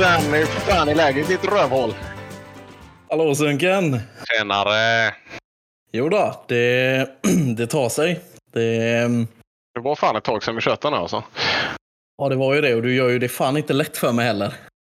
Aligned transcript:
Sven! 0.00 0.32
Hur 0.32 0.46
fan 0.46 0.88
är 0.88 0.94
läget 0.94 1.28
ditt 1.28 1.44
rövhål? 1.44 1.94
Hallå 3.10 3.34
Sunken! 3.34 4.00
Tjenare! 4.24 5.14
Jo 5.92 6.08
då, 6.08 6.44
det, 6.48 7.06
det 7.56 7.66
tar 7.66 7.88
sig. 7.88 8.20
Det, 8.52 9.08
Det 9.74 9.80
var 9.80 9.94
fan 9.94 10.16
ett 10.16 10.24
tag 10.24 10.42
sedan 10.42 10.54
vi 10.54 10.60
tjötade 10.60 10.96
nu 10.96 11.02
alltså. 11.02 11.22
ja, 12.18 12.28
det 12.28 12.36
var 12.36 12.54
ju 12.54 12.60
det 12.60 12.74
och 12.74 12.82
du 12.82 12.94
gör 12.94 13.08
ju 13.08 13.18
det 13.18 13.28
fan 13.28 13.56
inte 13.56 13.72
lätt 13.72 13.96
för 13.96 14.12
mig 14.12 14.26
heller. 14.26 14.54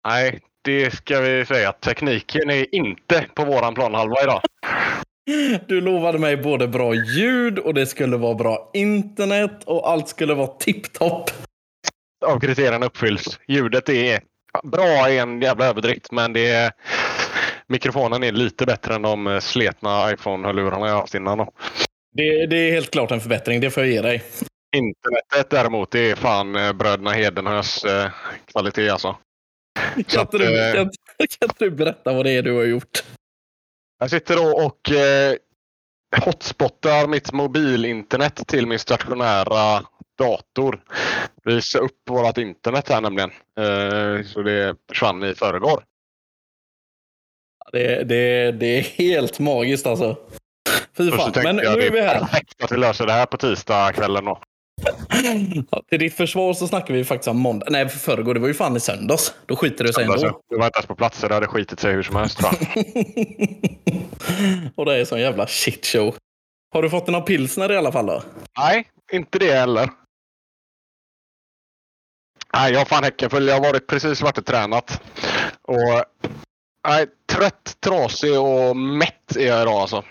Nej, 0.09 0.41
det 0.65 0.91
ska 0.91 1.21
vi 1.21 1.47
säga. 1.47 1.73
Tekniken 1.73 2.51
är 2.51 2.75
inte 2.75 3.27
på 3.35 3.45
våran 3.45 3.75
planhalva 3.75 4.23
idag. 4.23 4.41
Du 5.69 5.81
lovade 5.81 6.19
mig 6.19 6.37
både 6.37 6.69
bra 6.69 6.95
ljud 6.95 7.59
och 7.59 7.75
det 7.75 7.87
skulle 7.87 8.17
vara 8.17 8.35
bra 8.35 8.71
internet 8.75 9.65
och 9.65 9.91
allt 9.91 10.09
skulle 10.09 10.35
vara 10.35 10.47
tipptopp. 10.47 11.31
Av 12.27 12.41
kriterierna 12.41 12.87
uppfylls. 12.87 13.39
Ljudet 13.49 13.89
är 13.89 14.21
bra 14.63 15.09
är 15.09 15.23
en 15.23 15.41
jävla 15.43 15.65
överdrift, 15.67 16.13
men 16.13 16.33
det 16.33 16.51
är, 16.51 16.73
mikrofonen 17.69 18.23
är 18.23 18.33
lite 18.33 18.67
bättre 18.67 18.95
än 18.95 19.03
de 19.03 19.41
sletna 19.43 20.13
iPhone-hörlurarna 20.13 20.89
jag 20.89 20.95
haft 20.95 21.15
innan. 21.15 21.39
då. 21.39 21.53
Det, 22.13 22.47
det 22.47 22.57
är 22.57 22.73
helt 22.73 22.91
klart 22.91 23.11
en 23.11 23.21
förbättring, 23.21 23.61
det 23.61 23.71
får 23.71 23.83
jag 23.83 23.93
ge 23.93 24.03
dig. 24.03 24.23
Internetet 24.77 25.51
däremot, 25.51 25.91
det 25.91 26.11
är 26.11 26.17
fan 26.17 26.57
eh, 26.57 26.73
bröderna 26.73 27.11
Hedenhös 27.11 27.85
eh, 27.85 28.11
kvalitet 28.53 28.89
alltså. 28.89 29.17
Kan 30.07 30.21
inte, 30.21 30.39
du, 30.39 30.69
eh, 30.69 30.75
kan, 30.75 30.91
kan 31.41 31.49
du 31.59 31.71
berätta 31.71 32.13
vad 32.13 32.25
det 32.25 32.31
är 32.31 32.43
du 32.43 32.53
har 32.53 32.65
gjort? 32.65 33.05
Jag 33.99 34.11
sitter 34.11 34.37
då 34.37 34.67
och 34.67 34.91
eh, 34.91 35.37
hotspottar 36.25 37.07
mitt 37.07 37.33
mobilinternet 37.33 38.47
till 38.47 38.67
min 38.67 38.79
stationära 38.79 39.83
dator. 40.19 40.83
Visa 41.45 41.79
upp 41.79 42.11
vårt 42.11 42.39
internet 42.39 42.89
här 42.89 43.01
nämligen. 43.01 43.31
Eh, 43.59 44.27
så 44.27 44.43
det 44.43 44.77
försvann 44.89 45.25
i 45.25 45.35
förrgår. 45.35 45.85
Det, 47.75 48.05
det, 48.05 48.53
det 48.53 48.79
är 48.79 48.83
helt 48.83 49.39
magiskt 49.39 49.87
alltså. 49.87 50.17
Fy 50.97 51.11
fan. 51.11 51.33
Men 51.35 51.57
nu 51.57 51.63
är 51.63 51.91
vi 51.91 52.01
här. 52.01 52.19
perfekt 52.19 52.63
att 52.65 52.73
vi 52.73 52.77
löser 52.77 53.07
det 53.07 53.13
här 53.13 53.27
på 53.27 53.37
tisdagskvällen 53.37 54.25
då. 54.25 54.41
Ja, 55.71 55.83
till 55.91 55.99
ditt 55.99 56.15
försvar 56.15 56.53
så 56.53 56.69
snackar 56.69 56.95
vi 56.95 57.05
faktiskt 57.05 57.29
om 57.29 57.39
måndag. 57.39 57.67
Nej, 57.71 57.89
för 57.89 57.99
förrgår. 57.99 58.35
Det 58.35 58.41
var 58.41 58.49
ju 58.49 58.55
fan 58.55 58.77
i 58.77 58.81
söndags. 58.81 59.35
Då 59.47 59.57
skiter 59.57 59.85
det 59.85 59.93
sig 59.93 60.03
ändå. 60.03 60.13
Alltså, 60.13 60.41
du 60.49 60.59
var 60.59 60.67
inte 60.67 60.79
ens 60.79 60.87
på 60.87 60.95
plats 60.95 61.21
det 61.21 61.35
hade 61.35 61.47
skitit 61.47 61.81
sig 61.81 61.93
hur 61.93 62.03
som 62.03 62.17
helst 62.17 62.39
och 64.75 64.85
det 64.85 64.97
är 65.01 65.05
sån 65.05 65.21
jävla 65.21 65.47
shit 65.47 65.87
show. 65.87 66.15
Har 66.73 66.83
du 66.83 66.91
fått 66.91 67.07
några 67.07 67.21
pilsner 67.21 67.73
i 67.73 67.77
alla 67.77 67.93
fall 67.93 68.07
då? 68.07 68.23
Nej, 68.59 68.89
inte 69.13 69.39
det 69.39 69.53
heller. 69.53 69.91
Nej, 72.55 72.73
jag 72.73 72.81
har 72.81 72.87
fan 72.87 73.05
häcken 73.05 73.31
full. 73.31 73.49
Jag 73.49 73.55
har 73.55 73.63
varit 73.63 73.87
precis 73.87 74.23
varit 74.23 74.39
och 74.39 74.47
tränat. 74.47 75.03
Och 75.63 76.05
nej, 76.89 77.07
trött, 77.35 77.77
trasig 77.81 78.41
och 78.41 78.77
mätt 78.77 79.37
är 79.37 79.47
jag 79.47 79.63
idag 79.63 79.75
alltså. 79.75 80.05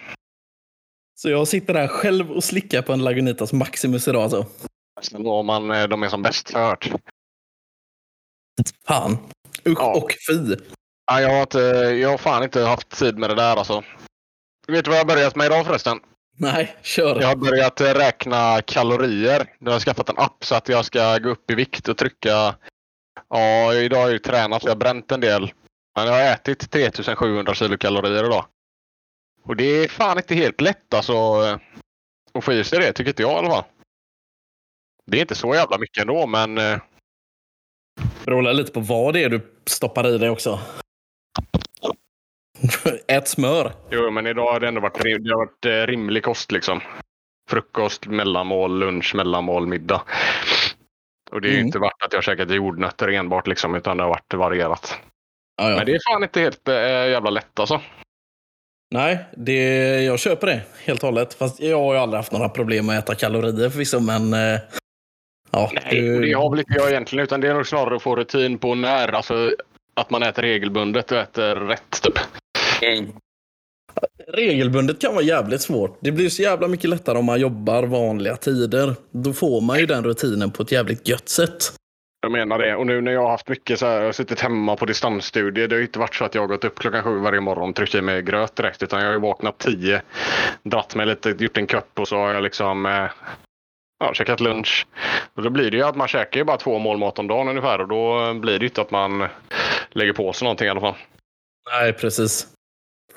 Så 1.15 1.29
jag 1.29 1.47
sitter 1.47 1.73
här 1.73 1.87
själv 1.87 2.31
och 2.31 2.43
slickar 2.43 2.81
på 2.81 2.93
en 2.93 3.03
Lagunitas 3.03 3.53
Maximus 3.53 4.07
idag 4.07 4.23
alltså. 4.23 4.45
Var 5.11 5.43
man, 5.43 5.71
eh, 5.71 5.87
de 5.87 6.03
är 6.03 6.09
som 6.09 6.21
bäst 6.21 6.53
hört. 6.53 6.91
Fan. 8.87 9.17
Usch 9.67 9.79
Ja. 9.79 9.95
och 9.97 10.11
fy. 10.29 10.55
Nej, 11.11 11.23
jag, 11.23 11.29
har 11.29 11.41
inte, 11.41 11.59
jag 12.01 12.09
har 12.09 12.17
fan 12.17 12.43
inte 12.43 12.61
haft 12.61 12.89
tid 12.89 13.17
med 13.17 13.29
det 13.29 13.35
där 13.35 13.55
alltså. 13.57 13.83
Vet 14.67 14.85
du 14.85 14.89
vad 14.91 14.99
jag 14.99 15.05
har 15.05 15.15
börjat 15.15 15.35
med 15.35 15.45
idag 15.45 15.65
förresten? 15.65 15.99
Nej, 16.37 16.75
kör. 16.81 17.21
Jag 17.21 17.27
har 17.27 17.35
börjat 17.35 17.81
eh, 17.81 17.93
räkna 17.93 18.61
kalorier. 18.61 19.53
Jag 19.59 19.71
har 19.71 19.79
skaffat 19.79 20.09
en 20.09 20.17
app 20.17 20.45
så 20.45 20.55
att 20.55 20.69
jag 20.69 20.85
ska 20.85 21.17
gå 21.17 21.29
upp 21.29 21.51
i 21.51 21.55
vikt 21.55 21.87
och 21.87 21.97
trycka. 21.97 22.55
Ja, 23.29 23.73
idag 23.73 23.97
har 23.97 24.03
jag 24.03 24.11
ju 24.11 24.19
tränat 24.19 24.61
så 24.61 24.67
jag 24.67 24.75
har 24.75 24.79
bränt 24.79 25.11
en 25.11 25.19
del. 25.19 25.51
Men 25.95 26.05
jag 26.07 26.13
har 26.13 26.33
ätit 26.33 26.71
3700 26.71 27.53
kilokalorier 27.53 28.25
idag. 28.25 28.45
Och 29.43 29.55
det 29.55 29.63
är 29.63 29.87
fan 29.87 30.17
inte 30.17 30.35
helt 30.35 30.61
lätt 30.61 30.93
alltså 30.93 31.13
eh, 31.13 31.57
att 32.33 32.43
få 32.43 32.53
i 32.53 32.63
sig 32.63 32.79
det, 32.79 32.93
tycker 32.93 33.11
inte 33.11 33.21
jag 33.21 33.31
i 33.31 33.35
alla 33.35 33.49
fall. 33.49 33.63
Det 35.05 35.17
är 35.17 35.21
inte 35.21 35.35
så 35.35 35.55
jävla 35.55 35.77
mycket 35.77 36.01
ändå, 36.01 36.27
men 36.27 36.57
eh, 36.57 36.79
Beror 38.25 38.53
lite 38.53 38.71
på 38.71 38.79
vad 38.79 39.13
det 39.13 39.23
är 39.23 39.29
du 39.29 39.41
stoppar 39.65 40.07
i 40.07 40.17
dig 40.17 40.29
också. 40.29 40.59
Ät 43.07 43.27
smör. 43.27 43.73
Jo, 43.91 44.11
men 44.11 44.27
idag 44.27 44.51
har 44.51 44.59
det 44.59 44.67
ändå 44.67 44.81
varit, 44.81 45.03
det 45.03 45.29
har 45.31 45.37
varit 45.37 45.65
eh, 45.65 45.87
rimlig 45.91 46.23
kost 46.23 46.51
liksom. 46.51 46.81
Frukost, 47.49 48.07
mellanmål, 48.07 48.79
lunch, 48.79 49.15
mellanmål, 49.15 49.67
middag. 49.67 50.01
Och 51.31 51.41
det 51.41 51.47
är 51.47 51.53
Mm. 51.53 51.65
inte 51.65 51.79
varit 51.79 52.03
att 52.03 52.13
jag 52.13 52.17
har 52.17 52.23
käkat 52.23 52.51
jordnötter 52.51 53.07
enbart 53.07 53.47
liksom, 53.47 53.75
utan 53.75 53.97
det 53.97 54.03
har 54.03 54.09
varit 54.09 54.33
varierat. 54.33 54.99
Ja, 55.61 55.69
ja. 55.69 55.75
Men 55.75 55.85
det 55.85 55.91
är 55.95 55.99
fan 56.13 56.23
inte 56.23 56.39
helt 56.39 56.67
äh, 56.67 56.73
jävla 57.09 57.29
lätt 57.29 57.59
alltså. 57.59 57.81
Nej, 58.93 59.25
det, 59.37 60.03
jag 60.03 60.19
köper 60.19 60.47
det 60.47 60.61
helt 60.85 61.03
och 61.03 61.09
hållet. 61.09 61.33
Fast 61.33 61.59
jag 61.59 61.79
har 61.79 61.93
ju 61.93 61.99
aldrig 61.99 62.17
haft 62.17 62.31
några 62.31 62.49
problem 62.49 62.85
med 62.85 62.97
att 62.97 63.03
äta 63.03 63.15
kalorier 63.15 63.69
förvisso, 63.69 63.99
men... 63.99 64.33
eh, 64.33 64.59
Ja, 65.51 65.71
Nej, 65.73 66.01
du- 66.01 66.15
och 66.15 66.21
det 66.21 66.33
har 66.33 66.49
väl 66.49 66.59
inte 66.59 66.73
jag 66.73 66.89
egentligen, 66.91 67.23
utan 67.23 67.41
det 67.41 67.47
är 67.47 67.53
nog 67.53 67.67
snarare 67.67 67.95
att 67.95 68.01
få 68.01 68.15
rutin 68.15 68.57
på 68.57 68.75
när. 68.75 69.07
Alltså 69.15 69.51
att 69.93 70.09
man 70.09 70.23
äter 70.23 70.41
regelbundet 70.41 71.11
och 71.11 71.17
äter 71.17 71.55
rätt 71.55 72.01
typ. 72.03 72.13
Regelbundet 74.27 75.01
kan 75.01 75.13
vara 75.13 75.23
jävligt 75.23 75.61
svårt. 75.61 75.97
Det 76.01 76.11
blir 76.11 76.29
så 76.29 76.41
jävla 76.41 76.67
mycket 76.67 76.89
lättare 76.89 77.17
om 77.17 77.25
man 77.25 77.39
jobbar 77.39 77.83
vanliga 77.83 78.35
tider. 78.37 78.95
Då 79.11 79.33
får 79.33 79.61
man 79.61 79.79
ju 79.79 79.85
den 79.85 80.03
rutinen 80.03 80.51
på 80.51 80.63
ett 80.63 80.71
jävligt 80.71 81.07
gött 81.07 81.29
sätt. 81.29 81.73
Jag 82.23 82.31
menar 82.31 82.59
det. 82.59 82.75
Och 82.75 82.85
nu 82.85 83.01
när 83.01 83.11
jag 83.11 83.21
har 83.21 83.29
haft 83.29 83.47
mycket 83.47 83.79
så 83.79 83.85
här, 83.85 83.97
jag 83.97 84.05
har 84.05 84.11
suttit 84.11 84.39
hemma 84.39 84.75
på 84.75 84.85
distansstudier. 84.85 85.67
Det 85.67 85.75
har 85.75 85.79
ju 85.79 85.85
inte 85.85 85.99
varit 85.99 86.15
så 86.15 86.25
att 86.25 86.35
jag 86.35 86.41
har 86.41 86.47
gått 86.47 86.63
upp 86.63 86.79
klockan 86.79 87.03
sju 87.03 87.17
varje 87.17 87.41
morgon 87.41 87.69
och 87.69 87.75
tryckt 87.75 87.95
i 87.95 88.01
mig 88.01 88.21
gröt 88.21 88.55
direkt. 88.55 88.83
Utan 88.83 88.99
jag 88.99 89.07
har 89.07 89.13
ju 89.13 89.19
vaknat 89.19 89.57
tio, 89.57 90.01
dratt 90.63 90.95
mig 90.95 91.05
lite, 91.05 91.29
gjort 91.29 91.57
en 91.57 91.67
kopp 91.67 91.99
och 91.99 92.07
så 92.07 92.17
har 92.17 92.33
jag 92.33 92.43
liksom 92.43 92.85
eh, 92.85 93.11
ja, 93.99 94.13
käkat 94.13 94.39
lunch. 94.39 94.87
Och 95.33 95.43
då 95.43 95.49
blir 95.49 95.71
det 95.71 95.77
ju 95.77 95.83
att 95.83 95.95
man 95.95 96.07
käkar 96.07 96.39
ju 96.39 96.43
bara 96.43 96.57
två 96.57 96.79
mål 96.79 96.97
mat 96.97 97.19
om 97.19 97.27
dagen 97.27 97.47
ungefär. 97.47 97.81
Och 97.81 97.87
då 97.87 98.27
eh, 98.27 98.33
blir 98.33 98.59
det 98.59 98.63
ju 98.63 98.69
inte 98.69 98.81
att 98.81 98.91
man 98.91 99.27
lägger 99.89 100.13
på 100.13 100.33
sig 100.33 100.45
någonting 100.45 100.67
i 100.67 100.69
alla 100.69 100.81
fall. 100.81 100.95
Nej, 101.71 101.93
precis. 101.93 102.47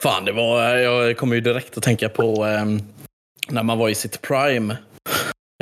Fan, 0.02 0.24
det 0.24 0.32
var... 0.32 0.74
Eh, 0.74 0.80
jag 0.80 1.16
kommer 1.16 1.34
ju 1.34 1.40
direkt 1.40 1.76
att 1.76 1.82
tänka 1.82 2.08
på 2.08 2.46
eh, 2.46 2.64
när 3.48 3.62
man 3.62 3.78
var 3.78 3.88
i 3.88 3.94
sitt 3.94 4.22
prime. 4.22 4.76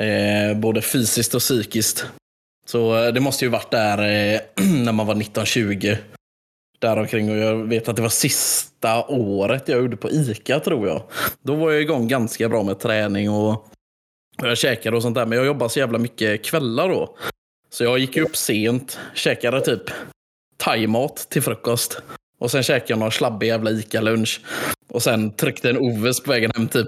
Eh, 0.00 0.56
både 0.56 0.82
fysiskt 0.82 1.34
och 1.34 1.40
psykiskt. 1.40 2.06
Så 2.64 3.04
eh, 3.04 3.12
det 3.12 3.20
måste 3.20 3.44
ju 3.44 3.50
varit 3.50 3.70
där 3.70 3.98
eh, 3.98 4.40
när 4.84 4.92
man 4.92 5.06
var 5.06 5.14
19-20. 5.14 5.96
Däromkring. 6.78 7.30
Och 7.30 7.36
jag 7.36 7.56
vet 7.56 7.88
att 7.88 7.96
det 7.96 8.02
var 8.02 8.08
sista 8.08 9.04
året 9.06 9.68
jag 9.68 9.78
gjorde 9.78 9.96
på 9.96 10.10
ICA 10.10 10.60
tror 10.60 10.88
jag. 10.88 11.02
Då 11.42 11.54
var 11.54 11.70
jag 11.70 11.80
igång 11.80 12.08
ganska 12.08 12.48
bra 12.48 12.62
med 12.62 12.80
träning 12.80 13.30
och, 13.30 13.66
jag 14.36 14.58
käkade 14.58 14.96
och 14.96 15.02
sånt 15.02 15.14
där. 15.14 15.26
Men 15.26 15.38
jag 15.38 15.46
jobbade 15.46 15.70
så 15.70 15.78
jävla 15.78 15.98
mycket 15.98 16.44
kvällar 16.44 16.88
då. 16.88 17.16
Så 17.70 17.84
jag 17.84 17.98
gick 17.98 18.16
upp 18.16 18.36
sent, 18.36 18.98
käkade 19.14 19.60
typ 19.60 19.82
thaimat 20.56 21.16
till 21.16 21.42
frukost. 21.42 22.02
Och 22.38 22.50
sen 22.50 22.62
käkade 22.62 22.92
jag 22.92 22.98
någon 22.98 23.12
slabbig 23.12 23.46
jävla 23.46 23.70
ICA-lunch. 23.70 24.40
Och 24.88 25.02
sen 25.02 25.36
tryckte 25.36 25.70
en 25.70 25.78
Oves 25.78 26.22
på 26.22 26.30
vägen 26.30 26.50
hem 26.54 26.68
typ. 26.68 26.86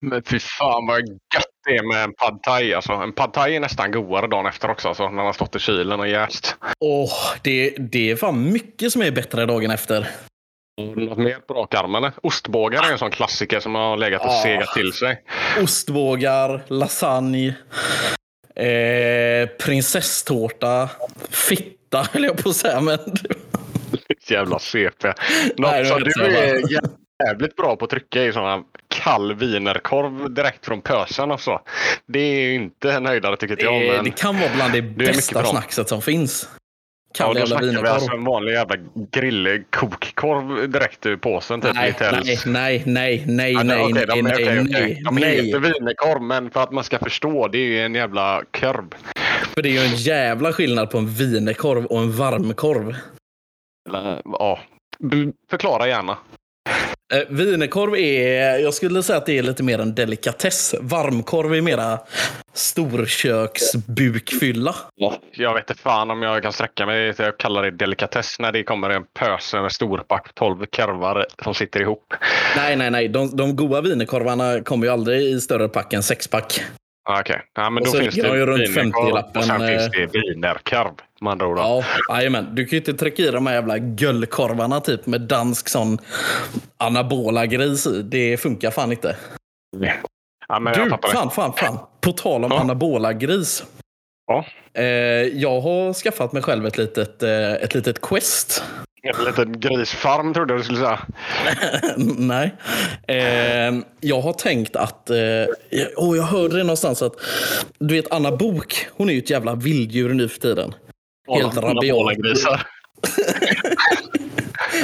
Men 0.00 0.22
fy 0.22 0.38
fan 0.38 0.86
vad 0.86 1.00
gött 1.00 1.53
det 1.66 1.82
med 1.82 2.04
en 2.04 2.12
pad 2.14 2.42
thai. 2.42 2.74
Alltså. 2.74 2.92
En 2.92 3.12
pad 3.12 3.32
thai 3.32 3.56
är 3.56 3.60
nästan 3.60 3.90
godare 3.90 4.26
dagen 4.26 4.46
efter 4.46 4.70
också. 4.70 4.88
Alltså, 4.88 5.02
när 5.02 5.10
man 5.10 5.26
har 5.26 5.32
stått 5.32 5.56
i 5.56 5.58
kylen 5.58 6.00
och 6.00 6.08
jäst. 6.08 6.56
Åh, 6.80 7.12
det, 7.42 7.70
det 7.78 8.10
är 8.10 8.16
fan 8.16 8.52
mycket 8.52 8.92
som 8.92 9.02
är 9.02 9.10
bättre 9.10 9.46
dagen 9.46 9.70
efter. 9.70 10.08
Något 10.96 11.18
mer 11.18 11.34
på 11.34 11.54
rak 11.54 11.74
arm? 11.74 12.10
Ostbågar 12.22 12.88
är 12.88 12.92
en 12.92 12.98
sån 12.98 13.10
klassiker 13.10 13.60
som 13.60 13.74
har 13.74 13.96
legat 13.96 14.22
och 14.24 14.28
Ah. 14.30 14.42
segat 14.42 14.68
till 14.74 14.92
sig. 14.92 15.22
Ostbågar, 15.62 16.62
lasagne, 16.68 17.54
eh, 18.56 19.48
prinsesstårta, 19.64 20.88
fitta 21.30 22.06
höll 22.12 22.24
jag 22.24 22.36
på 22.42 22.48
att 22.48 22.56
säga. 22.56 22.80
Men 22.80 22.98
Jävla 24.28 24.58
CP. 24.58 25.12
Nej, 25.58 25.82
Något 25.90 26.04
det 26.04 26.12
som 26.12 26.22
du 26.22 26.36
är 26.36 26.60
jävligt 27.26 27.56
bra 27.56 27.76
på 27.76 27.84
att 27.84 27.90
trycka 27.90 28.22
är 28.22 28.32
såna 28.32 28.62
kall 29.04 29.34
wienerkorv 29.34 30.34
direkt 30.34 30.66
från 30.66 30.80
pösen 30.80 31.30
och 31.30 31.40
så. 31.40 31.60
Det 32.06 32.18
är 32.18 32.40
ju 32.40 32.54
inte 32.54 32.92
en 32.92 33.06
höjdare 33.06 33.36
tycker 33.36 33.52
inte 33.54 33.64
jag. 33.64 33.80
det, 33.82 33.92
Men 33.96 34.04
det 34.04 34.10
kan 34.10 34.38
vara 34.40 34.50
bland 34.54 34.72
det 34.72 34.82
mycket 34.82 34.96
bästa 35.14 35.44
snackset 35.44 35.88
som 35.88 36.02
finns. 36.02 36.48
kall 37.14 37.34
då 37.34 37.40
jävla 37.40 37.46
snackar 37.46 37.62
vi 37.62 37.70
wienerkorv. 37.70 37.92
alltså 37.94 38.12
en 38.12 38.24
vanlig 38.24 38.52
jävla 38.52 38.76
grill-kokkorv 38.94 40.66
direkt 40.68 41.06
ur 41.06 41.16
påsen. 41.16 41.60
Typ 41.60 41.74
nej, 41.74 41.94
nej, 42.00 42.22
nej, 42.46 42.82
nej, 42.86 43.24
nej, 43.26 43.52
Ja, 43.52 43.62
nej, 43.62 43.82
okej, 43.82 43.92
nej, 43.94 44.06
de, 44.06 44.22
nej, 44.22 44.34
okej. 44.34 44.64
nej, 44.70 45.02
de 45.04 45.14
nej. 45.14 45.46
heter 45.46 45.58
wienerkorv, 45.58 46.22
men 46.22 46.50
för 46.50 46.62
att 46.62 46.72
man 46.72 46.84
ska 46.84 46.98
förstå, 46.98 47.48
det 47.48 47.58
är 47.58 47.66
ju 47.66 47.80
en 47.80 47.94
jävla 47.94 48.42
korv. 48.60 48.94
För 49.54 49.62
det 49.62 49.68
är 49.68 49.72
ju 49.72 49.78
en 49.78 49.94
jävla 49.96 50.52
skillnad 50.52 50.90
på 50.90 50.98
en 50.98 51.06
wienerkorv 51.06 51.84
och 51.86 51.98
en 51.98 52.12
varmkorv. 52.12 52.96
Ja, 54.24 54.60
förklara 55.50 55.88
gärna. 55.88 56.16
Eh, 57.12 57.22
wienerkorv 57.28 57.96
är, 57.96 58.58
jag 58.58 58.74
skulle 58.74 59.02
säga 59.02 59.16
att 59.16 59.26
det 59.26 59.38
är 59.38 59.42
lite 59.42 59.62
mer 59.62 59.78
en 59.78 59.94
delikatess. 59.94 60.74
Varmkorv 60.80 61.54
är 61.54 61.60
mera 61.60 61.98
storköksbukfylla. 62.52 64.74
Jag 65.32 65.54
vet 65.54 65.70
inte 65.70 65.82
fan 65.82 66.10
om 66.10 66.22
jag 66.22 66.42
kan 66.42 66.52
sträcka 66.52 66.86
mig 66.86 67.14
till 67.14 67.24
att 67.24 67.38
kalla 67.38 67.62
det 67.62 67.70
delikatess 67.70 68.36
när 68.38 68.52
det 68.52 68.62
kommer 68.62 68.90
en 68.90 69.04
pöse 69.18 69.60
med 69.60 69.72
storpack 69.72 70.34
12 70.34 70.66
korvar 70.76 71.26
som 71.44 71.54
sitter 71.54 71.80
ihop. 71.80 72.14
Nej, 72.56 72.76
nej, 72.76 72.90
nej. 72.90 73.08
De, 73.08 73.36
de 73.36 73.56
goda 73.56 73.80
wienerkorvarna 73.80 74.60
kommer 74.60 74.86
ju 74.86 74.92
aldrig 74.92 75.22
i 75.22 75.40
större 75.40 75.68
pack 75.68 75.92
än 75.92 76.02
sexpack. 76.02 76.60
Okej, 77.08 77.42
ja, 77.54 77.70
men 77.70 77.82
Och 77.82 77.92
då 77.92 77.98
finns 77.98 78.14
det 78.14 78.22
wienerkorv 78.22 78.92
50-lappen, 78.92 79.38
och 79.38 79.44
sen 79.44 79.62
eh. 79.62 79.68
finns 79.68 79.90
det 79.90 80.06
wienerkorv 80.18 80.92
med 81.20 81.30
andra 81.32 81.46
ord. 81.46 81.58
Ja, 81.58 81.84
jajamän. 82.08 82.54
Du 82.54 82.64
kan 82.64 82.70
ju 82.70 82.76
inte 82.76 82.94
trycka 82.94 83.22
i 83.22 83.30
de 83.30 83.46
här 83.46 83.54
jävla 83.54 83.78
göllkorvarna 83.78 84.80
typ 84.80 85.06
med 85.06 85.20
dansk 85.20 85.68
sån 85.68 85.98
anabola 86.76 87.46
gris 87.46 87.86
i. 87.86 88.02
Det 88.02 88.36
funkar 88.36 88.70
fan 88.70 88.92
inte. 88.92 89.16
Ja, 90.48 90.60
Du, 90.74 90.90
fan, 91.12 91.30
fan, 91.30 91.52
fan. 91.52 91.78
På 92.00 92.12
tal 92.12 92.44
om 92.44 92.50
Ja. 92.52 92.60
anabola 92.60 93.12
gris. 93.12 93.64
Ja. 94.26 94.44
Eh, 94.74 94.84
jag 95.22 95.60
har 95.60 95.92
skaffat 95.92 96.32
mig 96.32 96.42
själv 96.42 96.66
ett 96.66 96.78
litet, 96.78 97.22
eh, 97.22 97.52
ett 97.52 97.74
litet 97.74 98.00
quest. 98.00 98.64
En 99.04 99.24
liten 99.24 99.60
grisfarm 99.60 100.34
trodde 100.34 100.52
jag 100.52 100.60
du 100.60 100.64
skulle 100.64 100.78
säga. 100.78 101.00
Nej. 102.18 102.54
Eh, 103.08 103.74
jag 104.00 104.20
har 104.20 104.32
tänkt 104.32 104.76
att... 104.76 105.10
Eh, 105.10 105.16
oh, 105.96 106.16
jag 106.16 106.24
hörde 106.24 106.56
det 106.56 106.62
någonstans 106.62 107.02
att... 107.02 107.12
Du 107.78 107.94
vet 107.94 108.12
Anna 108.12 108.36
Bok 108.36 108.86
hon 108.90 109.08
är 109.08 109.12
ju 109.12 109.18
ett 109.18 109.30
jävla 109.30 109.54
vilddjur 109.54 110.14
nu 110.14 110.28
för 110.28 110.40
tiden. 110.40 110.74
Helt 111.28 111.56
rabiat. 111.56 112.18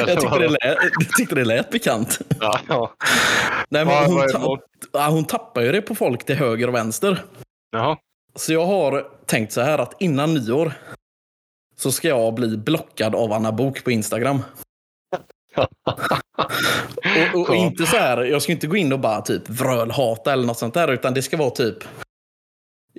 Jag 0.06 0.20
tyckte 0.20 0.38
det 0.38 0.48
lät, 0.48 0.60
jag 0.62 1.16
tyckte 1.16 1.34
det 1.34 1.44
lät 1.44 1.70
bekant. 1.70 2.18
Ja, 2.40 2.60
ja. 2.68 2.94
Nej, 3.68 3.84
men 3.84 4.04
hon, 4.04 4.14
vad 4.14 4.24
är 4.24 4.32
ta, 4.32 4.38
emot? 4.38 4.60
ja, 4.92 5.08
hon 5.08 5.24
tappar 5.24 5.60
ju 5.60 5.72
det 5.72 5.82
på 5.82 5.94
folk 5.94 6.24
till 6.24 6.36
höger 6.36 6.68
och 6.68 6.74
vänster. 6.74 7.22
Jaha. 7.72 7.96
Så 8.34 8.52
jag 8.52 8.66
har 8.66 9.06
tänkt 9.26 9.52
så 9.52 9.60
här 9.60 9.78
att 9.78 9.94
innan 9.98 10.34
nyår 10.34 10.72
så 11.80 11.92
ska 11.92 12.08
jag 12.08 12.34
bli 12.34 12.56
blockad 12.56 13.14
av 13.14 13.32
Anna 13.32 13.52
Bok 13.52 13.84
på 13.84 13.90
Instagram. 13.90 14.42
Och, 17.34 17.40
och, 17.40 17.48
och 17.48 17.56
inte 17.56 17.86
så 17.86 17.96
här, 17.96 18.24
jag 18.24 18.42
ska 18.42 18.52
inte 18.52 18.66
gå 18.66 18.76
in 18.76 18.92
och 18.92 19.00
bara 19.00 19.20
typ 19.20 19.48
vrölhata 19.48 20.32
eller 20.32 20.46
något 20.46 20.58
sånt 20.58 20.74
där, 20.74 20.92
utan 20.92 21.14
det 21.14 21.22
ska 21.22 21.36
vara 21.36 21.50
typ 21.50 21.76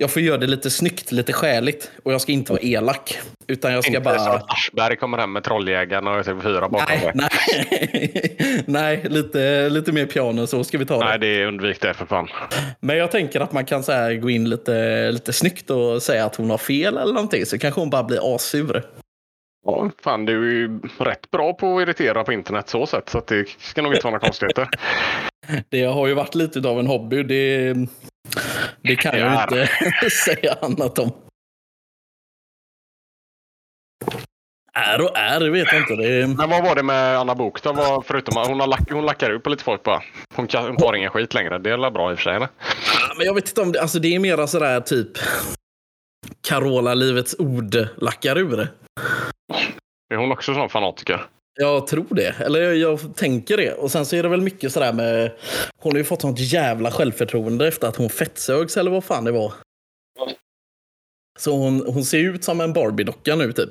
jag 0.02 0.10
får 0.10 0.22
göra 0.22 0.38
det 0.38 0.46
lite 0.46 0.70
snyggt, 0.70 1.12
lite 1.12 1.32
skäligt 1.32 1.90
och 2.02 2.12
jag 2.12 2.20
ska 2.20 2.32
inte 2.32 2.52
vara 2.52 2.62
elak. 2.62 3.18
Utan 3.46 3.72
jag 3.72 3.84
ska 3.84 3.96
Inte 3.96 4.18
så 4.18 4.24
bara... 4.24 4.36
att 4.36 4.50
Aschberg 4.50 4.96
kommer 4.96 5.18
hem 5.18 5.32
med 5.32 5.44
Trolljägaren 5.44 6.06
och 6.06 6.14
TV4 6.14 6.60
bakom 6.60 6.86
Nej, 6.88 7.12
nej. 7.14 8.64
nej 8.66 9.04
lite, 9.08 9.68
lite 9.68 9.92
mer 9.92 10.06
piano 10.06 10.46
så 10.46 10.64
ska 10.64 10.78
vi 10.78 10.86
ta 10.86 10.98
det. 10.98 11.04
Nej, 11.04 11.18
det 11.18 11.26
är 11.26 11.46
undvik 11.46 11.80
det 11.80 11.94
för 11.94 12.06
fan. 12.06 12.28
Men 12.80 12.96
jag 12.96 13.10
tänker 13.10 13.40
att 13.40 13.52
man 13.52 13.64
kan 13.64 13.82
så 13.82 13.92
här 13.92 14.14
gå 14.14 14.30
in 14.30 14.48
lite, 14.48 15.10
lite 15.12 15.32
snyggt 15.32 15.70
och 15.70 16.02
säga 16.02 16.24
att 16.24 16.36
hon 16.36 16.50
har 16.50 16.58
fel 16.58 16.96
eller 16.96 17.14
någonting. 17.14 17.46
Så 17.46 17.58
kanske 17.58 17.80
hon 17.80 17.90
bara 17.90 18.04
blir 18.04 18.34
assur. 18.34 18.82
Ja, 19.66 19.90
fan, 20.02 20.24
du 20.24 20.48
är 20.48 20.54
ju 20.54 20.80
rätt 20.98 21.30
bra 21.30 21.52
på 21.52 21.76
att 21.76 21.82
irritera 21.82 22.24
på 22.24 22.32
internet 22.32 22.68
så 22.68 22.86
sätt. 22.86 23.08
Så 23.08 23.22
det 23.26 23.48
ska 23.58 23.82
nog 23.82 23.94
inte 23.94 24.04
vara 24.04 24.12
några 24.12 24.26
konstigheter. 24.26 24.68
Det 25.68 25.84
har 25.84 26.06
ju 26.06 26.14
varit 26.14 26.34
lite 26.34 26.68
av 26.68 26.80
en 26.80 26.86
hobby. 26.86 27.22
Det, 27.22 27.74
det 28.82 28.96
kan 28.96 29.18
jag 29.18 29.32
Ja. 29.32 29.42
inte 29.42 30.10
säga 30.24 30.56
annat 30.62 30.98
om. 30.98 31.12
Är 34.74 35.00
och 35.00 35.18
är, 35.18 35.50
vet 35.50 35.72
jag 35.72 35.82
inte. 35.82 35.94
Det. 35.96 36.26
Men 36.26 36.50
vad 36.50 36.64
var 36.64 36.74
det 36.74 36.82
med 36.82 37.18
Anna 37.18 37.34
Bok 37.34 37.62
då? 37.62 37.72
Vad, 37.72 38.06
förutom 38.06 38.36
hon, 38.48 38.60
har 38.60 38.66
lack, 38.66 38.90
hon 38.90 39.06
lackar 39.06 39.30
ut 39.30 39.42
på 39.42 39.50
lite 39.50 39.64
folk 39.64 39.82
bara. 39.82 40.02
Hon, 40.34 40.46
kan, 40.46 40.64
hon 40.64 40.76
tar 40.76 40.94
ingen 40.94 41.10
skit 41.10 41.34
längre. 41.34 41.58
Det 41.58 41.70
är 41.70 41.90
bra 41.90 42.10
i 42.10 42.14
och 42.14 42.18
för 42.18 42.22
sig? 42.22 42.36
Eller? 42.36 42.48
Men 43.16 43.26
jag 43.26 43.34
vet 43.34 43.48
inte 43.48 43.62
om 43.62 43.72
det, 43.72 43.80
alltså 43.82 43.98
det 43.98 44.14
är 44.14 44.18
mera 44.18 44.46
sådär 44.46 44.80
typ 44.80 45.08
Carola 46.48 46.94
Livets 46.94 47.36
Ord 47.38 47.76
lackar 47.96 48.38
ur. 48.38 48.68
Är 50.14 50.16
hon 50.16 50.32
också 50.32 50.54
sån 50.54 50.68
fanatiker? 50.68 51.26
Jag 51.54 51.86
tror 51.86 52.06
det. 52.10 52.40
Eller 52.40 52.62
jag, 52.62 52.76
jag 52.76 53.16
tänker 53.16 53.56
det. 53.56 53.72
Och 53.72 53.90
sen 53.90 54.06
så 54.06 54.16
är 54.16 54.22
det 54.22 54.28
väl 54.28 54.40
mycket 54.40 54.72
sådär 54.72 54.92
med... 54.92 55.32
Hon 55.76 55.92
har 55.92 55.98
ju 55.98 56.04
fått 56.04 56.20
sånt 56.20 56.38
jävla 56.38 56.90
självförtroende 56.90 57.68
efter 57.68 57.88
att 57.88 57.96
hon 57.96 58.10
fettsögs 58.10 58.76
eller 58.76 58.90
vad 58.90 59.04
fan 59.04 59.24
det 59.24 59.32
var. 59.32 59.52
Så 61.38 61.56
hon, 61.56 61.86
hon 61.86 62.04
ser 62.04 62.18
ut 62.18 62.44
som 62.44 62.60
en 62.60 62.72
Barbie-docka 62.72 63.36
nu 63.36 63.52
typ. 63.52 63.70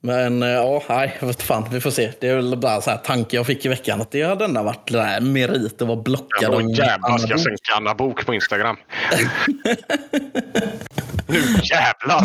Men 0.00 0.42
eh, 0.42 0.48
ja, 0.48 0.82
nej, 0.88 1.16
jag 1.20 1.26
vet 1.26 1.42
fan. 1.42 1.68
Vi 1.70 1.80
får 1.80 1.90
se. 1.90 2.12
Det 2.20 2.28
är 2.28 2.36
väl 2.36 2.56
bara 2.56 2.80
så 2.80 2.90
här 2.90 2.96
tanke 2.96 3.36
jag 3.36 3.46
fick 3.46 3.66
i 3.66 3.68
veckan. 3.68 4.00
Att 4.00 4.10
det 4.10 4.22
hade 4.22 4.44
ändå 4.44 4.62
varit 4.62 4.92
där 4.92 5.20
merit 5.20 5.82
att 5.82 5.88
vara 5.88 6.02
blockad 6.02 6.54
Ja, 6.54 6.60
jävlar 6.60 7.18
ska 7.18 7.30
jag 7.30 7.40
sänka 7.40 7.74
Anna 7.76 7.94
Bok 7.94 8.26
på 8.26 8.34
Instagram. 8.34 8.76
nu 11.26 11.38
jävlar! 11.62 12.22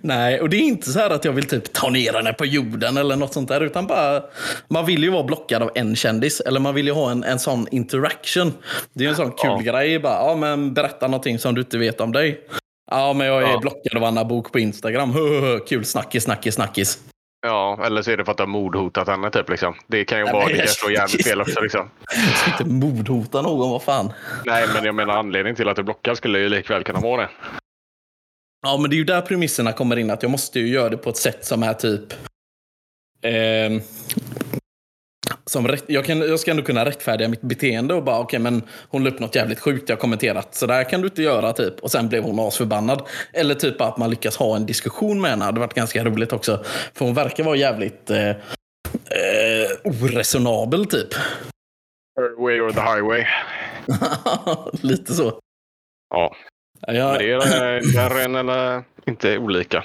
Nej, 0.00 0.40
och 0.40 0.48
det 0.50 0.56
är 0.56 0.60
inte 0.60 0.90
så 0.90 0.98
här 0.98 1.10
att 1.10 1.24
jag 1.24 1.32
vill 1.32 1.44
typ 1.48 1.72
ta 1.72 1.90
ner 1.90 2.12
henne 2.12 2.32
på 2.32 2.46
jorden 2.46 2.96
eller 2.96 3.16
något 3.16 3.32
sånt 3.32 3.48
där. 3.48 3.60
Utan 3.60 3.86
bara, 3.86 4.22
man 4.68 4.86
vill 4.86 5.02
ju 5.02 5.10
vara 5.10 5.22
blockad 5.24 5.62
av 5.62 5.70
en 5.74 5.96
kändis. 5.96 6.40
Eller 6.40 6.60
man 6.60 6.74
vill 6.74 6.86
ju 6.86 6.92
ha 6.92 7.10
en, 7.10 7.24
en 7.24 7.38
sån 7.38 7.66
interaction. 7.70 8.52
Det 8.92 9.04
är 9.04 9.08
en 9.08 9.16
sån 9.16 9.30
kul 9.30 9.50
Ja. 9.64 9.72
grej. 9.72 9.98
Bara, 9.98 10.14
ja, 10.28 10.36
men 10.36 10.74
berätta 10.74 11.06
någonting 11.06 11.38
som 11.38 11.54
du 11.54 11.60
inte 11.60 11.78
vet 11.78 12.00
om 12.00 12.12
dig. 12.12 12.40
Ja, 12.90 13.12
men 13.12 13.26
jag 13.26 13.42
är 13.42 13.48
Ja. 13.48 13.58
blockad 13.58 13.96
av 13.96 14.04
Anna 14.04 14.24
Bok 14.24 14.52
på 14.52 14.58
Instagram. 14.58 15.14
Kul 15.68 15.84
snackis, 15.84 16.24
snackis, 16.24 16.54
snackis. 16.54 16.98
Ja, 17.46 17.80
eller 17.86 18.02
så 18.02 18.10
är 18.10 18.16
det 18.16 18.24
för 18.24 18.30
att 18.32 18.36
du 18.38 18.42
har 18.42 18.48
mordhotat 18.48 19.08
henne 19.08 19.30
typ. 19.30 19.48
Liksom. 19.50 19.74
Det 19.86 20.04
kan 20.04 20.18
ju 20.18 20.24
Nej, 20.24 20.32
vara 20.32 20.46
det 20.48 20.54
kan 20.56 20.66
slå 20.68 20.90
jävligt 20.90 21.26
fel 21.26 21.40
också. 21.40 21.60
Liksom. 21.60 21.90
Jag 22.28 22.36
ska 22.36 22.50
inte 22.50 22.64
mordhota 22.86 23.42
någon, 23.42 23.70
vad 23.70 23.82
fan. 23.82 24.12
Nej, 24.44 24.66
men 24.74 24.84
jag 24.84 24.94
menar 24.94 25.14
anledningen 25.14 25.56
till 25.56 25.68
att 25.68 25.76
du 25.76 25.82
blockar 25.82 26.14
skulle 26.14 26.38
ju 26.38 26.48
likväl 26.48 26.84
kunna 26.84 27.00
vara 27.00 27.22
det. 27.22 27.28
Ja, 28.64 28.76
men 28.76 28.90
det 28.90 28.96
är 28.96 28.98
ju 28.98 29.04
där 29.04 29.20
premisserna 29.20 29.72
kommer 29.72 29.96
in. 29.96 30.10
Att 30.10 30.22
jag 30.22 30.30
måste 30.30 30.60
ju 30.60 30.68
göra 30.68 30.88
det 30.88 30.96
på 30.96 31.10
ett 31.10 31.16
sätt 31.16 31.44
som 31.44 31.62
är 31.62 31.74
typ... 31.74 32.14
ehm, 33.22 33.80
som 35.46 35.68
rätt, 35.68 35.84
jag, 35.86 36.04
kan, 36.04 36.20
jag 36.20 36.40
ska 36.40 36.50
ändå 36.50 36.62
kunna 36.62 36.84
rättfärdiga 36.84 37.28
mitt 37.28 37.40
beteende 37.40 37.94
och 37.94 38.04
bara 38.04 38.18
okej, 38.18 38.38
men 38.38 38.62
hon 38.88 39.04
la 39.04 39.10
upp 39.10 39.18
något 39.18 39.34
jävligt 39.34 39.60
sjukt 39.60 39.88
jag 39.88 39.98
kommenterat. 39.98 40.54
Så 40.54 40.66
där 40.66 40.84
kan 40.90 41.00
du 41.00 41.06
inte 41.06 41.22
göra 41.22 41.52
typ. 41.52 41.80
Och 41.80 41.90
sen 41.90 42.08
blev 42.08 42.22
hon 42.22 42.40
asförbannad. 42.40 43.02
Eller 43.32 43.54
typ 43.54 43.80
att 43.80 43.96
man 43.96 44.10
lyckas 44.10 44.36
ha 44.36 44.56
en 44.56 44.66
diskussion 44.66 45.20
med 45.20 45.30
henne. 45.30 45.42
Det 45.42 45.46
hade 45.46 45.60
varit 45.60 45.74
ganska 45.74 46.04
roligt 46.04 46.32
också. 46.32 46.64
För 46.94 47.04
hon 47.04 47.14
verkar 47.14 47.44
vara 47.44 47.56
jävligt 47.56 48.10
eh, 48.10 48.28
eh, 48.28 48.36
oresonabel 49.84 50.86
typ. 50.86 51.14
Her 52.16 52.42
way 52.42 52.60
or 52.60 52.70
the 52.70 52.80
highway. 52.80 53.26
Lite 54.88 55.14
så. 55.14 55.38
Ja, 56.10 56.34
Jag, 56.86 56.96
men 56.96 57.18
det 57.18 57.30
är 57.32 57.96
värre 57.96 58.40
eller 58.40 58.84
inte 59.06 59.38
olika. 59.38 59.84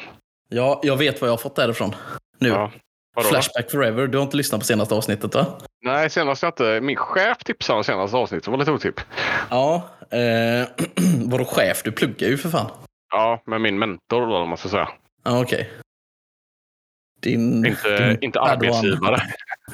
jag, 0.49 0.79
jag 0.83 0.97
vet 0.97 1.21
vad 1.21 1.27
jag 1.27 1.33
har 1.33 1.37
fått 1.37 1.55
därifrån. 1.55 1.95
Nu. 2.37 2.49
Ja. 2.49 2.71
Vadå 3.15 3.27
då? 3.27 3.33
Flashback 3.33 3.71
Forever. 3.71 4.07
Du 4.07 4.17
har 4.17 4.25
inte 4.25 4.37
lyssnat 4.37 4.61
på 4.61 4.65
senaste 4.65 4.95
avsnittet 4.95 5.35
va? 5.35 5.45
Nej, 5.81 6.09
senast 6.09 6.43
jag 6.43 6.49
inte. 6.49 6.81
Min 6.81 6.95
chef 6.95 7.37
tipsade 7.37 7.77
om 7.77 7.83
senaste 7.83 8.17
avsnittet. 8.17 8.45
Det 8.45 8.51
var 8.51 8.57
lite 8.57 8.71
otipp. 8.71 9.01
Ja. 9.49 9.89
Eh, 10.11 10.67
vadå 11.25 11.45
chef? 11.45 11.81
Du 11.83 11.91
pluggar 11.91 12.27
ju 12.27 12.37
för 12.37 12.49
fan. 12.49 12.71
Ja, 13.11 13.43
men 13.45 13.61
min 13.61 13.79
mentor 13.79 14.27
då, 14.27 14.37
om 14.37 14.49
man 14.49 14.57
ska 14.57 14.69
säga. 14.69 14.89
Ja, 15.23 15.41
okej. 15.41 15.69
Din... 17.21 17.65
Inte, 17.65 18.07
din 18.07 18.17
inte 18.21 18.39
arbetsgivare. 18.39 19.21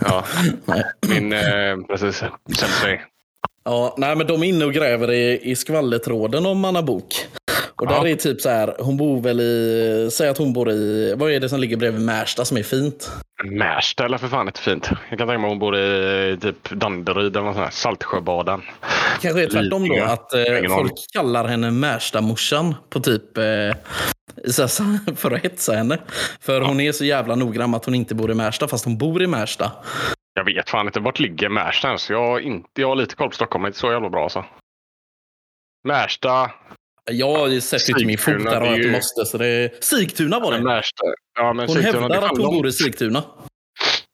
Ja, 0.02 0.26
Nej. 0.66 0.84
min, 1.10 1.34
eh, 1.34 1.78
precis, 1.88 2.24
sensei. 2.60 3.02
Ja, 3.66 3.96
nej, 3.98 4.16
men 4.16 4.28
de 4.28 4.44
är 4.44 4.48
inne 4.48 4.66
och 4.66 4.74
gräver 4.74 5.12
i, 5.12 5.40
i 5.52 5.56
skvallertråden 5.56 6.46
om 6.46 6.66
Anna 6.66 6.82
Bok. 6.82 7.28
Och 7.76 7.88
där 7.88 7.96
Ja. 7.96 8.08
är 8.08 8.16
typ 8.16 8.42
så 8.42 8.50
här, 8.50 8.76
hon 8.80 8.98
bor 8.98 9.22
väl 9.22 9.40
i, 9.42 10.10
säg 10.12 10.30
att 10.30 10.38
hon 10.38 10.54
bor 10.54 10.72
i, 10.72 11.14
vad 11.18 11.32
är 11.32 11.40
det 11.40 11.50
som 11.50 11.60
ligger 11.60 11.78
bredvid 11.78 12.02
Märsta 12.02 12.46
som 12.46 12.58
är 12.58 12.64
fint? 12.64 13.12
Märsta 13.44 14.06
eller 14.06 14.18
för 14.18 14.28
fan 14.28 14.48
inte 14.48 14.60
fint. 14.60 14.88
Jag 15.10 15.20
kan 15.20 15.28
tänka 15.28 15.40
mig 15.40 15.50
hon 15.50 15.60
bor 15.60 15.78
i 15.78 16.38
typ 16.42 16.70
Danderyd 16.70 17.36
eller 17.36 17.46
något 17.46 17.56
sånt 17.56 17.66
här. 17.66 17.72
Saltsjöbaden. 17.72 18.62
Kanske 19.22 19.44
är 19.44 19.48
tvärtom 19.48 19.88
då, 19.88 20.04
att 20.04 20.34
eh, 20.34 20.70
folk 20.76 20.94
kallar 21.14 21.48
henne 21.48 21.72
Märsta-morsan 21.72 22.76
på 22.90 23.00
typ, 23.00 23.38
eh, 23.38 23.44
för 25.16 25.32
att 25.32 25.44
hetsa 25.44 25.74
henne. 25.74 25.98
För 26.42 26.62
hon 26.62 26.80
är 26.80 26.92
så 26.92 27.06
jävla 27.06 27.36
noggrann 27.36 27.76
att 27.76 27.86
hon 27.86 27.96
inte 27.96 28.16
bor 28.16 28.32
i 28.32 28.34
Märsta, 28.34 28.68
fast 28.68 28.86
hon 28.86 28.98
bor 28.98 29.24
i 29.24 29.28
Märsta. 29.28 29.72
Jag 30.38 30.44
vet 30.46 30.70
fan 30.70 30.86
inte. 30.88 31.00
Vart 31.00 31.20
ligger 31.20 31.50
Märsta 31.50 31.88
ens? 31.88 32.10
Jag 32.10 32.26
har, 32.28 32.40
inte, 32.40 32.82
jag 32.82 32.88
har 32.88 32.96
lite 32.96 33.16
koll 33.16 33.30
på 33.30 33.36
Stockholm, 33.36 33.62
men 33.62 33.70
inte 33.70 33.80
så 33.80 33.92
jävla 33.92 34.10
bra 34.10 34.24
alltså. 34.24 34.46
Märsta. 35.84 36.52
Jag 37.12 37.64
sett 37.64 37.90
ut 37.90 38.06
min 38.08 38.18
fot 38.18 38.34
där 38.44 38.44
det 38.62 38.68
är 38.68 38.72
att 38.72 38.76
du 38.76 38.84
ju- 38.84 38.92
måste. 38.92 39.26
Så 39.26 39.38
det 39.38 39.48
är... 39.48 39.82
Sigtuna 39.82 40.40
var 40.40 40.52
det. 40.52 40.64
Märsta. 40.64 41.04
Ja, 41.36 41.54
men 41.54 41.68
Hon 41.68 41.76
Sigtuna, 41.76 42.08
det 42.08 42.14
hävdar 42.14 42.28
är 42.28 42.32
att 42.32 42.38
hon 42.38 42.56
bor 42.58 42.68
i. 42.68 42.72
Sigtuna. 42.72 43.24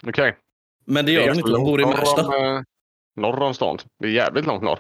Okej. 0.08 0.38
Men 0.86 1.06
det 1.06 1.12
gör 1.12 1.20
hon 1.22 1.28
ganska 1.28 1.48
inte. 1.48 1.60
Hon 1.60 1.66
bor 1.66 1.82
i 1.82 1.86
Märsta. 1.86 2.28
Om, 2.28 2.34
eh, 2.56 2.62
norr 3.16 3.42
om 3.44 3.54
stan. 3.54 3.78
Det 4.00 4.08
är 4.08 4.12
jävligt 4.12 4.46
långt 4.46 4.63
norr. 4.63 4.80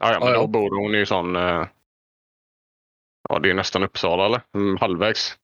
Ja, 0.00 0.12
ja 0.12 0.18
men 0.18 0.28
Ja, 0.28 0.34
ja. 0.34 0.40
då 0.40 0.46
bor 0.46 0.82
hon 0.82 0.94
i 0.94 1.06
sån... 1.06 1.36
eh, 1.36 1.66
Ja, 3.28 3.38
det 3.38 3.50
är 3.50 3.54
nästan 3.54 3.82
Uppsala 3.82 4.26
eller? 4.26 4.40
Mm, 4.54 4.76
halvvägs. 4.76 5.36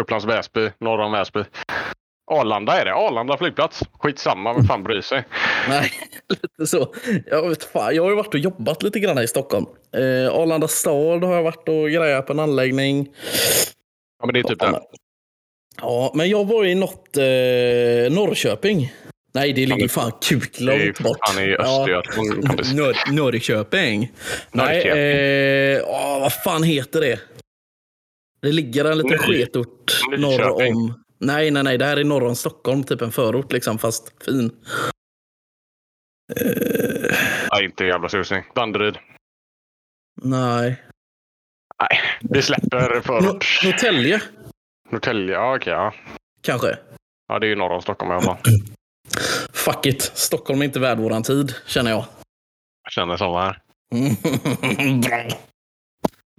Upplands 0.00 0.24
Väsby, 0.26 0.70
norr 0.78 0.98
om 0.98 1.12
Väsby. 1.12 1.44
Arlanda 2.30 2.80
är 2.80 2.84
det. 2.84 2.94
Arlanda 2.94 3.36
flygplats. 3.38 3.82
Skitsamma, 3.98 4.52
vem 4.54 4.64
fan 4.64 4.82
bryr 4.82 5.00
sig? 5.00 5.24
Nej, 5.68 5.90
lite 6.28 6.66
så. 6.66 6.94
Jag, 7.26 7.48
vet 7.48 7.64
fan, 7.64 7.94
jag 7.94 8.02
har 8.02 8.10
ju 8.10 8.16
varit 8.16 8.34
och 8.34 8.40
jobbat 8.40 8.82
lite 8.82 9.00
grann 9.00 9.16
här 9.16 9.24
i 9.24 9.28
Stockholm. 9.28 9.66
Eh, 9.96 10.34
Arlanda 10.34 10.68
stad 10.68 11.24
har 11.24 11.34
jag 11.34 11.42
varit 11.42 11.68
och 11.68 11.90
grejat 11.90 12.26
på 12.26 12.32
en 12.32 12.40
anläggning. 12.40 13.08
Ja, 14.20 14.26
men 14.26 14.32
det 14.34 14.40
är 14.40 14.42
typ 14.42 14.58
det. 14.60 14.80
Ja, 15.80 16.12
men 16.14 16.28
jag 16.28 16.44
var 16.44 16.64
i 16.64 16.74
något 16.74 17.16
eh, 17.16 18.14
Norrköping. 18.16 18.92
Nej, 19.34 19.52
det 19.52 19.66
ligger 19.66 19.88
fan 19.88 20.06
är 20.08 20.28
kuklångt 20.28 21.00
bort. 21.00 21.18
fan 21.28 21.44
i 21.44 21.56
Östergötland. 21.56 22.46
kompis. 22.48 22.72
Nor- 22.74 23.12
Norrköping. 23.12 24.12
Nej, 24.52 24.66
Norrköping. 24.84 25.02
eh, 25.02 25.82
åh, 25.86 26.20
vad 26.20 26.32
fan 26.32 26.62
heter 26.62 27.00
det? 27.00 27.20
Det 28.42 28.52
ligger 28.52 28.84
en 28.84 28.98
liten 28.98 29.18
sketort 29.18 29.92
norr 30.18 30.50
om... 30.68 31.03
Nej, 31.24 31.50
nej, 31.50 31.62
nej. 31.62 31.78
Det 31.78 31.84
här 31.84 31.96
är 31.96 32.04
norr 32.04 32.24
om 32.24 32.36
Stockholm. 32.36 32.84
Typ 32.84 33.00
en 33.02 33.12
förort, 33.12 33.52
liksom, 33.52 33.78
fast 33.78 34.24
fin. 34.24 34.50
Eh, 36.36 37.16
Nej, 37.52 37.64
inte 37.64 37.84
jävla 37.84 38.08
susning. 38.08 38.44
Danderyd. 38.54 38.98
nej. 40.22 40.82
Nej, 41.80 42.00
vi 42.20 42.42
släpper 42.42 43.00
förort. 43.00 43.60
Norrtälje, 43.64 44.20
Norrtälje, 44.90 45.34
ja 45.34 45.56
okej. 45.56 45.72
ja. 45.72 45.94
kanske. 46.42 46.78
ja, 47.28 47.38
det 47.38 47.46
är 47.46 47.48
ju 47.48 47.56
norr 47.56 47.70
om 47.70 47.82
Stockholm 47.82 48.12
i 48.12 48.14
alla 48.14 48.22
fall. 48.22 48.38
Fuck 49.52 49.86
it. 49.86 50.02
Stockholm 50.02 50.60
är 50.60 50.64
inte 50.64 50.80
värd 50.80 50.98
våran 50.98 51.22
tid, 51.22 51.54
känner 51.66 51.90
jag. 51.90 52.04
Jag 52.84 52.92
känner 52.92 53.16
så 53.16 53.38
här. 53.38 53.58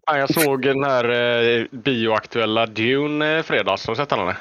Ja, 0.08 0.18
jag 0.18 0.34
såg 0.34 0.62
den 0.62 0.84
här 0.84 1.10
eh, 1.10 1.66
bioaktuella 1.72 2.66
Dune 2.66 3.38
eh, 3.38 3.44
fredags. 3.44 3.88
Har 3.88 3.94
du 3.94 3.98
sett 3.98 4.10
den? 4.10 4.20
eller? 4.20 4.38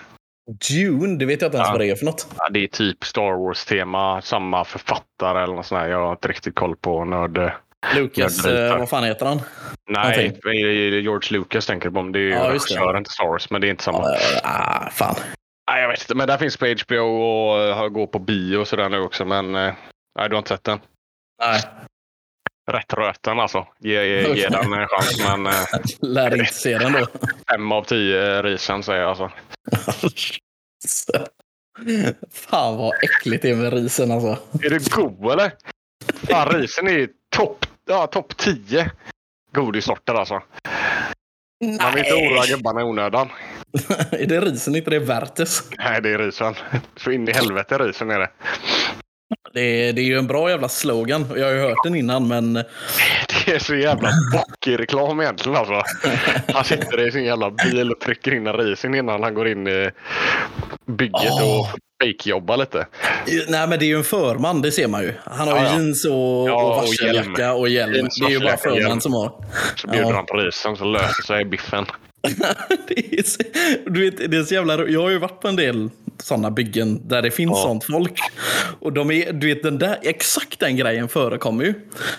Dune, 0.70 1.16
det 1.18 1.26
vet 1.26 1.40
jag 1.42 1.48
inte 1.48 1.56
ens 1.56 1.68
Ja. 1.68 1.72
vad 1.72 1.80
det 1.80 1.90
är 1.90 1.94
för 1.96 2.04
något. 2.04 2.26
Ja, 2.38 2.48
det 2.50 2.64
är 2.64 2.68
typ 2.68 3.04
Star 3.04 3.46
Wars-tema. 3.46 4.22
Samma 4.22 4.64
författare 4.64 5.42
eller 5.42 5.54
något 5.54 5.66
sånt 5.66 5.80
där. 5.80 5.88
Jag 5.88 6.00
har 6.06 6.12
inte 6.12 6.28
riktigt 6.28 6.54
koll 6.54 6.76
på 6.76 7.04
nörd. 7.04 7.38
eh, 7.38 7.50
Lucas, 7.94 8.44
är 8.46 8.70
eh, 8.72 8.78
vad 8.78 8.88
fan 8.88 9.04
heter 9.04 9.26
han? 9.26 9.40
Nej, 9.88 10.16
Någonting. 10.28 10.50
är 10.52 10.98
George 11.00 11.38
Lucas 11.38 11.66
tänker 11.66 11.88
du 11.88 11.94
på. 11.94 12.02
Det 12.02 12.18
är 12.18 12.20
ju 12.20 12.30
Ja, 12.30 12.50
regissören 12.52 13.04
till 13.04 13.12
Star 13.12 13.26
Wars, 13.26 13.50
men 13.50 13.60
det 13.60 13.66
är 13.66 13.70
inte 13.70 13.84
samma. 13.84 13.98
Uh, 13.98 14.14
ah, 14.42 14.90
fan. 14.90 15.14
Nej, 15.70 15.82
jag 15.82 15.88
vet 15.88 16.00
inte. 16.00 16.14
Men 16.14 16.26
där 16.28 16.38
finns 16.38 16.56
på 16.56 16.66
HBO 16.66 16.98
och 17.04 17.92
går 17.92 18.06
på 18.06 18.18
bio 18.18 18.56
och 18.58 18.68
sådär 18.68 18.88
nu 18.88 19.00
också. 19.00 19.24
Men 19.24 19.54
eh, 19.54 19.74
nej, 20.18 20.28
du 20.28 20.34
har 20.34 20.38
inte 20.38 20.48
sett 20.48 20.64
den. 20.64 20.78
Nej, 21.42 21.60
Rätt 22.66 22.92
röten 22.92 23.40
alltså. 23.40 23.66
Ge, 23.78 24.04
ge, 24.04 24.34
ge 24.34 24.48
den 24.48 24.72
en 24.72 24.88
chans. 24.88 25.18
Men 25.18 25.46
eh, 25.46 25.52
lär 26.00 26.38
inte 26.38 26.54
se 26.54 26.78
den 26.78 26.92
då. 26.92 27.06
fem 27.50 27.72
av 27.72 27.84
tio 27.84 28.42
risen 28.42 28.82
säger 28.82 29.00
jag 29.00 29.08
alltså. 29.08 29.30
fan 32.32 32.76
vad 32.76 32.92
äckligt 33.02 33.42
det 33.42 33.50
är 33.50 33.56
med 33.56 33.72
risen 33.72 34.10
alltså. 34.10 34.38
Är 34.62 34.70
det 34.70 34.90
god 34.90 35.32
eller? 35.32 35.52
Fan, 36.28 36.48
risen 36.48 36.88
är 36.88 37.08
topp 37.36 37.66
ja, 37.86 38.06
top 38.06 38.36
10 38.36 38.90
godissorter 39.52 40.14
alltså. 40.14 40.42
Man 41.80 41.94
vill 41.94 42.04
inte 42.04 42.14
oroa 42.14 42.46
gubbarna 42.46 42.80
i 42.80 42.84
onödan. 42.84 43.28
är 44.10 44.26
det 44.26 44.40
risen 44.40 44.76
inte 44.76 44.90
det 44.90 44.98
Vertes? 44.98 45.62
Nej, 45.78 46.02
det 46.02 46.10
är 46.10 46.18
risen. 46.18 46.54
Så 46.96 47.10
in 47.10 47.28
i 47.28 47.32
helvete 47.32 47.78
risen 47.78 48.10
är 48.10 48.18
det. 48.18 48.30
Det 49.54 49.60
är, 49.88 49.92
det 49.92 50.00
är 50.00 50.04
ju 50.04 50.18
en 50.18 50.26
bra 50.26 50.50
jävla 50.50 50.68
slogan. 50.68 51.26
Jag 51.36 51.44
har 51.46 51.52
ju 51.52 51.60
hört 51.60 51.76
den 51.84 51.94
innan 51.94 52.28
men 52.28 52.52
Det 52.54 53.52
är 53.54 53.58
så 53.58 53.74
jävla 53.74 54.08
bockig 54.32 54.78
reklam 54.80 55.20
egentligen 55.20 55.56
alltså. 55.58 55.82
Han 56.54 56.64
sitter 56.64 57.08
i 57.08 57.12
sin 57.12 57.24
jävla 57.24 57.50
bil 57.50 57.90
och 57.92 58.00
trycker 58.00 58.34
in 58.34 58.46
en 58.46 58.52
risen 58.56 58.94
innan 58.94 59.22
han 59.22 59.34
går 59.34 59.48
in 59.48 59.68
i 59.68 59.90
bygget 60.86 61.30
Åh. 61.32 61.60
och 61.60 61.66
fejkjobbar 62.02 62.56
lite. 62.56 62.86
Nej 63.48 63.68
men 63.68 63.78
det 63.78 63.84
är 63.84 63.88
ju 63.88 63.96
en 63.96 64.04
förman, 64.04 64.62
det 64.62 64.72
ser 64.72 64.88
man 64.88 65.02
ju. 65.02 65.12
Han 65.24 65.48
har 65.48 65.58
ju 65.58 65.64
Ja, 65.64 65.72
jeans 65.72 66.04
och, 66.04 66.12
Ja, 66.12 66.52
och 66.52 66.70
och 66.70 66.76
varseljacka 66.76 67.52
och 67.54 67.68
hjälm. 67.68 67.94
Jeans, 67.94 68.18
Det 68.20 68.26
är 68.26 68.30
ju 68.30 68.40
bara 68.40 68.54
och 68.54 68.60
förman 68.60 68.78
hjälm. 68.78 69.00
som 69.00 69.12
har. 69.12 69.32
Så 69.76 69.88
bjuder 69.88 70.08
Ja. 70.10 70.14
han 70.16 70.26
på 70.26 70.34
risen 70.36 70.76
så 70.76 70.84
löser 70.84 71.22
sig 71.22 71.44
biffen. 71.44 71.86
det 72.88 73.18
är 73.18 73.22
så, 73.22 73.38
du 73.86 74.10
vet, 74.10 74.30
det 74.30 74.36
är 74.36 74.42
så 74.42 74.54
jävla 74.54 74.88
Jag 74.88 75.02
har 75.02 75.10
ju 75.10 75.18
varit 75.18 75.40
på 75.40 75.48
en 75.48 75.56
del 75.56 75.90
sådana 76.22 76.50
byggen 76.50 77.08
där 77.08 77.22
det 77.22 77.30
finns 77.30 77.50
Ja. 77.54 77.62
sånt 77.62 77.84
folk. 77.84 78.18
Och 78.80 78.92
de 78.92 79.10
är, 79.10 79.32
du 79.32 79.46
vet, 79.46 79.62
den 79.62 79.78
där, 79.78 79.98
exakt 80.02 80.60
den 80.60 80.76
grejen 80.76 81.08
förekommer 81.08 81.64
ju. 81.64 81.74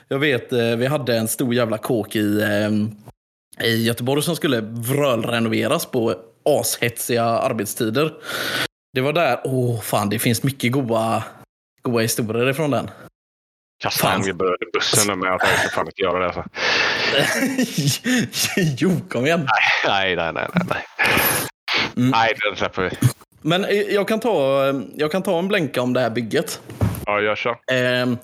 Jag 0.07 0.19
vet, 0.19 0.53
eh, 0.53 0.75
vi 0.75 0.85
hade 0.85 1.17
en 1.17 1.27
stor 1.27 1.53
jävla 1.53 1.77
kåk 1.77 2.15
i, 2.15 2.41
eh, 2.41 3.67
i 3.67 3.83
Göteborg 3.85 4.21
som 4.23 4.35
skulle 4.35 4.61
vrölrenoveras 4.61 5.85
på 5.85 6.15
ashetsiga 6.45 7.23
arbetstider. 7.23 8.13
Det 8.93 9.01
var 9.01 9.13
där, 9.13 9.39
åh 9.43 9.81
fan, 9.81 10.09
det 10.09 10.19
finns 10.19 10.43
mycket 10.43 10.71
goa, 10.71 11.23
goa 11.81 12.01
historier 12.01 12.49
ifrån 12.49 12.71
den. 12.71 12.89
Kasta 13.83 14.07
Fan. 14.07 14.21
hem 14.21 14.29
i 14.29 14.33
bussen 14.73 15.19
med 15.19 15.31
att 15.33 15.41
jag 15.41 15.59
ska 15.59 15.69
fan 15.69 15.85
inte 15.85 16.01
göra 16.01 16.19
det. 16.19 16.25
Alltså. 16.25 16.43
jo, 18.77 18.91
kom 19.09 19.25
igen. 19.25 19.47
Nej, 19.87 20.15
nej, 20.15 20.33
nej. 20.33 20.47
nej, 20.53 20.65
nej. 20.69 20.83
Mm. 21.97 22.09
Nej, 22.09 22.33
den 22.47 22.55
släpper 22.55 22.81
vi. 22.81 22.89
Men 23.41 23.65
eh, 23.65 23.69
jag 23.69 24.07
kan 24.07 24.19
ta, 24.19 24.67
eh, 24.67 24.75
jag 24.95 25.11
kan 25.11 25.23
ta 25.23 25.39
en 25.39 25.47
blänka 25.47 25.81
om 25.81 25.93
det 25.93 25.99
här 25.99 26.09
bygget. 26.09 26.61
Ja, 27.05 27.19
jag 27.19 27.37
kör. 27.37 27.57
Ehm, 27.71 28.17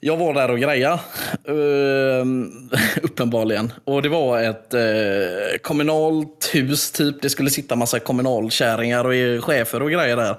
jag 0.00 0.16
var 0.16 0.34
där 0.34 0.50
och 0.50 0.58
greja 0.58 1.00
ehm, 1.48 2.70
uppenbarligen. 3.02 3.72
Och 3.84 4.02
det 4.02 4.08
var 4.08 4.42
ett 4.42 4.74
eh, 4.74 5.58
kommunalt 5.62 6.50
hus 6.52 6.90
typ. 6.92 7.22
Det 7.22 7.30
skulle 7.30 7.50
sitta 7.50 7.76
massa 7.76 7.98
kommunalkärringar 7.98 9.04
och 9.04 9.44
chefer 9.44 9.82
och 9.82 9.90
grejer 9.90 10.16
där. 10.16 10.36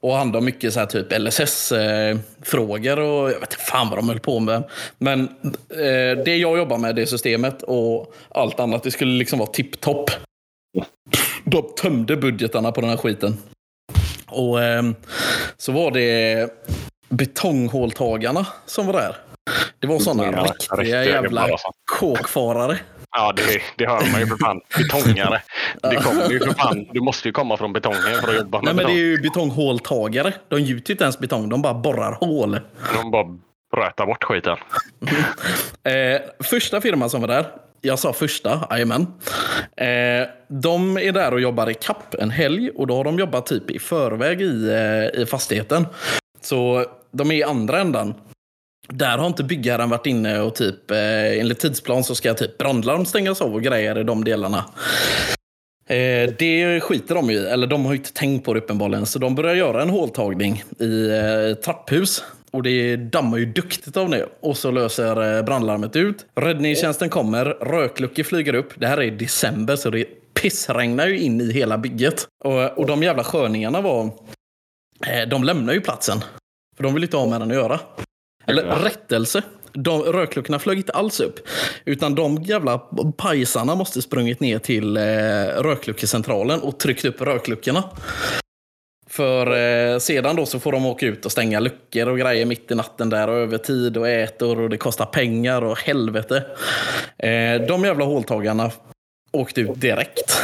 Och 0.00 0.14
handla 0.14 0.38
om 0.38 0.44
mycket 0.44 0.72
så 0.72 0.80
här 0.80 0.86
typ 0.86 1.06
LSS-frågor 1.18 2.98
eh, 2.98 3.04
och 3.04 3.30
jag 3.30 3.40
vet 3.40 3.52
inte 3.52 3.64
fan 3.64 3.88
vad 3.88 3.98
de 3.98 4.08
höll 4.08 4.20
på 4.20 4.40
med. 4.40 4.62
Men 4.98 5.20
eh, 5.70 6.24
det 6.24 6.36
jag 6.36 6.58
jobbar 6.58 6.78
med, 6.78 6.96
det 6.96 7.06
systemet 7.06 7.62
och 7.62 8.14
allt 8.28 8.60
annat, 8.60 8.82
det 8.82 8.90
skulle 8.90 9.18
liksom 9.18 9.38
vara 9.38 9.50
tipptopp. 9.50 10.10
De 11.44 11.62
tömde 11.76 12.16
budgetarna 12.16 12.72
på 12.72 12.80
den 12.80 12.90
här 12.90 12.96
skiten. 12.96 13.36
Och 14.26 14.62
ehm, 14.62 14.94
så 15.56 15.72
var 15.72 15.90
det 15.90 16.48
betonghåltagarna 17.16 18.46
som 18.66 18.86
var 18.86 18.92
där. 18.92 19.16
Det 19.78 19.86
var 19.86 19.98
sådana 19.98 20.24
Ja, 20.24 20.42
riktiga 20.42 20.76
riktiga 20.76 21.04
jävla 21.04 21.40
alltså. 21.40 21.68
kåkfarare. 21.98 22.78
Ja, 23.16 23.32
det, 23.36 23.60
det 23.78 23.86
hör 23.90 24.12
man 24.12 24.20
ju 24.20 24.26
för 24.26 24.36
fan. 24.36 24.60
Betongare. 24.78 25.42
Det 25.82 25.96
kommer 25.96 26.30
ju 26.30 26.40
för 26.40 26.54
fan. 26.54 26.86
Du 26.92 27.00
måste 27.00 27.28
ju 27.28 27.32
komma 27.32 27.56
från 27.56 27.72
betongen 27.72 28.20
för 28.20 28.28
att 28.28 28.36
jobba 28.36 28.60
Nej, 28.60 28.74
med 28.74 28.76
men 28.76 28.86
det 28.86 28.92
är 28.92 28.94
betong. 28.94 28.96
ju 28.96 29.20
betonghåltagare. 29.20 30.32
De 30.48 30.60
gjuter 30.60 30.90
ju 30.90 30.94
inte 30.94 31.04
ens 31.04 31.18
betong, 31.18 31.48
de 31.48 31.62
bara 31.62 31.74
borrar 31.74 32.12
hål. 32.12 32.60
De 32.94 33.10
bara 33.10 33.24
brötar 33.76 34.06
bort 34.06 34.24
skiten. 34.24 34.56
Eh, 35.86 36.20
första 36.44 36.80
firman 36.80 37.10
som 37.10 37.20
var 37.20 37.28
där, 37.28 37.46
jag 37.80 37.98
sa 37.98 38.12
första, 38.12 38.66
jajamän. 38.70 39.02
Eh, 39.76 40.28
de 40.48 40.96
är 40.98 41.12
där 41.12 41.32
och 41.34 41.40
jobbar 41.40 41.70
i 41.70 41.74
kapp 41.74 42.14
en 42.14 42.30
helg 42.30 42.70
och 42.70 42.86
då 42.86 42.96
har 42.96 43.04
de 43.04 43.18
jobbat 43.18 43.46
typ 43.46 43.70
i 43.70 43.78
förväg 43.78 44.42
i, 44.42 44.70
eh, 44.70 45.20
i 45.22 45.26
fastigheten. 45.26 45.86
Så 46.40 46.84
de 47.14 47.30
är 47.30 47.34
i 47.34 47.42
andra 47.42 47.80
ändan. 47.80 48.14
Där 48.88 49.18
har 49.18 49.26
inte 49.26 49.44
byggherren 49.44 49.90
varit 49.90 50.06
inne 50.06 50.40
och 50.40 50.54
typ 50.54 50.90
eh, 50.90 51.40
enligt 51.40 51.60
tidsplan 51.60 52.04
så 52.04 52.14
ska 52.14 52.34
typ 52.34 52.58
brandlarm 52.58 53.06
stängas 53.06 53.40
av 53.40 53.54
och 53.54 53.62
grejer 53.62 53.98
i 53.98 54.04
de 54.04 54.24
delarna. 54.24 54.64
Eh, 55.86 56.34
det 56.38 56.80
skiter 56.80 57.14
de 57.14 57.30
ju 57.30 57.36
i, 57.36 57.46
eller 57.46 57.66
de 57.66 57.84
har 57.84 57.92
ju 57.92 57.98
inte 57.98 58.12
tänkt 58.12 58.44
på 58.44 58.54
det 58.54 58.60
uppenbarligen. 58.60 59.06
Så 59.06 59.18
de 59.18 59.34
börjar 59.34 59.54
göra 59.54 59.82
en 59.82 59.90
håltagning 59.90 60.62
i 60.78 61.08
eh, 61.08 61.54
trapphus. 61.54 62.24
Och 62.50 62.62
det 62.62 62.96
dammar 62.96 63.38
ju 63.38 63.46
duktigt 63.46 63.96
av 63.96 64.10
det. 64.10 64.28
Och 64.40 64.56
så 64.56 64.70
löser 64.70 65.36
eh, 65.36 65.42
brandlarmet 65.42 65.96
ut. 65.96 66.26
Räddningstjänsten 66.34 67.10
kommer, 67.10 67.44
rökluckor 67.44 68.22
flyger 68.22 68.54
upp. 68.54 68.72
Det 68.76 68.86
här 68.86 68.98
är 68.98 69.02
i 69.02 69.10
december 69.10 69.76
så 69.76 69.90
det 69.90 70.04
pissregnar 70.34 71.06
ju 71.06 71.20
in 71.20 71.40
i 71.40 71.52
hela 71.52 71.78
bygget. 71.78 72.26
Och, 72.44 72.78
och 72.78 72.86
de 72.86 73.02
jävla 73.02 73.24
sköningarna 73.24 73.80
var... 73.80 74.04
Eh, 75.06 75.28
de 75.28 75.44
lämnar 75.44 75.72
ju 75.72 75.80
platsen. 75.80 76.18
För 76.76 76.82
de 76.84 76.94
vill 76.94 77.02
inte 77.04 77.16
ha 77.16 77.26
med 77.26 77.40
den 77.40 77.50
att 77.50 77.56
göra. 77.56 77.80
Eller 78.46 78.66
Ja. 78.66 78.78
rättelse. 78.84 79.42
De, 79.72 80.02
rökluckorna 80.02 80.58
flög 80.58 80.78
inte 80.78 80.92
alls 80.92 81.20
upp. 81.20 81.38
Utan 81.84 82.14
de 82.14 82.42
jävla 82.42 82.78
pajsarna 83.16 83.74
måste 83.74 84.02
sprungit 84.02 84.40
ner 84.40 84.58
till 84.58 84.96
eh, 84.96 85.02
rökluckecentralen 85.62 86.60
och 86.60 86.78
tryckt 86.78 87.04
upp 87.04 87.20
rökluckorna. 87.20 87.84
För 89.06 89.46
eh, 89.92 89.98
sedan 89.98 90.36
då 90.36 90.46
så 90.46 90.60
får 90.60 90.72
de 90.72 90.86
åka 90.86 91.06
ut 91.06 91.24
och 91.26 91.32
stänga 91.32 91.60
luckor 91.60 92.08
och 92.08 92.18
grejer 92.18 92.46
mitt 92.46 92.70
i 92.70 92.74
natten 92.74 93.10
där 93.10 93.28
och 93.28 93.34
över 93.36 93.58
tid 93.58 93.96
och 93.96 94.08
äter 94.08 94.60
och 94.60 94.70
det 94.70 94.76
kostar 94.76 95.06
pengar 95.06 95.62
och 95.64 95.78
helvete. 95.78 96.36
Eh, 97.18 97.66
de 97.68 97.84
jävla 97.84 98.04
håltagarna 98.04 98.70
åkte 99.32 99.60
ut 99.60 99.80
direkt. 99.80 100.42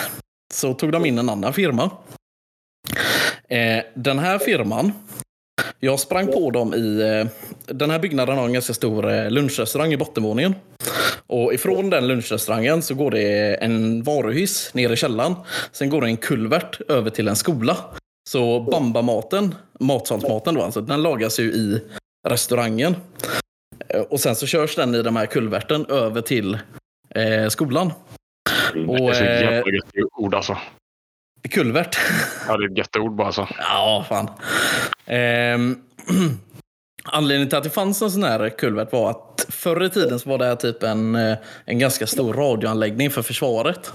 Så 0.54 0.74
tog 0.74 0.92
de 0.92 1.06
in 1.06 1.18
en 1.18 1.28
annan 1.28 1.52
firma. 1.52 1.90
Eh, 3.48 3.84
den 3.94 4.18
här 4.18 4.38
firman, 4.38 4.92
jag 5.80 6.00
sprang 6.00 6.26
på 6.26 6.50
dem 6.50 6.74
i... 6.74 7.00
Eh, 7.00 7.26
den 7.74 7.90
här 7.90 7.98
byggnaden 7.98 8.38
har 8.38 8.44
en 8.44 8.52
ganska 8.52 8.74
stor 8.74 9.12
eh, 9.12 9.30
lunchrestaurang 9.30 9.92
i 9.92 9.96
bottenvåningen. 9.96 10.54
Och 11.26 11.54
ifrån 11.54 11.90
den 11.90 12.06
lunchrestaurangen 12.06 12.82
så 12.82 12.94
går 12.94 13.10
det 13.10 13.54
en 13.54 14.02
varuhiss 14.02 14.74
ner 14.74 14.92
i 14.92 14.96
källaren. 14.96 15.34
Sen 15.72 15.90
går 15.90 16.00
det 16.00 16.06
en 16.06 16.16
kulvert 16.16 16.80
över 16.88 17.10
till 17.10 17.28
en 17.28 17.36
skola. 17.36 17.76
Så 18.28 18.60
Bamba-maten, 18.60 19.54
matsalsmaten 19.80 20.54
då 20.54 20.62
alltså, 20.62 20.80
den 20.80 21.02
lagas 21.02 21.40
ju 21.40 21.44
i 21.44 21.80
restaurangen. 22.28 22.96
Eh, 23.88 24.00
och 24.00 24.20
sen 24.20 24.36
så 24.36 24.46
körs 24.46 24.76
den 24.76 24.94
i 24.94 25.02
de 25.02 25.16
här 25.16 25.26
kulverten 25.26 25.86
över 25.86 26.20
till 26.20 26.58
eh, 27.14 27.48
skolan. 27.48 27.92
Det 28.74 28.80
är 28.80 29.12
så 29.12 29.24
jävla 29.24 29.56
gött 29.94 30.12
ord 30.16 30.34
alltså. 30.34 30.56
Kulvert. 31.48 31.98
Ja, 32.48 32.56
det 32.56 32.64
är 32.64 32.70
ett 32.70 32.78
gött 32.78 32.96
ord 32.96 33.16
bara 33.16 33.26
alltså. 33.26 33.48
Ja, 33.58 34.06
fan. 34.08 34.30
Ehm, 35.06 35.76
anledningen 37.04 37.48
till 37.48 37.58
att 37.58 37.64
det 37.64 37.70
fanns 37.70 38.02
en 38.02 38.10
sån 38.10 38.22
här 38.22 38.48
kulvert 38.48 38.92
var 38.92 39.10
att 39.10 39.46
förr 39.48 39.84
i 39.84 39.90
tiden 39.90 40.18
så 40.18 40.28
var 40.28 40.38
det 40.38 40.44
här 40.44 40.56
typ 40.56 40.82
en, 40.82 41.14
eh, 41.14 41.38
en 41.64 41.78
ganska 41.78 42.06
stor 42.06 42.34
radioanläggning 42.34 43.10
för 43.10 43.22
försvaret. 43.22 43.92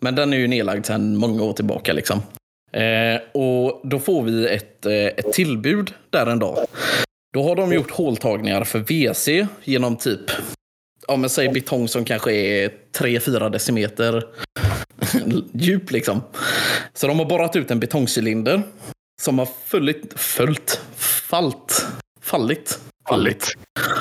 Men 0.00 0.14
den 0.14 0.32
är 0.32 0.36
ju 0.36 0.46
nedlagd 0.46 0.86
sedan 0.86 1.16
många 1.16 1.42
år 1.42 1.52
tillbaka. 1.52 1.92
Liksom. 1.92 2.22
Eh, 2.72 3.20
och 3.32 3.80
Då 3.84 3.98
får 3.98 4.22
vi 4.22 4.48
ett, 4.48 4.86
eh, 4.86 4.92
ett 4.92 5.32
tillbud 5.32 5.94
där 6.10 6.26
en 6.26 6.38
dag. 6.38 6.58
Då 7.32 7.42
har 7.42 7.56
de 7.56 7.72
gjort 7.72 7.90
håltagningar 7.90 8.64
för 8.64 8.78
WC 8.78 9.46
genom 9.64 9.96
typ 9.96 10.30
ja, 11.08 11.16
men 11.16 11.30
säg 11.30 11.48
betong 11.48 11.88
som 11.88 12.04
kanske 12.04 12.32
är 12.32 12.70
3-4 12.98 13.48
decimeter 13.50 14.24
djup. 15.52 15.90
Liksom. 15.90 16.20
Så 16.94 17.06
de 17.06 17.18
har 17.18 17.26
borrat 17.26 17.56
ut 17.56 17.70
en 17.70 17.80
betongcylinder 17.80 18.62
som 19.22 19.38
har 19.38 19.48
följt, 19.66 20.20
följt, 20.20 20.80
fallt, 20.96 21.86
fallit, 22.20 22.78
Fallit. 23.08 23.54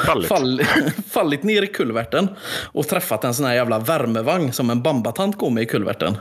Fallit. 0.06 0.28
fall, 0.28 0.62
fallit 1.12 1.44
ner 1.44 1.62
i 1.62 1.68
kulverten 1.68 2.30
och 2.72 2.88
träffat 2.88 3.24
en 3.24 3.34
sån 3.34 3.46
här 3.46 3.54
jävla 3.54 3.80
värmevagn 3.80 4.54
som 4.54 4.70
en 4.70 4.82
bambatant 4.82 5.38
går 5.38 5.50
med 5.50 5.64
i 5.64 5.66
kulverten. 5.66 6.18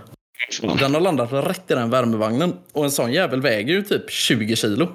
Den 0.78 0.94
har 0.94 1.00
landat 1.00 1.32
rätt 1.32 1.70
i 1.70 1.74
den 1.74 1.90
värmevagnen 1.90 2.56
och 2.72 2.84
en 2.84 2.90
sån 2.90 3.12
jävel 3.12 3.40
väger 3.40 3.74
ju 3.74 3.82
typ 3.82 4.10
20 4.10 4.56
kilo. 4.56 4.88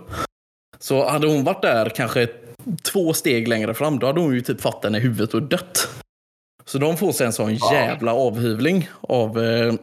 Så 0.79 1.09
hade 1.09 1.27
hon 1.27 1.43
varit 1.43 1.61
där 1.61 1.89
kanske 1.89 2.27
två 2.91 3.13
steg 3.13 3.47
längre 3.47 3.73
fram, 3.73 3.99
då 3.99 4.07
hade 4.07 4.19
hon 4.19 4.33
ju 4.33 4.41
typ 4.41 4.61
fått 4.61 4.81
den 4.81 4.95
i 4.95 4.99
huvudet 4.99 5.33
och 5.33 5.43
dött. 5.43 5.89
Så 6.67 6.77
de 6.77 6.97
får 6.97 7.11
sig 7.11 7.25
en 7.27 7.33
sån 7.33 7.55
jävla 7.55 8.13
avhyvling 8.13 8.89
av, 9.01 9.43
eh, 9.43 9.73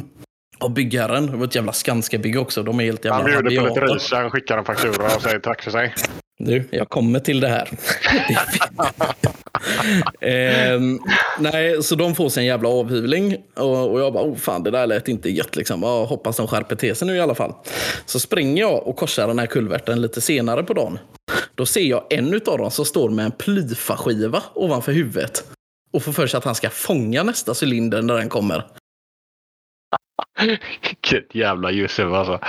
av 0.58 0.74
byggherren. 0.74 1.26
Det 1.26 1.36
var 1.36 1.44
ett 1.46 1.54
jävla 1.54 1.72
Skanska-bygge 1.72 2.38
också. 2.38 2.62
De 2.62 2.80
är 2.80 2.84
helt 2.84 3.04
jävla 3.04 3.16
Han 3.16 3.24
bjuder 3.24 3.60
på 3.60 3.74
lite 3.74 3.80
ris, 3.80 4.10
han 4.12 4.30
skickar 4.30 4.58
en 4.58 4.64
faktura 4.64 5.04
och 5.04 5.22
säger 5.22 5.38
tack 5.38 5.62
för 5.62 5.70
sig. 5.70 5.94
Du, 6.38 6.68
jag 6.70 6.88
kommer 6.88 7.20
till 7.20 7.40
det 7.40 7.48
här. 7.48 7.68
Ehm, 10.20 10.98
nej, 11.38 11.82
så 11.82 11.94
de 11.94 12.14
får 12.14 12.28
sig 12.28 12.40
en 12.40 12.46
jävla 12.46 12.68
avhyvling. 12.68 13.36
Och, 13.56 13.92
och 13.92 14.00
jag 14.00 14.12
bara, 14.12 14.24
oh 14.24 14.36
fan, 14.36 14.62
det 14.62 14.70
där 14.70 14.86
lät 14.86 15.08
inte 15.08 15.30
gött. 15.30 15.56
Liksom. 15.56 15.82
Ja, 15.82 16.04
hoppas 16.04 16.36
de 16.36 16.46
skärper 16.46 16.76
till 16.76 16.94
sig 16.94 17.06
nu 17.08 17.16
i 17.16 17.20
alla 17.20 17.34
fall. 17.34 17.54
Så 18.06 18.20
springer 18.20 18.62
jag 18.62 18.86
och 18.86 18.96
korsar 18.96 19.26
den 19.26 19.38
här 19.38 19.46
kulverten 19.46 20.02
lite 20.02 20.20
senare 20.20 20.62
på 20.62 20.74
dagen. 20.74 20.98
Då 21.54 21.66
ser 21.66 21.84
jag 21.84 22.12
en 22.12 22.34
av 22.34 22.58
dem 22.58 22.70
som 22.70 22.84
står 22.84 23.10
med 23.10 23.24
en 23.24 23.32
plyfaskiva 23.32 24.42
ovanför 24.54 24.92
huvudet. 24.92 25.44
Och 25.94 26.02
får 26.02 26.12
för 26.12 26.26
sig 26.26 26.38
att 26.38 26.44
han 26.44 26.54
ska 26.54 26.70
fånga 26.70 27.22
nästa 27.22 27.54
cylinder 27.62 28.02
när 28.02 28.14
den 28.14 28.28
kommer. 28.28 28.66
Vilket 30.80 31.34
jävla 31.34 31.70
Josef 31.70 32.12
alltså. 32.12 32.40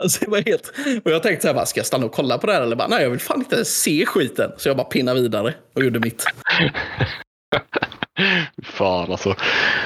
Alltså, 0.00 0.24
det 0.24 0.30
var 0.30 0.38
helt... 0.38 0.72
Och 1.04 1.10
jag 1.10 1.22
tänkte 1.22 1.42
så 1.42 1.48
här, 1.48 1.54
bara, 1.54 1.66
ska 1.66 1.80
jag 1.80 1.86
stanna 1.86 2.06
och 2.06 2.12
kolla 2.12 2.38
på 2.38 2.46
det 2.46 2.52
här? 2.52 2.62
Eller 2.62 2.76
bara, 2.76 2.88
nej, 2.88 3.02
jag 3.02 3.10
vill 3.10 3.20
fan 3.20 3.38
inte 3.38 3.64
se 3.64 4.06
skiten. 4.06 4.52
Så 4.56 4.68
jag 4.68 4.76
bara 4.76 4.86
pinnade 4.86 5.20
vidare 5.20 5.54
och 5.74 5.84
gjorde 5.84 6.00
mitt. 6.00 6.24
Fan 8.74 9.12
alltså. 9.12 9.28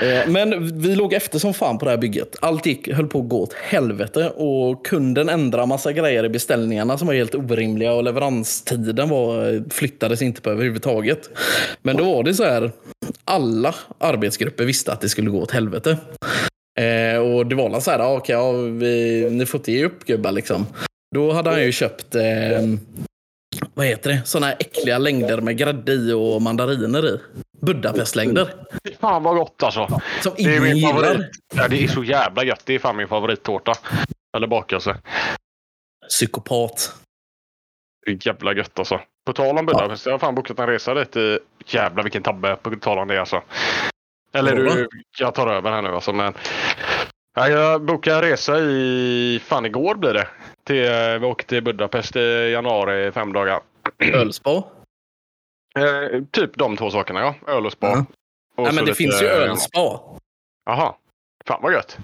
Eh, 0.03 0.29
Men 0.29 0.79
vi 0.79 0.95
låg 0.95 1.13
efter 1.13 1.39
som 1.39 1.55
fan 1.55 1.79
på 1.79 1.85
det 1.85 1.91
här 1.91 1.99
bygget. 1.99 2.37
Allt 2.41 2.67
gick, 2.67 2.89
höll 2.93 3.07
på 3.07 3.19
att 3.19 3.29
gå 3.29 3.43
åt 3.43 3.53
helvete 3.53 4.31
och 4.37 4.87
kunden 4.87 5.29
ändrade 5.29 5.67
massa 5.67 5.93
grejer 5.93 6.25
i 6.25 6.29
beställningarna 6.29 6.99
som 6.99 7.07
var 7.07 7.15
helt 7.15 7.35
orimliga 7.35 7.93
och 7.93 8.05
leveranstiden 8.05 9.09
var, 9.09 9.65
flyttades 9.71 10.23
inte 10.23 10.41
på 10.41 10.51
överhuvudtaget. 10.51 11.31
Men 11.83 11.97
då 11.97 12.05
var 12.05 12.23
det 12.23 12.35
så 12.35 12.45
här, 12.45 12.73
alla 13.25 13.75
arbetsgrupper 13.99 14.65
visste 14.65 14.93
att 14.93 15.01
det 15.01 15.09
skulle 15.09 15.31
gå 15.31 15.43
åt 15.43 15.51
helvete. 15.51 15.97
Eh, 16.81 17.19
och 17.19 17.47
det 17.47 17.55
var 17.55 17.81
så 17.81 17.91
här, 17.91 17.99
ah, 17.99 18.17
okej, 18.17 18.35
ja, 18.35 18.53
vi, 18.53 19.29
ni 19.31 19.47
får 19.47 19.59
inte 19.61 19.73
ge 19.73 19.85
upp 19.85 20.05
gubbar 20.05 20.33
liksom. 20.33 20.67
Då 21.15 21.33
hade 21.33 21.51
han 21.51 21.63
ju 21.63 21.73
köpt 21.73 22.15
eh, 22.15 22.23
vad 23.75 23.87
heter 23.87 24.11
det? 24.11 24.21
Såna 24.25 24.47
här 24.47 24.57
äckliga 24.61 24.99
längder 24.99 25.41
med 25.41 25.57
grädde 25.57 25.93
i 25.93 26.13
och 26.13 26.43
mandariner 26.43 27.07
i. 27.09 27.19
Budapestlängder. 27.61 28.55
Fan 29.01 29.23
vad 29.23 29.37
gott 29.37 29.63
alltså. 29.63 30.01
Som 30.23 30.33
Det 30.37 30.57
är 30.57 30.61
min 30.61 30.77
gillar. 30.77 30.91
favorit. 30.93 31.31
Ja, 31.55 31.69
det 31.69 31.85
är 31.85 31.89
så 31.89 32.05
jävla 32.05 32.45
gött. 32.45 32.63
Det 32.65 32.75
är 32.75 32.79
fan 32.79 32.97
min 32.97 33.09
favorittårta. 33.09 33.73
Eller 34.37 34.47
bakelse. 34.47 34.97
Psykopat. 36.09 36.95
Det 38.07 38.13
är 38.13 38.27
jävla 38.27 38.53
gött 38.55 38.79
alltså. 38.79 39.01
På 39.27 39.33
tal 39.33 39.59
om 39.59 39.67
Budapest. 39.67 40.07
Jag 40.07 40.13
har 40.13 40.19
fan 40.19 40.35
bokat 40.35 40.59
en 40.59 40.67
resa 40.67 40.95
dit. 40.95 41.17
i- 41.17 41.39
Jävlar 41.67 42.03
vilken 42.03 42.23
tabbe 42.23 42.57
på 42.57 42.77
tal 42.77 42.99
om 42.99 43.09
det 43.09 43.21
alltså. 43.21 43.43
Eller 44.35 44.57
du, 44.57 44.89
jag 45.19 45.35
tar 45.35 45.47
över 45.47 45.71
här 45.71 45.83
nu 45.83 45.89
alltså. 45.89 46.13
Men... 46.13 46.35
Ja, 47.37 47.49
jag 47.49 47.83
bokade 47.83 48.17
en 48.17 48.23
resa 48.23 48.59
i... 48.59 49.41
Fan 49.45 49.67
igår 49.67 49.95
blir 49.95 50.13
det. 50.13 50.29
Till, 50.65 50.91
vi 51.21 51.27
åkte 51.27 51.49
till 51.49 51.63
Budapest 51.63 52.17
i 52.17 52.51
januari 52.53 53.13
fem 53.13 53.33
dagar. 53.33 53.61
Ölspa. 54.13 54.63
Eh, 55.79 56.23
typ 56.31 56.57
de 56.57 56.77
två 56.77 56.91
sakerna 56.91 57.21
ja. 57.21 57.35
Öl 57.53 57.67
och 57.67 57.73
spa. 57.73 57.87
Ja. 57.87 58.05
Och 58.57 58.65
Nej, 58.65 58.67
men 58.67 58.75
det 58.75 58.81
lite- 58.81 58.95
finns 58.95 59.23
ju 59.23 59.27
ölspa. 59.27 60.01
Jaha. 60.67 60.95
Fan 61.47 61.61
vad 61.63 61.73
gött. 61.73 61.99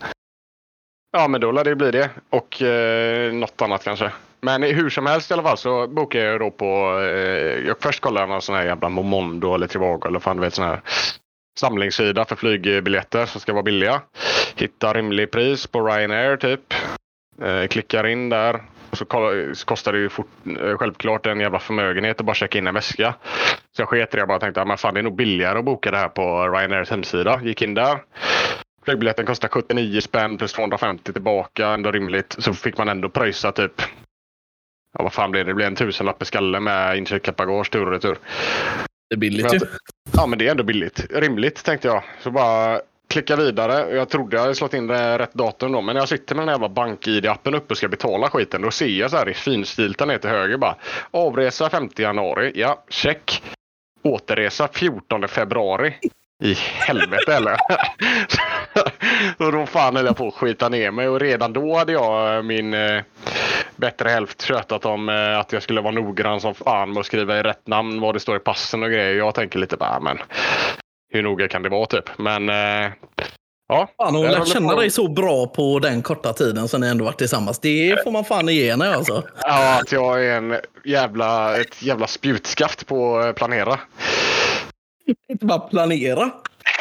Ja, 1.12 1.28
men 1.28 1.40
då 1.40 1.52
lär 1.52 1.64
det 1.64 1.76
bli 1.76 1.90
det. 1.90 2.10
Och 2.30 2.62
eh, 2.62 3.32
något 3.32 3.62
annat 3.62 3.84
kanske. 3.84 4.12
Men 4.40 4.62
hur 4.62 4.90
som 4.90 5.06
helst 5.06 5.30
i 5.30 5.34
alla 5.34 5.42
fall 5.42 5.58
så 5.58 5.86
bokade 5.88 6.24
jag 6.24 6.40
då 6.40 6.50
på... 6.50 6.98
Eh, 7.00 7.66
jag 7.66 7.76
först 7.80 8.00
kollade 8.00 8.26
någon 8.26 8.42
sån 8.42 8.54
här 8.54 8.64
jävla 8.64 8.88
Momondo 8.88 9.54
eller 9.54 9.66
Trivago 9.66 10.06
eller 10.08 10.18
fan 10.20 10.36
du 10.36 10.42
vet 10.42 10.54
sån 10.54 10.64
här 10.64 10.80
samlingssida 11.60 12.24
för 12.24 12.36
flygbiljetter 12.36 13.26
som 13.26 13.40
ska 13.40 13.52
vara 13.52 13.62
billiga. 13.62 14.02
Hitta 14.56 14.94
rimlig 14.94 15.30
pris 15.30 15.66
på 15.66 15.80
Ryanair 15.86 16.36
typ. 16.36 16.74
Eh, 17.42 17.66
klickar 17.66 18.06
in 18.06 18.28
där. 18.28 18.62
Och 18.94 18.98
så, 18.98 19.54
så 19.54 19.66
kostar 19.66 19.92
det 19.92 19.98
ju 19.98 20.08
fort, 20.08 20.26
eh, 20.46 20.76
självklart 20.78 21.26
en 21.26 21.40
jävla 21.40 21.58
förmögenhet 21.58 22.20
att 22.20 22.26
bara 22.26 22.34
checka 22.34 22.58
in 22.58 22.66
en 22.66 22.74
väska. 22.74 23.14
Så 23.76 23.82
jag 23.82 23.88
sket 23.88 24.10
det. 24.10 24.18
Jag 24.18 24.28
bara 24.28 24.38
tänkte 24.38 24.62
att 24.62 24.80
fan, 24.80 24.94
det 24.94 25.00
är 25.00 25.02
nog 25.02 25.16
billigare 25.16 25.58
att 25.58 25.64
boka 25.64 25.90
det 25.90 25.96
här 25.96 26.08
på 26.08 26.48
Ryanairs 26.48 26.90
hemsida. 26.90 27.40
Gick 27.42 27.62
in 27.62 27.74
där. 27.74 27.98
Flygbiljetten 28.84 29.26
kostar 29.26 29.48
79 29.48 30.00
spänn 30.00 30.38
plus 30.38 30.52
250 30.52 31.12
tillbaka. 31.12 31.68
Ändå 31.68 31.90
rimligt. 31.90 32.36
Så 32.38 32.54
fick 32.54 32.78
man 32.78 32.88
ändå 32.88 33.08
pröjsa 33.08 33.52
typ. 33.52 33.82
Ja, 34.98 35.02
vad 35.02 35.12
fan 35.12 35.30
blir 35.30 35.44
det? 35.44 35.50
Det 35.50 35.54
blir 35.54 35.66
en 35.66 35.76
tusenlapp 35.76 36.22
i 36.22 36.24
skallen 36.24 36.64
med 36.64 36.98
incheckat 36.98 37.36
bagage 37.36 37.70
tur 37.70 37.86
och 37.86 37.92
retur. 37.92 38.18
Det 39.08 39.14
är 39.14 39.18
billigt 39.18 39.54
ju. 39.54 39.58
Ja, 40.12 40.26
men 40.26 40.38
det 40.38 40.46
är 40.46 40.50
ändå 40.50 40.64
billigt. 40.64 41.06
Rimligt 41.10 41.64
tänkte 41.64 41.88
jag. 41.88 42.02
Så 42.20 42.30
bara 42.30 42.80
Klickar 43.14 43.36
vidare. 43.36 43.96
Jag 43.96 44.08
trodde 44.08 44.36
jag 44.36 44.42
hade 44.42 44.54
slått 44.54 44.74
in 44.74 44.90
rätt 44.90 45.34
datum 45.34 45.72
då. 45.72 45.80
Men 45.80 45.94
när 45.94 46.02
jag 46.02 46.08
sitter 46.08 46.34
med 46.34 46.42
den 46.42 46.48
här 46.48 46.54
jävla 46.54 46.68
bank-id-appen 46.68 47.54
uppe 47.54 47.72
och 47.72 47.76
ska 47.76 47.88
betala 47.88 48.30
skiten. 48.30 48.62
Då 48.62 48.70
ser 48.70 48.86
jag 48.86 49.10
så 49.10 49.16
här 49.16 49.28
i 49.28 49.34
finstilta 49.34 50.04
ner 50.04 50.18
till 50.18 50.30
höger 50.30 50.56
bara. 50.56 50.76
Avresa 51.10 51.70
5 51.70 51.88
januari. 51.96 52.52
Ja, 52.54 52.84
check. 52.88 53.42
Återresa 54.02 54.68
14 54.72 55.28
februari. 55.28 55.94
I 56.42 56.54
helvete 56.54 57.34
eller? 57.34 57.56
så 59.38 59.50
då 59.50 59.66
fan 59.66 59.96
höll 59.96 60.06
jag 60.06 60.16
på 60.16 60.28
att 60.28 60.34
skita 60.34 60.68
ner 60.68 60.90
mig 60.90 61.08
och 61.08 61.20
redan 61.20 61.52
då 61.52 61.76
hade 61.76 61.92
jag 61.92 62.36
eh, 62.36 62.42
min 62.42 62.74
eh, 62.74 63.02
bättre 63.76 64.08
hälft 64.08 64.42
tjötat 64.42 64.84
om 64.84 65.08
eh, 65.08 65.38
att 65.38 65.52
jag 65.52 65.62
skulle 65.62 65.80
vara 65.80 65.94
noggrann 65.94 66.40
som 66.40 66.54
fan 66.54 66.92
med 66.92 67.00
att 67.00 67.06
skriva 67.06 67.38
i 67.38 67.42
rätt 67.42 67.66
namn, 67.66 68.00
vad 68.00 68.14
det 68.14 68.20
står 68.20 68.36
i 68.36 68.40
passen 68.40 68.82
och 68.82 68.90
grejer. 68.90 69.14
Jag 69.14 69.34
tänker 69.34 69.58
lite 69.58 69.76
bara, 69.76 69.90
ah, 69.90 70.00
men 70.00 70.18
hur 71.12 71.22
noga 71.22 71.48
kan 71.48 71.62
det 71.62 71.68
vara 71.68 71.86
typ? 71.86 72.18
Men 72.18 72.48
eh, 72.48 72.92
ja. 73.68 73.88
Fan, 73.96 74.14
hon 74.14 74.26
lärt 74.26 74.48
känna 74.48 74.68
på- 74.68 74.80
dig 74.80 74.90
så 74.90 75.08
bra 75.08 75.46
på 75.46 75.78
den 75.78 76.02
korta 76.02 76.32
tiden 76.32 76.68
som 76.68 76.80
ni 76.80 76.86
ändå 76.86 77.04
varit 77.04 77.18
tillsammans. 77.18 77.58
Det 77.58 77.96
får 78.04 78.10
man 78.10 78.24
fan 78.24 78.48
ge 78.48 78.70
henne 78.70 78.94
alltså. 78.94 79.22
Ja, 79.40 79.80
att 79.80 79.92
jag 79.92 80.24
är 80.26 80.36
en 80.36 80.56
jävla, 80.84 81.56
ett 81.60 81.82
jävla 81.82 82.06
spjutskaft 82.06 82.86
på 82.86 83.18
att 83.18 83.36
planera. 83.36 83.80
Inte 85.28 85.46
bara 85.46 85.58
planera. 85.58 86.30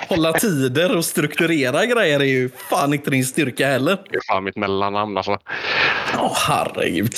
hålla 0.09 0.33
tider 0.33 0.97
och 0.97 1.05
strukturera 1.05 1.85
grejer 1.85 2.19
är 2.19 2.23
ju 2.23 2.49
fan 2.49 2.93
inte 2.93 3.09
din 3.11 3.25
styrka 3.25 3.67
heller. 3.67 3.97
Det 4.09 4.15
är 4.17 4.21
fan 4.33 4.43
mitt 4.43 4.55
mellannamn 4.55 5.17
alltså. 5.17 5.37
Åh 6.19 6.37
herregud. 6.47 7.13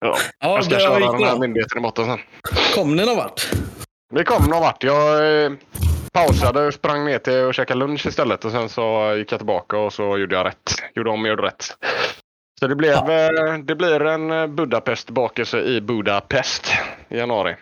Ja. 0.00 0.16
Ja, 0.40 0.54
Jag 0.54 0.64
ska 0.64 0.78
köra 0.78 0.98
den 1.12 1.24
här 1.24 1.38
myndigheten 1.38 1.78
i 1.78 1.80
botten 1.80 2.04
sen. 2.04 2.18
Kom 2.74 2.96
ni 2.96 3.06
någon 3.06 3.16
vart? 3.16 3.48
Det 4.14 4.24
kom 4.24 4.44
någon 4.44 4.60
vart. 4.60 4.82
Jag 4.84 5.44
eh, 5.44 5.52
pausade 6.12 6.66
och 6.66 6.74
sprang 6.74 7.04
ner 7.04 7.18
till 7.18 7.44
och 7.44 7.54
käkade 7.54 7.80
lunch 7.80 8.06
istället. 8.06 8.44
Och 8.44 8.50
sen 8.50 8.68
så 8.68 9.14
gick 9.16 9.32
jag 9.32 9.40
tillbaka 9.40 9.78
och 9.78 9.92
så 9.92 10.18
gjorde 10.18 10.34
jag 10.34 10.46
rätt. 10.46 10.74
Gjorde 10.94 11.10
om 11.10 11.22
och 11.22 11.28
gjorde 11.28 11.42
rätt. 11.42 11.64
Så 12.60 12.66
det, 12.66 12.76
blev, 12.76 13.10
eh, 13.10 13.58
det 13.64 13.74
blir 13.74 14.02
en 14.06 14.30
eh, 14.30 14.46
Budapest-bakelse 14.46 15.60
i 15.60 15.80
Budapest 15.80 16.72
i 17.08 17.16
januari. 17.18 17.56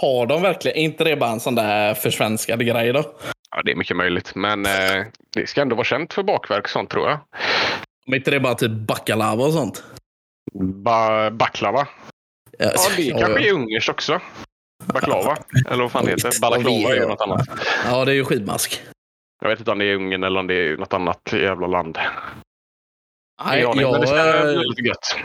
Har 0.00 0.26
de 0.26 0.42
verkligen? 0.42 0.76
Är 0.78 0.82
inte 0.82 1.04
det 1.04 1.16
bara 1.16 1.30
en 1.30 1.40
sån 1.40 1.54
där 1.54 1.94
försvenskad 1.94 2.66
grej 2.66 2.92
då? 2.92 3.04
Ja, 3.50 3.62
det 3.64 3.72
är 3.72 3.76
mycket 3.76 3.96
möjligt. 3.96 4.34
Men 4.34 4.66
eh, 4.66 5.06
det 5.34 5.48
ska 5.48 5.62
ändå 5.62 5.76
vara 5.76 5.84
känt 5.84 6.12
för 6.12 6.22
bakverk 6.22 6.64
och 6.64 6.70
sånt 6.70 6.90
tror 6.90 7.08
jag. 7.08 7.18
Om 8.06 8.14
inte 8.14 8.30
det 8.30 8.40
bara 8.40 8.54
typ 8.54 8.70
baklava 8.70 9.44
och 9.44 9.52
sånt? 9.52 9.84
Ba 10.84 11.30
baklava. 11.30 11.88
Ja, 12.58 12.70
det 12.96 13.10
kanske 13.20 13.48
är 13.48 13.52
ungerskt 13.52 13.88
också. 13.88 14.20
Baklava. 14.86 15.36
Eller 15.70 15.82
vad 15.82 15.92
fan 15.92 16.04
det 16.04 16.10
heter. 16.10 16.30
Vad 16.40 16.50
Balaklava 16.50 16.90
är 16.90 16.94
ju 16.94 17.00
jag. 17.00 17.08
något 17.08 17.20
annat. 17.20 17.48
Ja, 17.86 18.04
det 18.04 18.12
är 18.12 18.14
ju 18.14 18.24
skidmask. 18.24 18.82
Jag 19.40 19.48
vet 19.48 19.58
inte 19.58 19.70
om 19.70 19.78
det 19.78 19.84
är 19.84 19.94
Ungern 19.94 20.24
eller 20.24 20.40
om 20.40 20.46
det 20.46 20.54
är 20.54 20.76
något 20.76 20.92
annat 20.92 21.20
jävla 21.32 21.66
land. 21.66 21.98
Nej, 23.44 23.64
aning, 23.64 23.90
men 23.90 24.00
det 24.00 24.08
jag, 24.16 24.54
bli 24.54 24.64
lite 24.68 24.82
gött. 24.82 25.16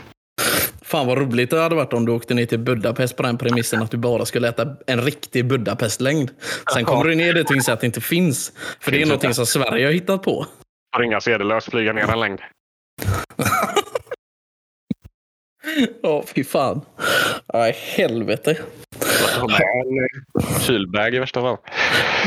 fan 0.82 1.06
vad 1.06 1.18
roligt 1.18 1.50
det 1.50 1.60
hade 1.60 1.74
varit 1.74 1.92
om 1.92 2.06
du 2.06 2.12
åkte 2.12 2.34
ner 2.34 2.46
till 2.46 2.58
Budapest 2.58 3.16
på 3.16 3.22
den 3.22 3.38
premissen 3.38 3.82
att 3.82 3.90
du 3.90 3.96
bara 3.96 4.24
skulle 4.24 4.48
äta 4.48 4.76
en 4.86 5.00
riktig 5.00 5.46
Budapestlängd. 5.46 6.30
Sen 6.74 6.84
kommer 6.84 7.04
du 7.04 7.14
ner 7.14 7.34
dit 7.34 7.50
och 7.50 7.56
inser 7.56 7.72
att 7.72 7.80
det 7.80 7.86
inte 7.86 8.00
finns. 8.00 8.52
För 8.80 8.90
det 8.90 9.02
är 9.02 9.06
någonting 9.06 9.34
som 9.34 9.46
Sverige 9.46 9.86
har 9.86 9.92
hittat 9.92 10.22
på. 10.22 10.46
Har 10.96 11.02
inga 11.02 11.20
sedelös 11.20 11.64
flyga 11.64 11.92
ner 11.92 12.10
en 12.10 12.20
längd. 12.20 12.40
Ja, 16.02 16.24
fy 16.34 16.44
fan. 16.44 16.80
Nej, 17.54 17.72
helvete. 17.96 18.58
Ha 19.40 19.46
med 19.46 19.60
en 19.60 19.98
eh, 19.98 20.60
kylbag 20.60 21.14
i 21.14 21.18
värsta 21.18 21.40
fall. 21.40 21.56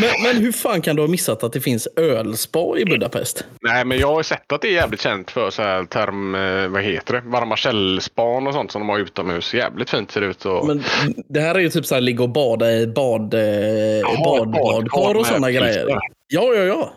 Men, 0.02 0.10
men 0.24 0.43
hur 0.43 0.52
fan 0.52 0.82
kan 0.82 0.95
du 0.95 1.02
ha 1.02 1.08
missat 1.08 1.43
att 1.43 1.54
det 1.54 1.62
finns 1.62 1.88
ölspa 1.95 2.78
i 2.78 2.86
Budapest? 2.86 3.45
Nej, 3.62 3.86
men 3.86 3.97
jag 3.97 4.08
har 4.08 4.19
ju 4.19 4.24
sett 4.24 4.52
att 4.52 4.62
det 4.62 4.67
är 4.67 4.71
jävligt 4.71 5.02
känt 5.02 5.32
för 5.32 5.50
så 5.50 5.62
här 5.62 5.84
term, 5.86 6.36
eh, 6.36 6.67
vad 6.67 6.84
heter 6.84 7.13
det? 7.13 7.21
Varma 7.26 7.56
källspan 7.56 8.47
och 8.47 8.54
sånt 8.54 8.71
som 8.71 8.82
de 8.82 8.89
har 8.89 9.00
utomhus. 9.00 9.54
Jävligt 9.54 9.89
fint 9.89 10.12
ser 10.12 10.21
det 10.21 10.28
ut. 10.28 10.45
Och... 10.45 10.67
Men 10.67 10.84
det 11.30 11.39
här 11.39 11.56
är 11.56 11.60
ju 11.60 11.69
typ 11.69 11.86
så 11.86 11.95
här 11.95 12.02
ligga 12.02 12.24
och 12.24 12.30
bada 12.30 12.71
i 12.71 12.88
bad, 12.88 13.34
eh, 13.34 14.24
bad, 14.24 14.52
badkar 14.52 15.17
och 15.17 15.26
sådana 15.26 15.52
grejer. 15.52 15.86
Ja, 16.28 16.54
ja, 16.54 16.63
ja. 16.63 16.93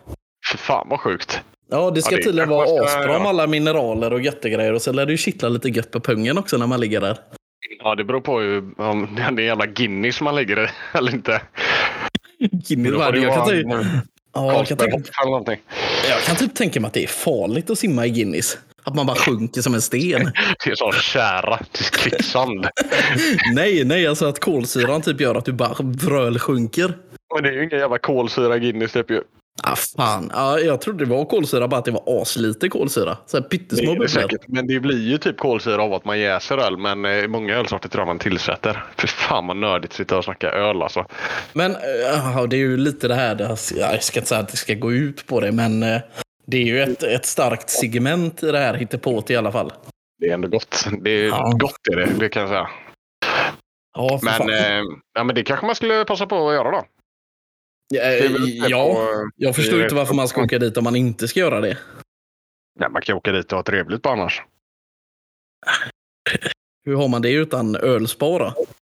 Fy 0.53 0.59
fan 0.59 0.87
vad 0.91 1.01
sjukt. 1.01 1.41
Ja, 1.71 1.91
det 1.91 2.03
ska 2.03 2.15
Ja, 2.15 2.17
det 2.17 2.25
tydligen 2.25 2.49
vara 2.49 2.85
asbra 2.85 3.19
med 3.19 3.29
alla 3.29 3.47
mineraler 3.47 4.13
och 4.13 4.21
göttegrejer. 4.21 4.73
Och 4.73 4.83
så 4.83 4.93
lär 4.93 5.07
det 5.07 5.13
ju 5.13 5.19
kittla 5.19 5.49
lite 5.49 5.69
gött 5.69 5.91
på 5.91 6.01
pungen 6.01 6.39
också 6.39 6.57
när 6.57 6.67
man 6.67 6.81
ligger 6.81 7.01
där. 7.01 7.19
Ja, 7.85 7.95
det 7.95 8.05
beror 8.05 8.21
på 8.21 8.43
ju 8.43 8.59
om 8.77 9.09
det 9.17 9.23
är 9.23 9.29
en 9.29 9.39
jävla 9.39 9.67
Guinness 9.67 10.21
man 10.21 10.35
lägger 10.35 10.65
i 10.65 10.69
eller 10.99 11.15
inte. 11.15 11.43
Guinness, 12.39 13.13
det 13.13 13.19
jag, 13.19 13.35
kan 13.35 13.49
typ, 13.49 13.65
en 13.67 14.01
ja, 14.35 14.53
jag, 14.53 14.67
kan 14.67 14.77
tänka, 14.77 15.25
någonting. 15.25 15.61
jag 16.09 16.23
kan 16.23 16.37
typ 16.37 16.55
tänka 16.55 16.81
mig 16.81 16.89
att 16.89 16.95
det 16.95 17.03
är 17.03 17.09
farligt 17.09 17.71
att 17.71 17.79
simma 17.79 18.07
i 18.07 18.11
Guinness. 18.11 18.59
Att 18.85 18.95
man 18.95 19.07
bara 19.07 19.17
sjunker 19.17 19.61
som 19.61 19.75
en 19.75 19.83
sten. 19.83 20.25
Det 20.65 20.71
är 20.71 20.75
så 20.75 20.93
kära 20.93 21.59
till 21.73 21.85
kvicksand. 21.85 22.67
nej, 23.55 23.85
nej, 23.85 24.07
alltså 24.07 24.27
att 24.27 24.41
kolsyran 24.41 25.03
typ 25.03 25.21
gör 25.21 25.35
att 25.35 25.45
du 25.45 25.53
bara 25.53 25.75
vröl 25.81 26.39
sjunker. 26.39 26.95
Men 27.35 27.43
det 27.43 27.49
är 27.49 27.53
ju 27.53 27.65
ingen 27.65 27.79
jävla 27.79 27.99
kolsyra 27.99 28.57
i 28.57 28.61
Guinness 28.61 28.93
typ 28.93 29.11
ju. 29.11 29.23
Ah, 29.63 29.77
fan. 29.97 30.31
Ja, 30.35 30.59
jag 30.59 30.81
trodde 30.81 31.05
det 31.05 31.11
var 31.11 31.25
kolsyra, 31.25 31.69
bara 31.69 31.79
att 31.79 31.85
det 31.85 31.91
var 31.91 32.23
aslite 32.23 32.69
kolsyra. 32.69 33.17
Så 33.27 33.37
här 33.37 33.43
Det 33.43 33.49
pyttesmå 33.49 33.83
det 33.85 33.91
bubblor. 33.91 34.07
säkert. 34.07 34.49
Men 34.49 34.67
det 34.67 34.81
blir 34.81 35.03
ju 35.11 35.19
typ 35.19 35.39
kolsyra 35.39 35.83
av 35.83 35.93
att 35.95 36.05
man 36.05 36.19
jäser 36.21 36.59
öl. 36.59 36.77
Men 36.77 37.05
eh, 37.05 37.27
många 37.29 37.55
ölsorter 37.55 37.89
tror 37.89 38.01
jag 38.01 38.07
man 38.07 38.19
tillsätter. 38.19 38.85
För 38.97 39.07
fan 39.09 39.47
vad 39.47 39.57
nördigt 39.57 39.93
att 39.93 39.97
sitta 39.97 40.19
och 40.19 40.25
snacka 40.25 40.51
öl 40.51 40.83
alltså. 40.83 41.07
Men 41.53 41.71
uh, 41.71 42.43
det 42.49 42.57
är 42.57 42.59
ju 42.59 42.77
lite 42.77 43.09
det 43.09 43.15
här, 43.15 43.35
det 43.35 43.47
här, 43.47 43.59
jag 43.77 44.03
ska 44.03 44.19
inte 44.21 44.29
säga 44.29 44.41
att 44.41 44.49
det 44.49 44.57
ska 44.57 44.75
gå 44.75 44.93
ut 44.93 45.27
på 45.27 45.41
det, 45.41 45.53
men 45.53 45.83
eh, 45.83 46.01
det 46.47 46.57
är 46.57 46.65
ju 46.65 46.83
ett, 46.83 47.03
ett 47.03 47.27
starkt 47.27 47.71
segment 47.71 48.43
i 48.43 48.51
det 48.53 48.59
här 48.59 48.75
hittepåt 48.75 49.31
i 49.31 49.37
alla 49.37 49.53
fall. 49.53 49.73
Det 50.21 50.27
är 50.29 50.35
ändå 50.35 50.49
gott. 50.49 50.89
Det 51.01 51.11
är 51.11 51.25
Ja. 51.29 51.53
gott 51.59 51.89
är 51.93 51.97
det, 51.97 52.09
det 52.19 52.29
kan 52.29 52.41
jag 52.43 52.49
säga. 52.49 52.69
Ja, 53.97 54.21
Men, 54.23 54.49
eh, 54.51 54.83
ja, 55.15 55.25
men 55.25 55.35
det 55.35 55.43
kanske 55.43 55.67
man 55.67 55.75
skulle 55.75 56.05
passa 56.05 56.27
på 56.27 56.49
att 56.49 56.55
göra 56.55 56.71
då. 56.71 56.77
Eh, 56.77 56.83
Det 56.83 56.83
är 56.83 56.83
väl 56.83 56.87
uppe 56.87 57.74
ja, 58.69 58.95
på- 58.95 59.31
jag 59.37 59.55
förstår 59.57 59.77
det 59.77 59.83
är 59.83 59.85
inte 59.85 59.95
varför 59.95 60.15
man 60.15 60.29
ska 60.29 60.43
åka 60.43 60.59
dit 60.59 60.77
om 60.77 60.85
man 60.85 60.97
inte 60.97 61.29
ska 61.29 61.41
göra 61.41 61.61
det. 61.61 61.79
Nej, 62.81 62.89
man 62.91 63.03
kan 63.03 63.17
åka 63.17 63.33
dit 63.33 63.53
och 63.53 63.59
ha 63.59 63.63
trevligt 63.63 64.03
på 64.03 64.09
annars. 64.09 64.43
Hur 66.87 66.97
har 66.97 67.09
man 67.09 67.23
det 67.23 67.31
utan 67.33 67.77
ölspara? 67.77 68.55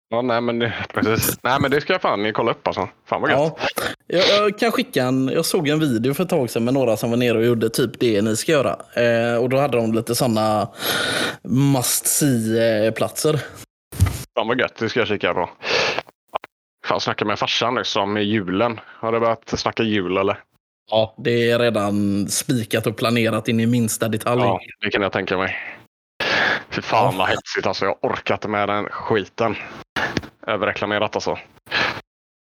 Ja, 0.09 0.23
nej, 0.23 0.41
men, 0.41 0.59
det- 0.59 0.75
precis. 0.95 1.39
nej, 1.43 1.59
men 1.61 1.71
det 1.71 1.81
ska 1.81 1.93
jag 1.93 2.03
fan 2.03 2.33
kolla 2.33 2.51
upp 2.51 2.67
alltså. 2.67 2.89
Fan 3.07 3.21
vad 3.21 3.31
gött. 3.31 3.39
Ja, 3.39 3.59
jag, 4.07 4.25
jag 4.29 4.59
kan 4.59 4.73
skicka 4.73 5.05
en, 5.05 5.29
jag 5.29 5.45
såg 5.45 5.69
en 5.69 5.81
video 5.81 6.15
för 6.15 6.23
ett 6.25 6.31
tag 6.31 6.51
sedan 6.51 6.65
med 6.65 6.75
några 6.75 6.97
som 6.97 7.11
var 7.11 7.17
nere 7.17 7.39
och 7.39 7.45
gjorde 7.45 7.71
typ 7.71 8.01
det 8.01 8.23
ni 8.23 8.37
ska 8.37 8.53
göra. 8.53 8.77
Eh, 9.03 9.37
och 9.43 9.49
då 9.49 9.57
hade 9.57 9.77
de 9.77 9.93
lite 9.95 10.15
sådana 10.15 10.69
must 11.43 12.07
see-platser. 12.07 13.41
Fan 14.39 14.49
vad 14.49 14.61
gött, 14.61 14.77
det 14.77 14.89
ska 14.89 15.01
jag 15.01 15.09
kika 15.09 15.35
på. 15.35 15.51
Fan, 16.85 17.01
snacka 17.01 17.25
med 17.25 17.39
farsan 17.39 17.75
nyss 17.75 17.97
om 17.97 18.17
julen. 18.23 18.81
Har 19.01 19.13
du 19.13 19.21
börjat 19.21 19.59
snacka 19.59 19.83
jul 19.83 20.17
eller? 20.17 20.41
Ja, 20.91 21.15
det 21.19 21.51
är 21.51 21.59
redan 21.59 22.29
spikat 22.29 22.87
och 22.87 22.97
planerat 22.97 23.49
in 23.49 23.61
i 23.61 23.67
minsta 23.67 24.09
detalj. 24.09 24.41
Ja, 24.43 24.61
det 24.81 24.91
kan 24.91 25.03
jag 25.03 25.13
tänka 25.13 25.37
mig. 25.37 25.57
Fy 26.71 26.83
fan 26.83 27.17
vad 27.19 27.29
hetsigt 27.29 27.67
alltså. 27.67 27.85
Jag 27.85 27.97
orkar 28.03 28.35
inte 28.35 28.49
med 28.49 28.69
den 28.69 28.85
skiten. 28.85 29.57
Överreklamerat 30.47 31.15
alltså. 31.15 31.39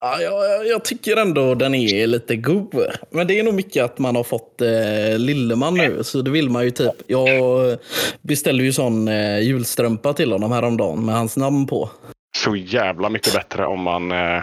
Ja, 0.01 0.21
jag, 0.21 0.67
jag 0.67 0.85
tycker 0.85 1.17
ändå 1.17 1.55
den 1.55 1.75
är 1.75 2.07
lite 2.07 2.37
god. 2.37 2.87
Men 3.11 3.27
det 3.27 3.39
är 3.39 3.43
nog 3.43 3.55
mycket 3.55 3.85
att 3.85 3.99
man 3.99 4.17
har 4.17 4.25
fått 4.25 4.61
eh, 4.61 5.19
Lilleman 5.19 5.75
nu. 5.75 6.05
Så 6.05 6.23
det 6.23 6.31
vill 6.31 6.51
man 6.51 6.65
ju 6.65 6.71
typ. 6.71 6.95
Jag 7.07 7.79
beställde 8.23 8.65
ju 8.65 8.73
sån 8.73 9.09
eh, 9.09 9.41
julstrumpa 9.41 10.13
till 10.13 10.33
honom 10.33 10.53
häromdagen 10.53 11.05
med 11.05 11.15
hans 11.15 11.37
namn 11.37 11.67
på. 11.67 11.91
Så 12.37 12.57
jävla 12.57 13.09
mycket 13.09 13.35
bättre 13.35 13.67
om 13.67 13.83
man 13.83 14.13
eh, 14.13 14.43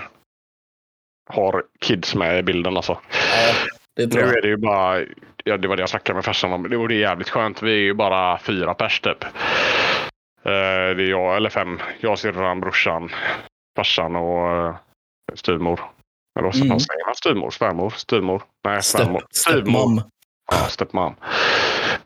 har 1.30 1.64
kids 1.82 2.16
med 2.16 2.40
i 2.40 2.44
bilden 2.44 2.78
alltså. 2.78 3.00
Ja, 3.14 3.54
det 3.96 4.08
tror 4.08 4.22
Nu 4.22 4.28
jag. 4.28 4.38
är 4.38 4.42
det 4.42 4.48
ju 4.48 4.58
bara, 4.58 5.00
ja, 5.44 5.58
det 5.58 5.68
var 5.68 5.76
det 5.76 5.82
jag 5.82 5.90
snackade 5.90 6.16
med 6.16 6.26
farsan 6.26 6.54
om. 6.54 6.70
Det, 6.70 6.76
är 6.76 6.92
jävligt 6.92 7.30
skönt. 7.30 7.62
Vi 7.62 7.72
är 7.72 7.76
ju 7.82 7.94
bara 7.94 8.40
fyra 8.40 8.74
pers 8.74 9.00
typ. 9.00 9.24
Eh, 9.24 9.30
det 10.96 11.04
är 11.04 11.10
jag, 11.10 11.36
eller 11.38 11.50
fem. 11.50 11.80
Jag, 12.00 12.20
syrran, 12.20 12.60
brorsan, 12.60 13.12
farsan 13.78 14.16
och 14.16 14.68
uh, 14.70 14.76
styvmor. 15.34 15.80
Eller 16.40 16.48
vad 16.48 16.56
Mm. 16.56 16.80
säger 16.80 17.06
man? 17.06 17.16
Styvmor? 17.16 17.50
Svärmor? 17.50 17.90
Styvmor? 17.90 18.44
Nej, 18.68 18.84
svärmor. 18.84 19.20
Step, 19.32 19.54
stepmom. 19.54 20.02
Ja, 20.52 20.58
stepmom. 20.58 21.16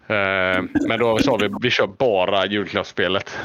Eh, 0.07 0.63
men 0.87 0.99
då 0.99 1.17
sa 1.19 1.35
vi 1.41 1.49
vi 1.61 1.69
kör 1.69 1.87
bara 1.87 2.45
julklappsspelet. 2.45 3.37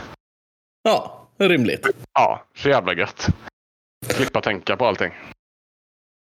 Ja, 0.83 1.26
rimligt. 1.39 1.87
Ja, 2.15 2.45
så 2.57 2.69
jävla 2.69 2.95
gött. 2.95 3.29
Slippa 4.07 4.41
tänka 4.41 4.77
på 4.77 4.87
allting. 4.87 5.11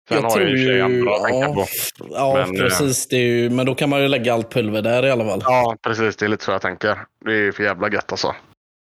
Sen 0.09 0.17
Jag 0.17 0.21
har 0.23 0.29
tror 0.29 0.47
ju- 0.49 0.81
andra 0.81 1.15
att 1.15 1.23
tänka 1.23 1.47
på. 1.53 1.65
Ja, 2.09 2.33
Men, 2.47 2.55
eh, 2.55 2.61
precis. 2.61 3.07
Det 3.07 3.15
är 3.15 3.19
ju, 3.27 3.49
men 3.49 3.65
då 3.65 3.75
kan 3.75 3.89
man 3.89 4.01
ju 4.01 4.07
lägga 4.07 4.33
allt 4.33 4.51
pulver 4.53 4.81
där 4.81 5.05
i 5.05 5.11
alla 5.11 5.25
fall. 5.25 5.41
Ja, 5.45 5.75
precis. 5.81 6.15
Det 6.15 6.25
är 6.25 6.29
lite 6.29 6.43
så 6.45 6.51
jag 6.51 6.61
tänker. 6.61 6.97
Det 7.25 7.33
är 7.33 7.51
för 7.51 7.63
jävla 7.63 7.89
gött 7.91 8.11
alltså. 8.11 8.35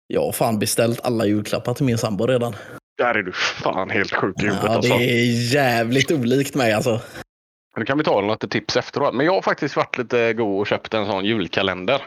Jag 0.06 0.20
har 0.24 0.32
fan 0.32 0.58
beställt 0.58 1.00
alla 1.04 1.26
julklappar 1.26 1.74
till 1.74 1.84
min 1.86 1.98
sambo 1.98 2.26
redan. 2.26 2.56
Där 2.98 3.14
är 3.14 3.22
du 3.22 3.32
fan 3.32 3.90
helt 3.90 4.12
sjuk 4.14 4.34
i 4.42 4.42
huvudet 4.42 4.62
Ja, 4.64 4.68
det 4.70 4.74
alltså. 4.76 4.94
är 4.94 5.52
jävligt 5.54 6.10
olikt 6.10 6.54
mig 6.54 6.72
alltså. 6.72 6.90
Men 7.74 7.80
det 7.80 7.86
kan 7.86 7.98
vi 7.98 8.04
ta 8.04 8.20
lite 8.20 8.48
tips 8.48 8.76
efteråt. 8.76 9.14
Men 9.14 9.26
jag 9.26 9.32
har 9.32 9.42
faktiskt 9.42 9.76
varit 9.76 9.98
lite 9.98 10.32
god 10.32 10.60
och 10.60 10.66
köpt 10.66 10.94
en 10.94 11.06
sån 11.06 11.24
julkalender. 11.24 12.02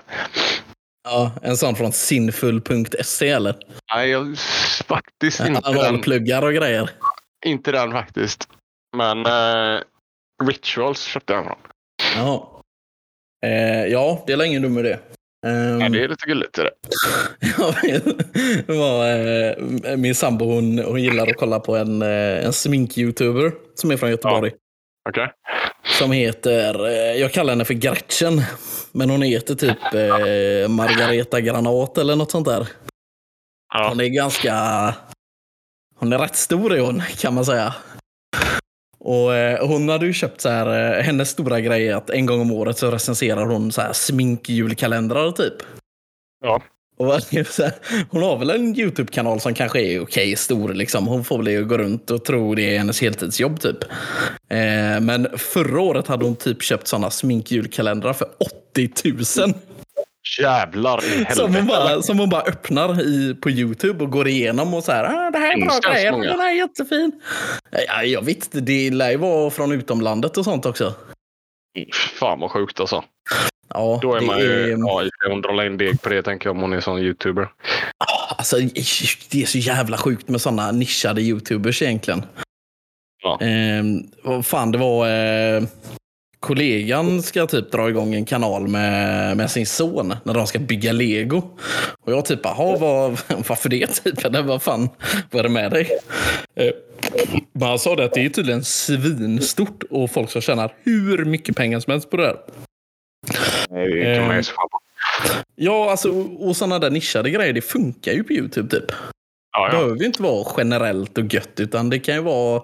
Ja, 1.03 1.31
en 1.41 1.57
sån 1.57 1.75
från 1.75 1.91
sinfull.se 1.91 3.29
eller? 3.29 3.55
Nej, 3.93 4.09
jag 4.09 4.37
faktiskt 4.85 5.39
inte 5.39 5.61
den. 5.61 5.77
Analpluggar 5.79 6.41
och 6.41 6.53
grejer. 6.53 6.89
Inte 7.45 7.71
den 7.71 7.91
faktiskt. 7.91 8.49
Men 8.97 9.25
eh, 9.25 9.81
Rituals 10.43 11.01
köpte 11.03 11.33
jag 11.33 11.45
från. 11.45 11.57
Ja. 12.15 12.61
Eh, 13.45 13.85
ja, 13.85 14.23
det 14.27 14.33
är 14.33 14.43
ingen 14.43 14.61
dum 14.61 14.77
idé. 14.77 14.97
Ehm, 15.47 15.79
Ja, 15.81 15.89
det 15.89 16.03
är 16.03 16.07
lite 16.07 16.25
gulligt. 16.27 16.57
Är 16.57 16.63
det. 16.63 16.71
det 18.67 18.73
var, 18.73 19.09
eh, 19.91 19.97
min 19.97 20.15
sambo 20.15 20.45
hon, 20.45 20.79
hon 20.79 21.03
gillar 21.03 21.27
att 21.27 21.37
kolla 21.37 21.59
på 21.59 21.75
en, 21.77 22.01
eh, 22.01 22.45
en 22.45 22.51
smink-youtuber 22.53 23.51
som 23.75 23.91
är 23.91 23.97
från 23.97 24.09
Göteborg. 24.09 24.51
Okej. 25.09 25.31
Som 25.83 26.11
heter, 26.11 26.85
eh, 26.85 27.21
jag 27.21 27.31
kallar 27.31 27.53
henne 27.53 27.65
för 27.65 27.73
Gretchen. 27.73 28.41
Men 28.91 29.09
hon 29.09 29.21
heter 29.21 29.55
typ 29.55 29.93
eh, 29.93 30.69
Margareta 30.69 31.41
Granat 31.41 31.97
eller 31.97 32.15
något 32.15 32.31
sånt 32.31 32.47
där. 32.47 32.67
Ja. 33.73 33.89
Hon 33.89 33.99
är 33.99 34.07
ganska... 34.07 34.55
Hon 35.95 36.13
är 36.13 36.17
rätt 36.17 36.35
stor 36.35 36.73
är 36.73 36.79
hon, 36.79 37.01
kan 37.17 37.33
man 37.33 37.45
säga. 37.45 37.75
Och 38.99 39.35
eh, 39.35 39.67
hon 39.67 39.89
hade 39.89 40.05
ju 40.05 40.13
köpt 40.13 40.41
så 40.41 40.49
här, 40.49 40.97
eh, 40.97 41.03
hennes 41.03 41.29
stora 41.29 41.59
grej 41.59 41.87
är 41.87 41.95
att 41.95 42.09
en 42.09 42.25
gång 42.25 42.41
om 42.41 42.51
året 42.51 42.77
så 42.77 42.91
recenserar 42.91 43.45
hon 43.45 43.71
så 43.71 43.81
här 43.81 43.93
sminkjulkalendrar 43.93 45.31
typ. 45.31 45.53
Ja. 46.43 46.61
Och 47.01 47.07
hon 48.09 48.23
har 48.23 48.37
väl 48.37 48.49
en 48.49 48.79
YouTube-kanal 48.79 49.39
som 49.39 49.53
kanske 49.53 49.81
är 49.81 49.99
okej 49.99 50.35
stor. 50.35 50.73
Liksom. 50.73 51.07
Hon 51.07 51.23
får 51.23 51.43
väl 51.43 51.63
gå 51.63 51.77
runt 51.77 52.11
och 52.11 52.25
tro 52.25 52.55
det 52.55 52.75
är 52.75 52.77
hennes 52.77 53.01
heltidsjobb. 53.01 53.59
typ. 53.59 53.83
Eh, 54.49 54.99
men 55.01 55.27
förra 55.37 55.81
året 55.81 56.07
hade 56.07 56.25
hon 56.25 56.35
typ 56.35 56.63
köpt 56.63 56.87
sådana 56.87 57.09
sminkjulkalendrar 57.09 58.13
för 58.13 58.27
80 58.73 58.89
000. 59.39 59.53
Jävlar 60.41 61.03
i 61.03 61.09
helvete. 61.09 61.35
Som 61.35 61.55
hon, 61.55 61.67
bara, 61.67 62.01
som 62.01 62.19
hon 62.19 62.29
bara 62.29 62.41
öppnar 62.41 63.01
i, 63.01 63.35
på 63.41 63.49
YouTube 63.49 64.03
och 64.03 64.11
går 64.11 64.27
igenom 64.27 64.73
och 64.73 64.83
så 64.83 64.91
här. 64.91 65.03
Ah, 65.03 65.31
det 65.31 65.37
här 65.37 65.57
är 65.57 65.65
bra 65.65 65.91
grejer, 65.93 66.11
den 66.11 66.39
här 66.39 66.51
är 66.51 66.55
jättefin. 66.55 67.11
Ja, 67.87 68.03
jag 68.03 68.25
vet 68.25 68.35
inte, 68.35 68.59
det 68.59 68.89
lär 68.91 69.11
ju 69.11 69.17
vara 69.17 69.49
från 69.49 69.71
utomlandet 69.71 70.37
och 70.37 70.45
sånt 70.45 70.65
också. 70.65 70.93
Fan 72.19 72.39
vad 72.39 72.51
sjukt 72.51 72.79
alltså. 72.79 73.03
Ja, 73.73 73.99
Då 74.01 74.15
är 74.15 74.21
man 74.21 74.39
ju... 74.39 74.71
är, 74.71 74.77
Ja, 74.77 75.03
hon 75.29 75.41
drar 75.41 75.65
in 75.65 75.77
deg 75.77 76.01
på 76.01 76.09
det 76.09 76.23
tänker 76.23 76.47
jag 76.49 76.55
om 76.55 76.61
hon 76.61 76.73
är 76.73 76.81
sån 76.81 76.99
youtuber. 76.99 77.49
alltså, 78.37 78.55
det 79.29 79.41
är 79.41 79.45
så 79.45 79.57
jävla 79.57 79.97
sjukt 79.97 80.29
med 80.29 80.41
sådana 80.41 80.71
nischade 80.71 81.21
YouTubers 81.21 81.81
egentligen. 81.81 82.23
Ja. 83.23 83.41
Eh, 83.41 83.83
vad 84.23 84.45
fan, 84.45 84.71
det 84.71 84.77
var... 84.77 85.07
Eh, 85.09 85.63
kollegan 86.39 87.23
ska 87.23 87.47
typ 87.47 87.71
dra 87.71 87.89
igång 87.89 88.13
en 88.13 88.25
kanal 88.25 88.67
med, 88.67 89.37
med 89.37 89.51
sin 89.51 89.65
son 89.65 90.15
när 90.23 90.33
de 90.33 90.47
ska 90.47 90.59
bygga 90.59 90.91
lego. 90.91 91.41
Och 92.01 92.11
jag 92.11 92.25
typ, 92.25 92.39
jaha, 92.43 92.77
vad, 92.77 93.11
varför 93.47 93.69
det? 93.69 93.87
Typ, 93.87 94.25
eller 94.25 94.41
vad 94.41 94.61
fan, 94.61 94.89
vad 95.31 95.39
är 95.39 95.43
det 95.43 95.49
med 95.49 95.71
dig? 95.71 95.89
Eh, 96.55 96.71
men 97.53 97.67
han 97.67 97.79
sa 97.79 97.95
det 97.95 98.05
att 98.05 98.13
det 98.13 98.25
är 98.25 98.29
tydligen 98.29 98.63
svinstort 98.63 99.83
och 99.89 100.11
folk 100.11 100.29
som 100.31 100.41
tjänar 100.41 100.73
hur 100.83 101.25
mycket 101.25 101.55
pengar 101.55 101.79
som 101.79 101.91
helst 101.91 102.09
på 102.09 102.17
det 102.17 102.23
här. 102.25 102.37
Nej, 103.69 103.89
det 103.89 104.15
Eh. 104.15 104.41
på. 104.71 104.79
Ja, 105.55 105.91
alltså, 105.91 106.11
och 106.39 106.55
sådana 106.57 106.79
där 106.79 106.89
nischade 106.89 107.29
grejer, 107.29 107.53
det 107.53 107.61
funkar 107.61 108.11
ju 108.11 108.23
på 108.23 108.33
YouTube 108.33 108.69
typ. 108.69 108.87
Det 108.87 108.93
Ja, 109.53 109.65
ja. 109.65 109.71
behöver 109.71 109.99
ju 109.99 110.05
inte 110.05 110.21
vara 110.23 110.47
generellt 110.57 111.17
och 111.17 111.33
gött, 111.33 111.59
utan 111.59 111.89
det 111.89 111.99
kan 111.99 112.15
ju 112.15 112.21
vara 112.21 112.63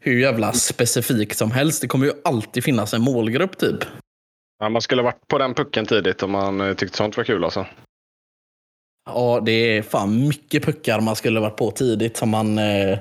hur 0.00 0.20
jävla 0.20 0.52
specifikt 0.52 1.38
som 1.38 1.50
helst. 1.50 1.82
Det 1.82 1.88
kommer 1.88 2.06
ju 2.06 2.12
alltid 2.24 2.64
finnas 2.64 2.94
en 2.94 3.02
målgrupp 3.02 3.58
typ. 3.58 3.84
ja, 4.58 4.68
man 4.68 4.82
skulle 4.82 5.02
varit 5.02 5.28
på 5.28 5.38
den 5.38 5.54
pucken 5.54 5.86
tidigt 5.86 6.22
om 6.22 6.30
man 6.30 6.60
eh, 6.60 6.74
tyckte 6.74 6.96
sånt 6.96 7.16
var 7.16 7.24
kul 7.24 7.44
alltså. 7.44 7.66
Ja, 9.10 9.40
det 9.46 9.52
är 9.52 9.82
fan 9.82 10.28
mycket 10.28 10.64
puckar 10.64 11.00
man 11.00 11.16
skulle 11.16 11.40
varit 11.40 11.56
på 11.56 11.70
tidigt 11.70 12.16
som 12.16 12.28
man 12.30 12.58
eh, 12.58 12.98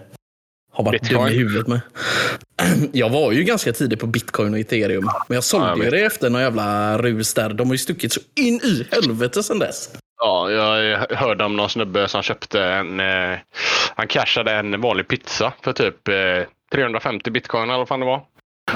har 0.72 0.84
varit 0.84 1.02
Bitcoin. 1.02 1.24
dum 1.26 1.34
i 1.34 1.38
huvudet 1.38 1.68
med. 1.68 1.82
Jag 2.92 3.10
var 3.10 3.32
ju 3.32 3.44
ganska 3.44 3.74
tidig 3.74 4.00
på 4.00 4.08
bitcoin 4.08 4.54
och 4.54 4.60
ethereum, 4.60 5.10
men 5.28 5.36
jag 5.36 5.44
sålde 5.44 5.68
Ja, 5.68 5.76
jag 5.76 5.86
ju 5.86 5.92
det 5.92 6.06
efter 6.06 6.30
någon 6.30 6.42
jävla 6.42 6.98
rus 6.98 7.34
där. 7.34 7.50
De 7.50 7.68
har 7.68 7.74
ju 7.74 7.78
stuckit 7.78 8.14
så 8.14 8.20
in 8.36 8.56
i 8.64 8.88
helvete 8.92 9.44
sedan 9.44 9.60
dess. 9.60 9.90
Ja, 10.22 10.52
jag 10.52 10.98
hörde 11.18 11.44
om 11.44 11.56
någon 11.56 11.70
snubbe 11.70 12.08
som 12.08 12.22
köpte 12.22 12.64
en... 12.64 13.00
Eh, 13.00 13.38
han 13.96 14.08
cashade 14.08 14.52
en 14.52 14.82
vanlig 14.82 15.08
pizza 15.08 15.54
för 15.62 15.74
typ 15.74 16.08
eh, 16.08 16.14
350 16.72 17.32
bitcoin 17.32 17.64
eller 17.64 17.78
vad 17.78 17.88
fan 17.88 18.00
det 18.00 18.06
var. 18.06 18.22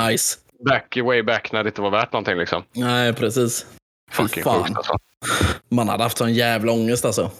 Nice. 0.10 0.38
Back, 0.70 0.98
way 1.04 1.24
back 1.24 1.52
när 1.52 1.64
det 1.64 1.68
inte 1.70 1.82
var 1.82 1.90
värt 1.90 2.14
någonting 2.14 2.38
liksom. 2.38 2.64
Nej, 2.74 3.14
precis. 3.14 3.66
Fucking 4.12 4.44
fan. 4.44 4.64
sjukt 4.64 4.78
alltså. 4.78 4.94
Man 5.72 5.90
hade 5.90 6.04
haft 6.04 6.18
sån 6.18 6.34
jävla 6.34 6.72
ångest 6.72 7.06
alltså. 7.06 7.32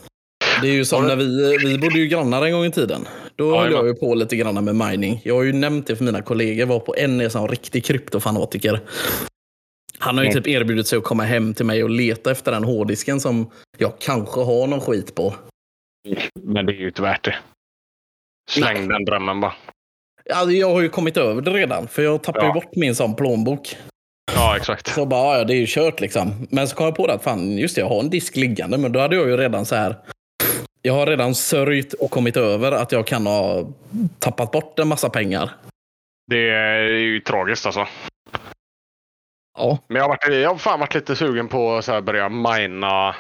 Det 0.62 0.68
är 0.68 0.74
ju 0.74 0.86
som 0.86 1.08
när 1.08 1.16
vi, 1.16 1.58
vi 1.58 1.78
bodde 1.78 2.00
ju 2.00 2.08
grannar 2.08 2.46
en 2.46 2.52
gång 2.52 2.66
i 2.66 2.72
tiden. 2.72 3.08
Då 3.36 3.52
Ja, 3.56 3.62
höll 3.62 3.72
jag 3.72 3.88
ju 3.88 3.94
på 3.94 4.16
lite 4.16 4.36
grann 4.36 4.66
med 4.66 4.76
mining. 4.76 5.22
Jag 5.24 5.36
har 5.36 5.44
ju 5.44 5.54
nämnt 5.54 5.88
det 5.88 5.96
för 5.96 6.04
mina 6.04 6.22
kollegor. 6.22 6.66
var 6.66 6.80
på 6.80 6.96
en 6.98 7.30
sån 7.30 7.48
riktig 7.50 7.86
kryptofanatiker. 7.86 8.80
Han 10.00 10.18
har 10.18 10.24
ju 10.24 10.30
Mm. 10.30 10.44
typ 10.44 10.48
erbjudit 10.54 10.88
sig 10.88 10.98
att 10.98 11.04
komma 11.04 11.24
hem 11.24 11.54
till 11.54 11.66
mig 11.66 11.84
och 11.84 11.90
leta 11.90 12.32
efter 12.32 12.52
den 12.52 12.64
hårddisken 12.64 13.20
som 13.20 13.50
jag 13.78 14.00
kanske 14.00 14.40
har 14.42 14.68
någon 14.68 14.82
skit 14.82 15.16
på. 15.16 15.34
Men 16.44 16.66
det 16.66 16.72
är 16.74 16.78
ju 16.78 16.88
inte 16.88 17.02
värt 17.02 17.24
det. 17.26 17.36
Släng 18.52 18.88
den 18.88 19.06
drömmen 19.06 19.42
bara. 19.42 19.54
Alltså, 20.34 20.52
jag 20.52 20.70
har 20.70 20.82
ju 20.82 20.90
kommit 20.90 21.18
över 21.18 21.42
det 21.42 21.52
redan, 21.52 21.88
för 21.88 22.02
jag 22.04 22.24
tappade 22.24 22.46
Ja. 22.46 22.54
bort 22.54 22.76
min 22.76 22.96
sån 22.96 23.16
plånbok. 23.16 23.76
Ja, 24.36 24.58
exakt. 24.58 24.94
Så 24.94 25.06
bara, 25.06 25.38
ja, 25.38 25.44
det 25.44 25.54
är 25.54 25.58
ju 25.58 25.66
kört 25.68 26.02
liksom. 26.02 26.48
Men 26.52 26.68
så 26.68 26.76
kom 26.76 26.86
jag 26.86 26.96
på 26.96 27.08
det 27.08 27.14
att 27.14 27.24
fan, 27.24 27.58
just 27.58 27.76
det, 27.76 27.82
jag 27.82 27.90
har 27.90 28.00
en 28.00 28.10
disk 28.10 28.36
liggande. 28.36 28.78
Men 28.78 28.92
då 28.92 29.00
hade 29.00 29.16
jag 29.16 29.30
ju 29.30 29.38
redan 29.38 29.66
så 29.66 29.76
här. 29.76 29.96
Jag 30.86 30.94
har 30.94 31.06
redan 31.06 31.36
sörjt 31.36 31.94
och 31.94 32.12
kommit 32.12 32.38
över 32.38 32.72
att 32.72 32.92
jag 32.92 33.08
kan 33.08 33.26
ha 33.28 33.68
tappat 34.20 34.52
bort 34.52 34.80
en 34.80 34.88
massa 34.88 35.10
pengar. 35.10 35.50
Det 36.28 36.50
är 36.50 36.84
ju 36.90 37.20
tragiskt 37.20 37.66
alltså. 37.66 37.88
Ja, 39.58 39.78
Men 39.88 39.96
jag 39.98 40.04
har, 40.04 40.10
varit, 40.10 40.42
jag 40.42 40.50
har 40.50 40.58
fan 40.58 40.80
varit 40.80 40.96
lite 40.96 41.16
sugen 41.16 41.48
på 41.48 41.76
att 41.76 42.04
börja 42.04 42.30
mina 42.30 43.16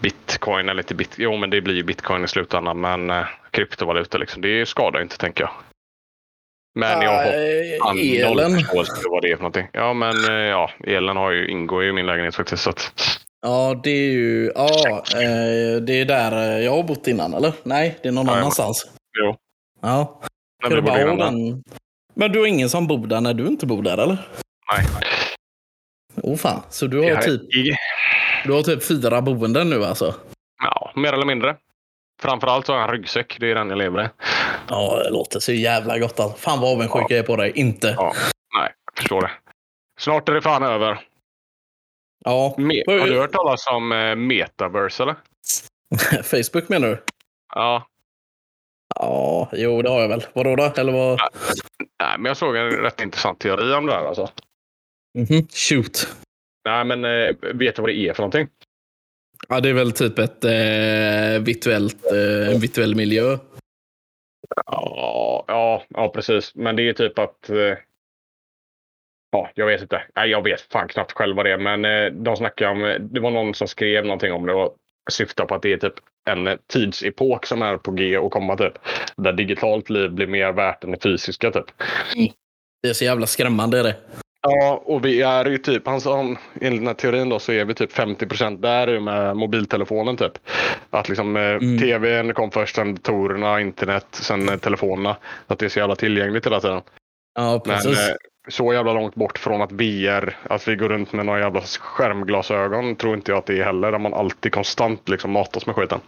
bitcoin. 0.00 0.68
Eller 0.68 0.82
inte 0.82 0.94
bit, 0.94 1.14
jo, 1.16 1.36
men 1.36 1.50
det 1.50 1.60
blir 1.60 1.74
ju 1.74 1.82
bitcoin 1.82 2.24
i 2.24 2.28
slutändan. 2.28 2.80
Men 2.80 3.10
eh, 3.10 3.26
kryptovaluta 3.50 4.18
liksom. 4.18 4.42
Det 4.42 4.66
skadar 4.66 5.02
inte 5.02 5.18
tänker 5.18 5.44
jag. 5.44 5.50
Men 6.74 7.02
jag 7.02 7.10
har 7.10 7.24
Äh, 7.24 8.20
elen. 8.22 8.52
noll 8.52 8.60
förståelse 8.60 9.02
för 9.02 9.10
vad 9.10 9.22
det 9.22 9.28
är 9.30 9.36
för 9.36 9.42
någonting. 9.42 9.68
Ja, 9.72 9.92
men 9.92 10.24
eh, 10.24 10.34
ja, 10.46 10.70
elen 10.86 11.16
har 11.16 11.30
ju, 11.30 11.48
ingår 11.48 11.82
ju 11.82 11.88
i 11.88 11.92
min 11.92 12.06
lägenhet 12.06 12.34
faktiskt. 12.34 12.62
Så 12.62 12.70
att, 12.70 12.92
Ja, 13.42 13.80
det 13.84 13.90
är 13.90 14.12
ju, 14.12 14.52
ja, 14.54 14.68
eh, 15.14 15.80
det 15.82 15.92
är 16.00 16.04
där 16.04 16.32
eh, 16.58 16.64
jag 16.64 16.72
har 16.76 16.82
bott 16.82 17.06
innan, 17.06 17.34
eller? 17.34 17.52
Nej, 17.62 17.98
det 18.02 18.08
är 18.08 18.12
någon 18.12 18.26
Ja, 18.26 18.32
ja. 18.32 18.38
annanstans. 18.38 18.90
jo. 19.18 19.36
Ja. 19.82 20.20
Men 20.62 20.70
du 20.72 20.82
bara 20.82 21.14
den? 21.16 21.64
Men 22.14 22.32
du 22.32 22.38
har 22.38 22.46
ingen 22.46 22.70
som 22.70 22.86
bor 22.86 23.06
där 23.06 23.20
när 23.20 23.34
du 23.34 23.46
inte 23.46 23.66
bor 23.66 23.82
där, 23.82 23.98
eller? 23.98 24.28
Nej. 24.76 24.86
Åh 26.22 26.36
fan, 26.36 26.62
så 26.70 26.86
du 26.86 26.98
har, 26.98 27.16
typ, 27.22 27.40
är- 27.40 27.76
du 28.46 28.52
har 28.52 28.62
typ 28.62 28.84
fyra 28.84 29.22
boenden 29.22 29.70
nu 29.70 29.84
alltså? 29.84 30.14
Ja, 30.62 30.92
mer 30.96 31.12
eller 31.12 31.26
mindre. 31.26 31.56
Framförallt 32.22 32.66
så 32.66 32.72
har 32.72 32.80
jag 32.80 32.88
en 32.88 32.94
ryggsäck. 32.94 33.36
Det 33.40 33.50
är 33.50 33.54
den 33.54 33.68
jag 33.70 33.78
lever 33.78 34.04
i. 34.04 34.08
Ja, 34.68 35.00
det 35.04 35.10
låter 35.10 35.40
så 35.40 35.52
jävla 35.52 35.98
gott. 35.98 36.20
Alltså. 36.20 36.38
Fan 36.38 36.60
vad 36.60 36.72
avundsjuk 36.72 37.02
jag 37.08 37.18
är 37.18 37.22
på 37.22 37.36
dig. 37.36 37.52
Inte. 37.54 37.94
Ja. 37.98 38.12
Nej, 38.58 38.72
jag 38.86 38.98
förstår 38.98 39.20
det. 39.22 39.30
Snart 40.00 40.28
är 40.28 40.32
det 40.32 40.42
fan 40.42 40.62
över. 40.62 41.00
Ja, 42.24 42.54
Me- 42.58 43.00
har 43.00 43.06
du 43.06 43.18
hört 43.18 43.32
talas 43.32 43.66
om 43.66 43.92
eh, 43.92 44.16
metaverse 44.16 45.02
eller? 45.02 45.16
Facebook 46.22 46.68
menar 46.68 46.88
du? 46.88 47.02
Ja. 47.54 47.86
Ja, 48.94 49.48
jo 49.52 49.82
det 49.82 49.88
har 49.90 50.00
jag 50.00 50.08
väl. 50.08 50.26
Vadå 50.32 50.56
då? 50.56 50.72
Eller 50.76 50.92
vad? 50.92 51.18
Nej, 52.02 52.18
men 52.18 52.24
jag 52.24 52.36
såg 52.36 52.56
en 52.56 52.70
rätt 52.70 53.00
intressant 53.00 53.40
teori 53.40 53.72
om 53.74 53.86
det 53.86 53.92
här. 53.92 54.04
Alltså. 54.04 54.28
Mhm. 55.18 55.46
Shoot. 55.48 56.08
Nej, 56.64 56.84
men 56.84 57.04
eh, 57.04 57.34
vet 57.54 57.76
du 57.76 57.82
vad 57.82 57.88
det 57.90 57.96
är 58.08 58.12
för 58.14 58.22
någonting? 58.22 58.48
Ja, 59.48 59.60
det 59.60 59.68
är 59.68 59.74
väl 59.74 59.92
typ 59.92 60.18
ett 60.18 60.44
eh, 60.44 61.42
virtuellt, 61.44 62.06
eh, 62.12 62.54
en 62.54 62.60
virtuell 62.60 62.94
miljö. 62.94 63.38
Ja, 64.66 65.44
ja, 65.48 65.84
ja, 65.88 66.08
precis. 66.08 66.54
Men 66.54 66.76
det 66.76 66.88
är 66.88 66.92
typ 66.92 67.18
att... 67.18 67.50
Ja, 69.30 69.50
jag 69.54 69.66
vet 69.66 69.80
inte. 69.82 70.02
Nej, 70.16 70.30
jag 70.30 70.44
vet 70.44 70.60
fan 70.60 70.88
knappt 70.88 71.12
själv 71.12 71.36
vad 71.36 71.46
det 71.46 71.52
är. 71.52 71.58
Men 71.58 71.84
eh, 71.84 72.12
de 72.12 72.36
snackar 72.36 72.68
om... 72.68 72.96
Det 73.00 73.20
var 73.20 73.30
någon 73.30 73.54
som 73.54 73.68
skrev 73.68 74.04
någonting 74.04 74.32
om 74.32 74.46
det 74.46 74.52
och 74.52 74.76
syftar 75.10 75.44
på 75.44 75.54
att 75.54 75.62
det 75.62 75.72
är 75.72 75.76
typ 75.76 75.94
en 76.30 76.58
tidsepok 76.72 77.46
som 77.46 77.62
är 77.62 77.76
på 77.76 77.90
G 77.90 78.18
och 78.18 78.32
komma 78.32 78.56
typ. 78.56 78.72
Där 79.16 79.32
digitalt 79.32 79.90
liv 79.90 80.10
blir 80.10 80.26
mer 80.26 80.52
värt 80.52 80.84
än 80.84 80.90
det 80.90 81.02
fysiska 81.02 81.50
typ. 81.50 81.64
Det 82.82 82.88
är 82.88 82.92
så 82.92 83.04
jävla 83.04 83.26
skrämmande 83.26 83.78
är 83.78 83.82
det. 83.84 83.96
Ja, 84.42 84.82
och 84.84 85.04
vi 85.04 85.22
är 85.22 85.44
ju 85.44 85.58
typ, 85.58 85.86
han 85.86 86.00
sa 86.00 86.20
enligt 86.60 86.80
den 86.80 86.86
här 86.86 86.94
teorin 86.94 87.28
då, 87.28 87.38
så 87.38 87.52
är 87.52 87.64
vi 87.64 87.74
typ 87.74 87.92
50 87.92 88.26
procent 88.26 88.62
där 88.62 89.00
med 89.00 89.36
mobiltelefonen 89.36 90.16
typ. 90.16 90.32
Att 90.90 91.08
liksom 91.08 91.36
eh, 91.36 91.42
Mm. 91.42 91.78
tvn 91.78 92.34
kom 92.34 92.50
först, 92.50 92.76
sen 92.76 92.94
datorerna, 92.94 93.60
internet, 93.60 94.06
sen 94.10 94.48
eh, 94.48 94.56
telefonerna. 94.56 95.16
Att 95.46 95.58
det 95.58 95.64
är 95.64 95.68
så 95.68 95.78
jävla 95.78 95.96
tillgängligt 95.96 96.46
hela 96.46 96.60
tiden. 96.60 96.82
Ja, 97.34 97.62
Men 97.66 97.76
precis. 97.76 97.98
eh, 98.08 98.14
så 98.50 98.72
jävla 98.72 98.92
långt 98.92 99.14
bort 99.14 99.38
från 99.38 99.62
att 99.62 99.72
VR, 99.72 100.36
att 100.42 100.68
vi 100.68 100.76
går 100.76 100.88
runt 100.88 101.12
med 101.12 101.26
några 101.26 101.40
jävla 101.40 101.60
skärmglasögon 101.60 102.96
tror 102.96 103.14
inte 103.14 103.32
jag 103.32 103.38
att 103.38 103.46
det 103.46 103.58
är 103.60 103.64
heller. 103.64 103.92
Där 103.92 103.98
man 103.98 104.14
alltid 104.14 104.52
konstant 104.52 105.08
liksom 105.08 105.30
matas 105.30 105.66
med 105.66 105.74
skiten. 105.74 106.00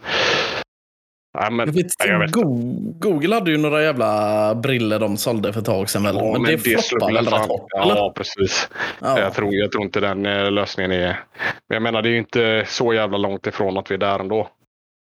Nej, 1.39 1.51
men, 1.51 1.67
Jag 1.67 1.73
vet, 1.73 1.85
jag 2.07 2.19
vet. 2.19 2.31
Go- 2.31 2.75
Google 2.99 3.35
hade 3.35 3.51
ju 3.51 3.57
några 3.57 3.83
jävla 3.83 4.55
briller 4.55 4.99
de 4.99 5.17
sålde 5.17 5.53
för 5.53 5.59
ett 5.59 5.65
tag 5.65 5.89
sedan 5.89 6.03
väl? 6.03 6.15
Ja, 6.15 6.39
men, 6.39 6.51
det 6.51 6.57
slog 6.59 6.83
floppade 6.83 7.13
väl 7.13 7.25
rätt 7.25 7.47
hårt? 7.47 7.65
Ja, 7.69 8.13
precis. 8.15 8.69
Ja. 9.01 9.19
Jag, 9.19 9.33
tror, 9.33 9.53
jag 9.53 9.71
tror 9.71 9.83
inte 9.83 9.99
den 9.99 10.25
eh, 10.25 10.51
lösningen 10.51 10.91
är... 10.91 11.07
Men 11.69 11.75
jag 11.75 11.81
menar, 11.81 12.01
det 12.01 12.09
är 12.09 12.11
ju 12.11 12.17
inte 12.17 12.63
så 12.67 12.93
jävla 12.93 13.17
långt 13.17 13.47
ifrån 13.47 13.77
att 13.77 13.91
vi 13.91 13.95
är 13.95 13.99
där 13.99 14.19
ändå. 14.19 14.49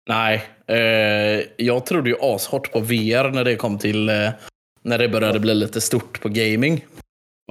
Nej, 0.10 0.44
eh, 0.68 1.46
jag 1.58 1.86
trodde 1.86 2.10
ju 2.10 2.16
ashårt 2.22 2.72
på 2.72 2.80
VR 2.80 3.30
när 3.32 3.44
det 3.44 3.56
kom 3.56 3.78
till 3.78 4.10
eh, 4.10 4.30
när 4.84 4.98
det 4.98 5.10
började 5.10 5.40
bli 5.40 5.54
lite 5.54 5.82
stort 5.82 6.22
på 6.22 6.30
gaming. 6.30 6.86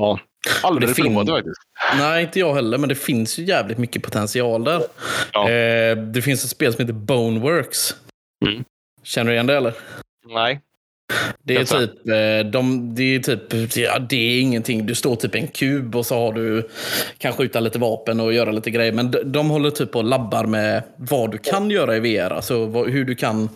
Ja. 0.00 0.18
Aldrig 0.62 0.88
det 0.88 0.94
faktiskt. 0.94 1.60
Nej, 1.98 2.22
inte 2.22 2.38
jag 2.38 2.54
heller, 2.54 2.78
men 2.78 2.88
det 2.88 2.94
finns 2.94 3.38
ju 3.38 3.44
jävligt 3.44 3.78
mycket 3.78 4.02
potential 4.02 4.64
där. 4.64 4.82
Ja. 5.32 5.50
Eh, 5.50 5.96
det 5.96 6.22
finns 6.22 6.44
ett 6.44 6.50
spel 6.50 6.72
som 6.72 6.80
heter 6.82 6.92
Boneworks. 6.92 7.94
Mm. 8.46 8.64
Känner 9.02 9.30
du 9.30 9.34
igen 9.34 9.46
det 9.46 9.56
eller? 9.56 9.74
Nej. 10.34 10.60
Det 11.42 11.56
är 11.56 11.64
typ, 11.64 12.08
eh, 12.08 12.50
de, 12.50 12.94
det 12.94 13.14
är 13.14 13.18
typ, 13.18 13.76
ja, 13.76 13.98
det 13.98 14.16
är 14.16 14.40
ingenting. 14.40 14.86
Du 14.86 14.94
står 14.94 15.16
typ 15.16 15.34
i 15.34 15.38
en 15.38 15.48
kub 15.48 15.96
och 15.96 16.06
så 16.06 16.14
har 16.14 16.32
du, 16.32 16.68
kan 17.18 17.32
skjuta 17.32 17.60
lite 17.60 17.78
vapen 17.78 18.20
och 18.20 18.32
göra 18.32 18.50
lite 18.50 18.70
grejer. 18.70 18.92
Men 18.92 19.10
de, 19.10 19.22
de 19.22 19.50
håller 19.50 19.70
typ 19.70 19.92
på 19.92 19.98
och 19.98 20.04
labbar 20.04 20.44
med 20.44 20.82
vad 20.96 21.30
du 21.30 21.38
kan 21.38 21.70
göra 21.70 21.96
i 21.96 22.00
VR. 22.00 22.30
Alltså 22.30 22.66
vad, 22.66 22.90
hur 22.90 23.04
du 23.04 23.14
kan, 23.14 23.48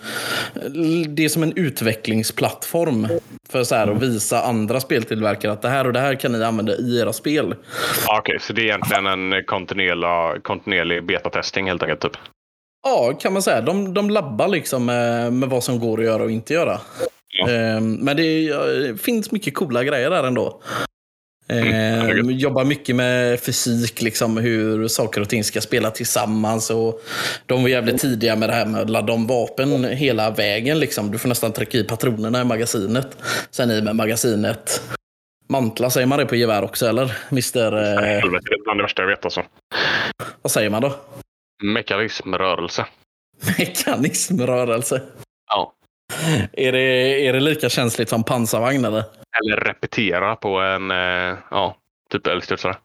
det 1.08 1.24
är 1.24 1.28
som 1.28 1.42
en 1.42 1.52
utvecklingsplattform. 1.56 3.08
För 3.48 3.64
så 3.64 3.74
här 3.74 3.88
att 3.88 4.02
visa 4.02 4.42
andra 4.42 4.80
speltillverkare 4.80 5.52
att 5.52 5.62
det 5.62 5.68
här 5.68 5.86
och 5.86 5.92
det 5.92 6.00
här 6.00 6.14
kan 6.14 6.32
ni 6.32 6.44
använda 6.44 6.72
i 6.72 7.00
era 7.00 7.12
spel. 7.12 7.54
Okej, 8.06 8.38
så 8.40 8.52
det 8.52 8.60
är 8.60 8.64
egentligen 8.64 9.06
en 9.06 9.44
kontinuerlig, 9.44 10.42
kontinuerlig 10.42 11.06
betatesting 11.06 11.66
helt 11.66 11.82
enkelt? 11.82 12.00
Typ. 12.00 12.16
Ja, 12.82 13.12
kan 13.20 13.32
man 13.32 13.42
säga. 13.42 13.60
De, 13.60 13.94
de 13.94 14.10
labbar 14.10 14.48
liksom 14.48 14.86
med, 14.86 15.32
med 15.32 15.48
vad 15.48 15.64
som 15.64 15.78
går 15.78 15.98
att 15.98 16.04
göra 16.04 16.22
och 16.22 16.30
inte 16.30 16.54
göra. 16.54 16.80
Ja. 17.38 17.50
Ehm, 17.50 17.94
men 17.94 18.16
det 18.16 19.00
finns 19.00 19.30
mycket 19.32 19.54
coola 19.54 19.84
grejer 19.84 20.10
där 20.10 20.24
ändå. 20.24 20.62
Ehm, 21.48 21.66
herregud. 21.66 22.30
jobbar 22.30 22.64
mycket 22.64 22.96
med 22.96 23.40
fysik, 23.40 24.02
liksom, 24.02 24.36
hur 24.36 24.88
saker 24.88 25.20
och 25.20 25.28
ting 25.28 25.44
ska 25.44 25.60
spela 25.60 25.90
tillsammans. 25.90 26.70
Och 26.70 27.02
de 27.46 27.62
var 27.62 27.68
jävligt 27.68 28.00
tidiga 28.00 28.36
med 28.36 28.48
det 28.48 28.52
här 28.52 28.66
med 28.66 28.80
att 28.80 28.90
ladda 28.90 29.12
om 29.12 29.26
vapen 29.26 29.84
hela 29.84 30.30
vägen. 30.30 30.78
Liksom. 30.78 31.10
Du 31.10 31.18
får 31.18 31.28
nästan 31.28 31.52
trycka 31.52 31.78
i 31.78 31.84
patronerna 31.84 32.40
i 32.40 32.44
magasinet. 32.44 33.16
Sen 33.50 33.70
i 33.70 33.82
med 33.82 33.96
magasinet. 33.96 34.82
Mantla, 35.48 35.90
säger 35.90 36.06
man 36.06 36.18
det 36.18 36.26
på 36.26 36.36
gevär 36.36 36.64
också 36.64 36.86
eller? 36.86 37.16
Mister, 37.28 37.72
eh, 37.72 38.20
Helvete, 38.20 38.46
det 38.50 38.54
är 38.54 38.64
bland 38.64 38.78
det 38.78 38.82
värsta 38.84 39.02
jag 39.02 39.08
vet 39.08 39.24
alltså. 39.24 39.42
vad 40.42 40.50
säger 40.50 40.70
man 40.70 40.82
då? 40.82 40.94
Mekanism, 41.62 42.34
rörelse. 42.34 42.86
Mekanismrörelse. 43.58 45.02
Ja. 45.48 45.72
Är 46.52 46.72
det, 46.72 46.80
är 47.28 47.32
det 47.32 47.40
lika 47.40 47.68
känsligt 47.68 48.08
som 48.08 48.24
pansarvagn 48.24 48.84
eller? 48.84 49.04
Eller 49.44 49.56
repetera 49.56 50.36
på 50.36 50.58
en, 50.60 50.90
eh, 50.90 51.38
ja, 51.50 51.76
typ 52.10 52.26
älgstudsare. 52.26 52.76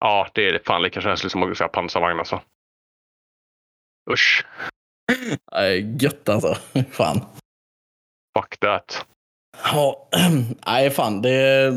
Ja, 0.00 0.28
det 0.34 0.48
är 0.48 0.60
fan 0.66 0.82
lika 0.82 1.00
känsligt 1.00 1.32
som 1.32 1.42
att 1.42 1.58
säga 1.58 1.68
pansarvagn 1.68 2.18
alltså. 2.18 2.40
Usch, 4.10 4.44
Nej, 5.52 5.96
gött 6.00 6.28
alltså. 6.28 6.54
Fan. 6.90 7.20
fuck 8.38 8.56
that. 8.60 9.06
Ja, 9.72 10.08
nej 10.66 10.90
fan 10.90 11.22
det 11.22 11.72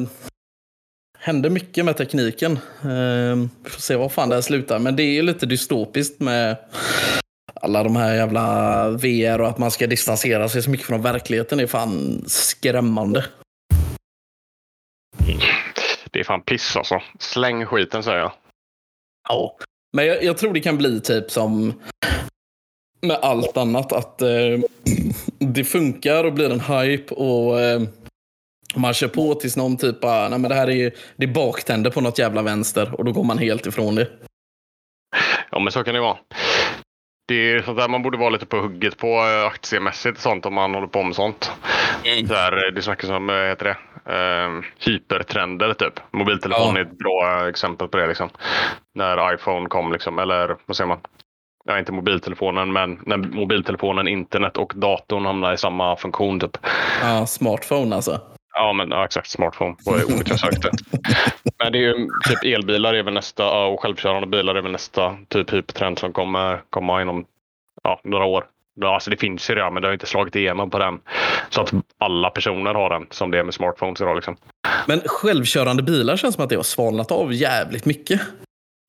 hände 1.20 1.50
mycket 1.50 1.86
med 1.86 1.98
tekniken. 1.98 2.60
Ehm, 2.84 3.50
Vi 3.64 3.70
får 3.70 3.82
se 3.82 3.96
vad 3.96 4.12
fan 4.12 4.30
det 4.30 4.36
här 4.36 4.42
slutar. 4.42 4.80
Men 4.80 4.96
det 4.96 5.04
är 5.04 5.14
ju 5.14 5.22
lite 5.22 5.46
dystopiskt 5.46 6.20
med 6.22 6.58
alla 7.62 7.84
de 7.84 7.96
här 7.96 8.16
jävla 8.16 8.90
VR 8.90 9.42
och 9.42 9.48
att 9.48 9.58
man 9.58 9.72
ska 9.72 9.88
distansera 9.88 10.50
sig 10.50 10.64
så 10.64 10.70
mycket 10.70 10.88
från 10.88 11.02
verkligheten 11.02 11.60
är 11.60 11.68
fan 11.68 12.24
skrämmande. 12.28 13.26
Det 16.12 16.20
är 16.20 16.24
fan 16.24 16.42
piss 16.42 16.76
alltså. 16.76 17.02
Släng 17.20 17.66
skiten 17.66 18.04
säger 18.04 18.20
jag. 18.20 18.32
Ja. 19.30 19.58
Men 19.94 20.06
jag, 20.06 20.24
jag 20.24 20.38
tror 20.38 20.54
det 20.54 20.60
kan 20.60 20.78
bli 20.78 21.02
typ 21.02 21.32
som 21.32 21.74
med 23.02 23.18
allt 23.22 23.58
annat. 23.58 23.94
Att 23.94 24.22
eh, 24.22 24.30
det 25.40 25.64
funkar 25.64 26.24
och 26.24 26.34
blir 26.34 26.50
en 26.50 26.60
hype 26.60 27.14
och 27.14 27.62
eh, 27.62 27.82
man 28.76 28.94
kör 28.94 29.08
på 29.08 29.36
tills 29.36 29.58
någon 29.58 29.78
typ 29.78 30.02
bara, 30.02 30.30
nej 30.30 30.40
men 30.40 30.50
det 30.50 30.56
här 30.56 30.70
är, 30.70 30.94
det 31.16 31.24
är 31.24 31.34
baktänder 31.34 31.92
på 31.92 32.02
något 32.02 32.20
jävla 32.20 32.42
vänster 32.42 32.96
och 32.96 33.06
då 33.06 33.12
går 33.12 33.24
man 33.24 33.38
helt 33.38 33.66
ifrån 33.66 33.96
det. 33.96 34.08
Ja, 35.52 35.60
men 35.60 35.72
så 35.72 35.84
kan 35.84 35.94
det 35.94 36.02
vara. 36.02 36.18
Det 37.28 37.36
är 37.52 37.62
sånt 37.62 37.78
där 37.78 37.88
man 37.90 38.02
borde 38.04 38.18
vara 38.18 38.30
lite 38.30 38.46
på 38.46 38.58
hugget 38.58 38.98
på 38.98 39.08
eh, 39.08 39.48
aktiemässigt 39.48 40.18
och 40.18 40.22
sånt 40.24 40.46
om 40.46 40.54
man 40.54 40.74
håller 40.74 40.88
på 40.88 41.04
med 41.04 41.16
sånt. 41.16 41.52
Så 42.28 42.34
här, 42.34 42.68
eh, 42.68 42.74
det 42.74 42.82
snackas 42.82 43.10
om, 43.10 43.30
eh, 43.30 43.36
heter 43.36 43.66
det, 43.66 43.78
eh, 44.16 44.50
hypertrender 44.86 45.74
typ. 45.74 45.94
Mobiltelefon 46.12 46.76
Ja. 46.76 46.82
är 46.82 46.86
ett 46.86 46.98
bra 46.98 47.50
exempel 47.50 47.88
på 47.88 47.98
det. 47.98 48.08
Liksom. 48.08 48.30
När 48.96 49.34
iPhone 49.34 49.70
kom, 49.70 49.92
liksom, 49.92 50.20
eller 50.20 50.56
vad 50.66 50.78
säger 50.78 50.88
man? 50.88 51.00
Ja, 51.68 51.80
inte 51.80 51.92
mobiltelefonen, 51.92 52.74
men 52.74 53.00
när 53.06 53.18
mobiltelefonen, 53.18 54.08
internet 54.08 54.58
och 54.58 54.74
datorn 54.76 55.26
hamnar 55.26 55.54
i 55.54 55.58
samma 55.58 55.96
funktion. 55.96 56.40
Typ. 56.40 56.58
Ja, 57.02 57.26
smartphone 57.26 57.96
alltså. 57.96 58.20
Ja, 58.58 58.74
men 58.74 58.92
ja, 58.92 59.06
exakt. 59.06 59.30
Smartphone 59.30 59.76
var 59.86 59.98
det 59.98 60.04
ordet 60.04 60.30
jag 60.30 60.40
sökte. 60.40 60.72
Men 61.64 61.72
det 61.72 61.78
är 61.78 61.82
ju 61.82 61.94
typ 62.30 62.44
elbilar 62.44 62.94
är 62.94 63.04
väl 63.04 63.14
nästa 63.14 63.66
och 63.66 63.82
självkörande 63.82 64.28
bilar 64.28 64.56
är 64.56 64.62
väl 64.62 64.72
nästa 64.72 65.18
typ 65.28 65.54
hypertrend 65.54 66.00
som 66.00 66.14
kommer 66.14 66.62
komma 66.70 67.02
inom 67.02 67.26
ja, 67.84 68.02
några 68.04 68.26
år. 68.26 68.46
Alltså 68.84 69.10
det 69.10 69.18
finns 69.18 69.50
ju 69.50 69.56
redan, 69.56 69.74
men 69.74 69.82
det 69.82 69.88
har 69.88 69.94
inte 69.94 70.06
slagit 70.06 70.36
igenom 70.36 70.70
på 70.70 70.80
den. 70.80 71.00
Så 71.50 71.62
att 71.62 71.74
alla 71.98 72.30
personer 72.30 72.74
har 72.74 72.90
den 72.90 73.08
som 73.10 73.32
det 73.32 73.40
är 73.40 73.44
med 73.44 73.54
smartphones 73.54 74.02
idag. 74.02 74.16
Liksom. 74.16 74.38
Men 74.88 75.02
självkörande 75.06 75.84
bilar 75.84 76.18
känns 76.18 76.36
som 76.36 76.44
att 76.44 76.50
det 76.50 76.56
har 76.56 76.64
svalnat 76.64 77.12
av 77.12 77.34
jävligt 77.34 77.86
mycket. 77.86 78.22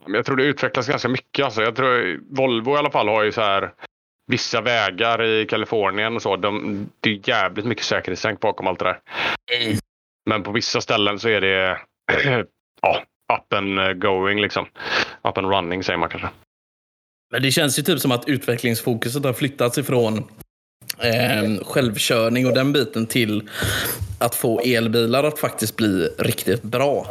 Jag 0.06 0.26
tror 0.26 0.36
det 0.36 0.44
utvecklas 0.44 0.88
ganska 0.88 1.08
mycket. 1.08 1.44
Alltså. 1.44 1.62
Jag 1.62 1.76
tror 1.76 2.20
Volvo 2.36 2.74
i 2.74 2.78
alla 2.78 2.90
fall 2.90 3.08
har 3.08 3.24
ju 3.24 3.32
så 3.32 3.40
här 3.40 3.70
vissa 4.26 4.60
vägar 4.60 5.22
i 5.22 5.46
Kalifornien 5.46 6.16
och 6.16 6.22
så. 6.22 6.36
De, 6.36 6.86
det 7.00 7.10
är 7.10 7.28
jävligt 7.28 7.64
mycket 7.64 7.84
säkerhetstänk 7.84 8.40
bakom 8.40 8.66
allt 8.66 8.78
det 8.78 8.84
där. 8.84 8.98
Men 10.30 10.42
på 10.42 10.52
vissa 10.52 10.80
ställen 10.80 11.18
så 11.18 11.28
är 11.28 11.40
det 11.40 11.78
ja, 12.82 13.02
up 13.38 13.52
and 13.52 14.02
going 14.02 14.40
liksom. 14.40 14.66
Up 15.28 15.38
and 15.38 15.50
running 15.50 15.84
säger 15.84 15.98
man 15.98 16.08
kanske. 16.08 16.28
Men 17.32 17.42
det 17.42 17.50
känns 17.50 17.78
ju 17.78 17.82
typ 17.82 18.00
som 18.00 18.12
att 18.12 18.28
utvecklingsfokuset 18.28 19.24
har 19.24 19.32
flyttats 19.32 19.78
ifrån 19.78 20.18
eh, 20.98 21.64
självkörning 21.64 22.46
och 22.46 22.54
den 22.54 22.72
biten 22.72 23.06
till 23.06 23.50
att 24.20 24.34
få 24.34 24.60
elbilar 24.60 25.24
att 25.24 25.38
faktiskt 25.38 25.76
bli 25.76 26.08
riktigt 26.18 26.62
bra. 26.62 27.06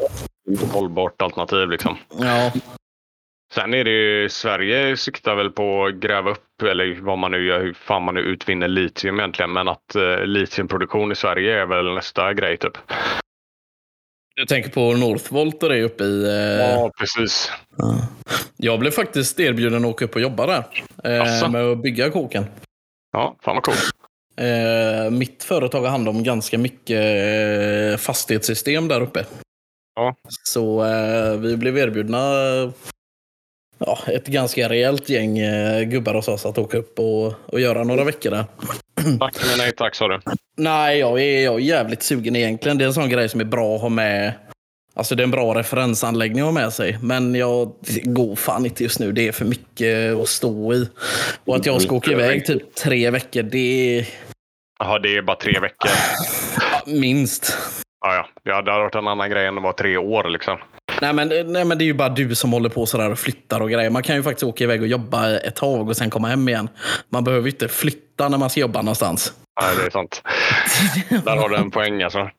Hållbart 0.71 1.21
alternativ 1.21 1.69
liksom. 1.69 1.97
Ja, 2.19 2.51
Sen 3.55 3.73
är 3.73 3.83
det 3.83 3.91
ju, 3.91 4.29
Sverige 4.29 4.97
siktar 4.97 5.35
väl 5.35 5.49
på 5.49 5.85
att 5.85 5.95
gräva 5.95 6.31
upp, 6.31 6.61
eller 6.61 7.01
vad 7.01 7.17
man 7.17 7.31
nu 7.31 7.47
gör, 7.47 7.59
hur 7.59 7.73
fan 7.73 8.03
man 8.03 8.15
nu 8.15 8.21
utvinner 8.21 8.67
litium 8.67 9.19
egentligen. 9.19 9.53
Men 9.53 9.67
att 9.67 9.95
eh, 9.95 10.25
litiumproduktion 10.25 11.11
i 11.11 11.15
Sverige 11.15 11.61
är 11.61 11.65
väl 11.65 11.93
nästa 11.95 12.33
grej 12.33 12.57
typ. 12.57 12.77
du 14.35 14.45
tänker 14.45 14.69
på 14.69 14.93
Northvolt 14.93 15.63
och 15.63 15.69
det 15.69 15.83
uppe 15.83 16.03
i... 16.03 16.23
Eh, 16.23 16.69
Ja, 16.69 16.91
precis. 16.99 17.51
Jag 18.57 18.79
blev 18.79 18.91
faktiskt 18.91 19.39
erbjuden 19.39 19.85
att 19.85 19.91
åka 19.91 20.05
upp 20.05 20.15
och 20.15 20.21
jobba 20.21 20.45
där. 20.45 20.63
Eh, 21.03 21.49
med 21.49 21.65
att 21.65 21.81
bygga 21.81 22.11
kåken. 22.11 22.45
Ja, 23.11 23.35
fan 23.41 23.55
vad 23.55 23.63
coolt. 23.63 23.91
Eh, 24.37 25.11
mitt 25.11 25.43
företag 25.43 25.81
har 25.81 25.89
hand 25.89 26.09
om 26.09 26.23
ganska 26.23 26.57
mycket 26.57 27.01
eh, 27.01 27.97
fastighetssystem 27.97 28.87
där 28.87 29.01
uppe. 29.01 29.25
Ja. 29.95 30.15
Så 30.43 30.85
eh, 30.85 31.37
vi 31.37 31.57
blev 31.57 31.77
erbjudna 31.77 32.19
ja, 33.77 33.99
ett 34.07 34.27
ganska 34.27 34.69
rejält 34.69 35.09
gäng 35.09 35.37
eh, 35.39 35.83
gubbar 35.83 36.13
hos 36.13 36.27
oss 36.27 36.45
att 36.45 36.57
åka 36.57 36.77
upp 36.77 36.99
och, 36.99 37.33
och 37.45 37.59
göra 37.59 37.83
några 37.83 38.03
veckor 38.03 38.31
där. 38.31 38.45
Tack 39.19 39.35
men 39.49 39.57
nej 39.57 39.71
tack 39.71 39.95
sa 39.95 40.07
du. 40.07 40.19
Nej, 40.57 40.99
jag 40.99 41.21
är, 41.21 41.43
jag 41.43 41.55
är 41.55 41.59
jävligt 41.59 42.03
sugen 42.03 42.35
egentligen. 42.35 42.77
Det 42.77 42.83
är 42.83 42.87
en 42.87 42.93
sån 42.93 43.09
grej 43.09 43.29
som 43.29 43.39
är 43.41 43.45
bra 43.45 43.75
att 43.75 43.81
ha 43.81 43.89
med. 43.89 44.33
Alltså 44.93 45.15
det 45.15 45.21
är 45.21 45.25
en 45.25 45.31
bra 45.31 45.55
referensanläggning 45.55 46.39
att 46.39 46.45
ha 46.45 46.51
med 46.51 46.73
sig. 46.73 46.97
Men 47.01 47.35
jag 47.35 47.71
går 48.03 48.35
fan 48.35 48.65
inte 48.65 48.83
just 48.83 48.99
nu. 48.99 49.11
Det 49.11 49.27
är 49.27 49.31
för 49.31 49.45
mycket 49.45 50.15
att 50.15 50.27
stå 50.27 50.73
i. 50.73 50.89
Och 51.45 51.55
att 51.55 51.65
jag 51.65 51.81
ska 51.81 51.95
åka 51.95 52.11
iväg 52.11 52.45
typ 52.45 52.75
tre 52.75 53.09
veckor, 53.09 53.43
det 53.43 53.97
är 53.99 54.07
Jaha, 54.79 54.99
det 54.99 55.17
är 55.17 55.21
bara 55.21 55.37
tre 55.37 55.59
veckor. 55.59 55.89
minst. 56.85 57.57
Ja. 58.05 58.27
ja, 58.43 58.61
det 58.61 58.71
hade 58.71 58.83
varit 58.83 58.95
en 58.95 59.07
annan 59.07 59.29
grej 59.29 59.45
än 59.47 59.57
att 59.57 59.63
vara 59.63 59.73
tre 59.73 59.97
år 59.97 60.29
liksom. 60.29 60.57
Nej 61.01 61.13
men, 61.13 61.27
nej 61.27 61.65
men 61.65 61.77
det 61.77 61.83
är 61.83 61.85
ju 61.85 61.93
bara 61.93 62.09
du 62.09 62.35
som 62.35 62.53
håller 62.53 62.69
på 62.69 62.85
sådär 62.85 63.11
och 63.11 63.19
flyttar 63.19 63.61
och 63.61 63.69
grejer. 63.69 63.89
Man 63.89 64.03
kan 64.03 64.15
ju 64.15 64.23
faktiskt 64.23 64.43
åka 64.43 64.63
iväg 64.63 64.81
och 64.81 64.87
jobba 64.87 65.35
ett 65.37 65.55
tag 65.55 65.89
och 65.89 65.97
sen 65.97 66.09
komma 66.09 66.27
hem 66.27 66.49
igen. 66.49 66.69
Man 67.09 67.23
behöver 67.23 67.45
ju 67.45 67.51
inte 67.51 67.67
flytta 67.67 68.29
när 68.29 68.37
man 68.37 68.49
ska 68.49 68.59
jobba 68.59 68.81
någonstans. 68.81 69.33
Nej, 69.61 69.75
det 69.77 69.85
är 69.85 69.89
sant. 69.89 70.21
Där 71.25 71.35
har 71.35 71.49
du 71.49 71.55
en 71.55 71.71
poäng 71.71 72.03
alltså. 72.03 72.29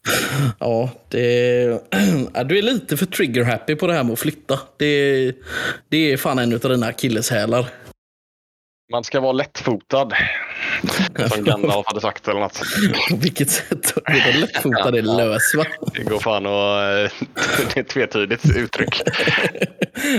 Ja, 0.59 0.91
det... 1.09 1.65
ja, 2.35 2.45
du 2.45 2.59
är 2.59 2.63
lite 2.63 2.97
för 2.97 3.07
trigger-happy 3.07 3.77
på 3.77 3.87
det 3.87 3.93
här 3.93 4.05
med 4.05 4.13
att 4.13 4.19
flytta. 4.19 4.59
Det, 4.77 5.33
det 5.89 6.13
är 6.13 6.17
fan 6.17 6.39
en 6.39 6.53
av 6.53 6.61
dina 6.61 6.87
akilleshälar. 6.87 7.67
Man 8.93 9.05
ska 9.05 9.21
vara 9.21 9.33
lättfotad. 9.33 10.09
Som 11.29 11.45
Gandalf 11.45 11.87
hade 11.87 12.01
sagt 12.01 12.29
eller 12.29 12.41
något. 12.41 12.61
På 13.11 13.17
vilket 13.17 13.51
sätt? 13.51 13.95
Det 14.07 14.13
är 14.13 14.41
lättfotad 14.41 14.99
är 14.99 15.03
lös 15.03 15.55
va? 15.55 15.65
Det 15.95 16.03
går 16.03 16.19
fan 16.19 16.47
att... 16.47 17.13
Det 17.75 17.77
är 17.77 17.81
ett 17.81 17.89
tvetydigt 17.89 18.57
uttryck. 18.57 19.03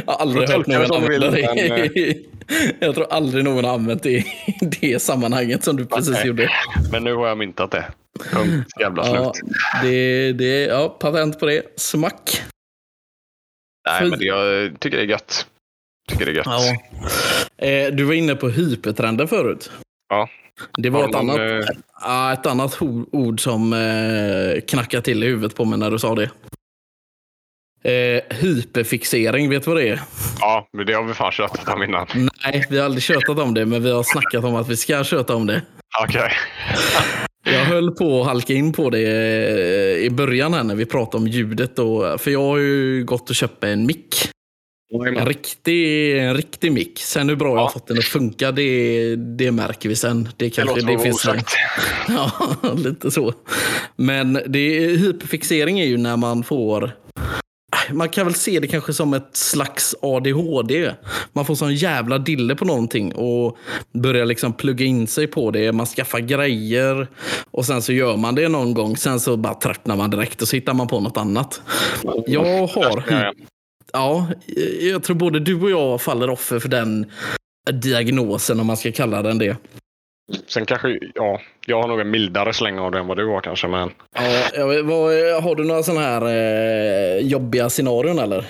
Jag 0.06 0.14
har 0.14 0.20
aldrig 0.22 0.50
hört 0.50 0.68
någon 0.68 0.92
använda 0.96 1.32
det. 1.32 2.18
Jag 2.80 2.96
tror 2.96 3.14
aldrig 3.14 3.44
någon 3.44 3.64
har 3.64 3.74
använt 3.74 4.04
det 4.04 4.12
i 4.12 4.26
det 4.82 5.02
sammanhanget 5.02 5.64
som 5.64 5.76
du 5.78 5.86
precis 5.86 6.10
Nej. 6.14 6.28
gjorde. 6.28 6.50
Men 6.92 7.04
nu 7.04 7.14
har 7.14 7.28
jag 7.28 7.38
myntat 7.38 7.72
det. 7.72 7.86
Punkt. 8.32 8.68
Jävla 8.80 9.08
Ja, 9.08 9.34
slut. 9.34 9.52
det, 9.84 10.32
det, 10.34 10.62
ja, 10.66 10.90
patent 10.90 11.40
på 11.40 11.46
det. 11.46 11.62
Smack. 11.76 12.42
Nej, 13.90 14.10
men 14.10 14.20
det, 14.20 14.26
jag 14.26 14.80
tycker 14.80 14.98
det 14.98 15.04
är 15.04 15.08
gött. 15.08 15.48
Tycker 16.10 16.26
det 16.26 16.32
är 16.32 16.36
gött. 16.36 16.46
Ja. 16.46 17.68
Eh, 17.68 17.92
du 17.94 18.04
var 18.04 18.14
inne 18.14 18.36
på 18.36 18.50
hypertrender 18.50 19.28
förut. 19.28 19.72
Ja. 20.10 20.30
Det 20.78 20.90
var 20.90 21.06
ett 21.06 21.12
de, 21.12 21.30
annat, 21.30 21.66
ja, 22.02 22.34
ett 22.34 22.46
annat 22.46 22.78
ord 23.12 23.42
som 23.42 23.74
eh, 23.74 24.62
knackade 24.68 25.04
till 25.04 25.24
i 25.24 25.28
huvudet 25.28 25.56
på 25.56 25.66
mig 25.66 25.80
när 25.80 25.92
du 25.92 26.00
sa 26.00 26.16
det. 26.16 26.30
Eh, 27.84 28.38
hyperfixering, 28.38 29.50
vet 29.50 29.64
du 29.64 29.70
vad 29.70 29.80
det 29.80 29.90
är? 29.90 30.02
Ja, 30.40 30.68
men 30.74 30.86
det 30.86 30.94
har 30.94 31.04
vi 31.04 31.14
fan 31.14 31.32
tjatat 31.32 31.70
om 31.76 31.84
innan. 31.84 32.08
Nej, 32.44 32.66
vi 32.70 32.78
har 32.78 32.86
aldrig 32.86 33.04
tjötat 33.04 33.40
om 33.40 33.54
det, 33.54 33.66
men 33.66 33.84
vi 33.84 33.92
har 33.92 34.04
snackat 34.04 34.44
om 34.44 34.56
att 34.56 34.70
vi 34.70 34.78
ska 34.78 35.04
köta 35.04 35.36
om 35.36 35.48
det. 35.48 35.62
Okej. 36.04 36.32
Jag 37.44 37.66
höll 37.66 37.92
på 37.92 38.22
att 38.22 38.28
halka 38.28 38.54
in 38.54 38.74
på 38.74 38.90
det 38.90 39.00
eh, 39.00 40.06
i 40.06 40.10
början 40.10 40.54
här 40.54 40.64
när 40.64 40.76
vi 40.76 40.86
pratade 40.86 41.24
om 41.24 41.28
ljudet. 41.28 41.76
Då, 41.76 42.18
för 42.18 42.32
jag 42.32 42.42
har 42.42 42.58
ju 42.58 43.04
gått 43.06 43.30
och 43.30 43.36
köpt 43.36 43.64
en 43.64 43.86
mick. 43.86 44.30
En 44.94 45.26
riktig, 45.26 46.18
en 46.20 46.34
riktig 46.34 46.72
mick. 46.72 47.00
Sen 47.00 47.30
hur 47.30 47.36
bra 47.36 47.48
jag 47.50 47.56
har 47.56 47.62
Ja. 47.64 47.70
fått 47.70 47.88
den 47.88 47.98
att 47.98 48.04
funka, 48.04 48.52
det, 48.52 49.16
det 49.16 49.52
märker 49.52 49.90
vi 49.90 49.96
sen. 49.96 50.30
Det, 50.38 50.50
kanske, 50.50 50.82
det 50.82 50.94
det 50.94 51.00
finns 51.00 51.26
en-. 51.26 51.40
Ja, 52.08 52.32
lite 52.76 53.12
så. 53.12 53.34
Men 53.96 54.34
det, 54.48 54.80
hyperfixering 54.98 55.80
är 55.80 55.86
ju 55.86 55.98
när 55.98 56.18
man 56.18 56.44
får 56.44 56.92
man 57.92 58.10
kan 58.10 58.26
väl 58.26 58.36
se 58.36 58.60
det 58.60 58.68
kanske 58.68 58.94
som 58.94 59.14
ett 59.14 59.30
slags 59.38 59.96
ADHD. 60.02 60.92
Man 61.34 61.46
får 61.46 61.56
sån 61.56 61.76
jävla 61.76 62.18
dille 62.18 62.56
på 62.56 62.66
någonting 62.66 63.16
och 63.16 63.58
börjar 63.94 64.26
liksom 64.26 64.54
plugga 64.54 64.86
in 64.86 65.08
sig 65.08 65.28
på 65.28 65.52
det. 65.52 65.72
Man 65.72 65.86
skaffar 65.86 66.20
grejer 66.20 67.08
och 67.52 67.66
sen 67.66 67.82
så 67.82 67.94
gör 67.94 68.18
man 68.18 68.36
det 68.36 68.48
någon 68.48 68.74
gång. 68.74 68.98
Sen 68.98 69.20
så 69.20 69.38
bara 69.38 69.54
tröttnar 69.54 69.96
man 69.96 70.10
direkt 70.10 70.42
och 70.42 70.48
så 70.48 70.56
hittar 70.56 70.74
man 70.74 70.88
på 70.88 71.00
något 71.00 71.18
annat. 71.18 71.62
Jag 72.28 72.68
har... 72.68 73.04
Ja, 73.94 74.28
Ja, 74.48 74.64
jag 74.82 75.04
tror 75.04 75.16
både 75.16 75.40
du 75.40 75.62
och 75.62 75.72
jag 75.72 76.02
faller 76.02 76.30
offer 76.30 76.60
för 76.60 76.70
den 76.70 77.12
diagnosen 77.72 78.60
om 78.60 78.68
man 78.68 78.78
ska 78.78 78.92
kalla 78.92 79.22
den 79.22 79.38
det. 79.38 79.58
Sen 80.48 80.66
kanske, 80.66 81.00
ja, 81.16 81.42
jag 81.66 81.82
har 81.82 81.88
nog 81.88 82.00
en 82.00 82.10
mildare 82.12 82.54
släng 82.54 82.80
av 82.80 82.92
det 82.92 83.00
än 83.00 83.08
vad 83.08 83.18
du 83.18 83.28
har 83.28 83.42
kanske. 83.42 83.68
Men 83.68 83.92
Ja, 84.56 84.66
vad, 84.84 85.44
har 85.44 85.56
du 85.56 85.64
några 85.64 85.84
sådana 85.84 86.02
här 86.02 86.22
eh, 86.26 87.28
jobbiga 87.28 87.70
scenarion 87.70 88.20
eller? 88.20 88.46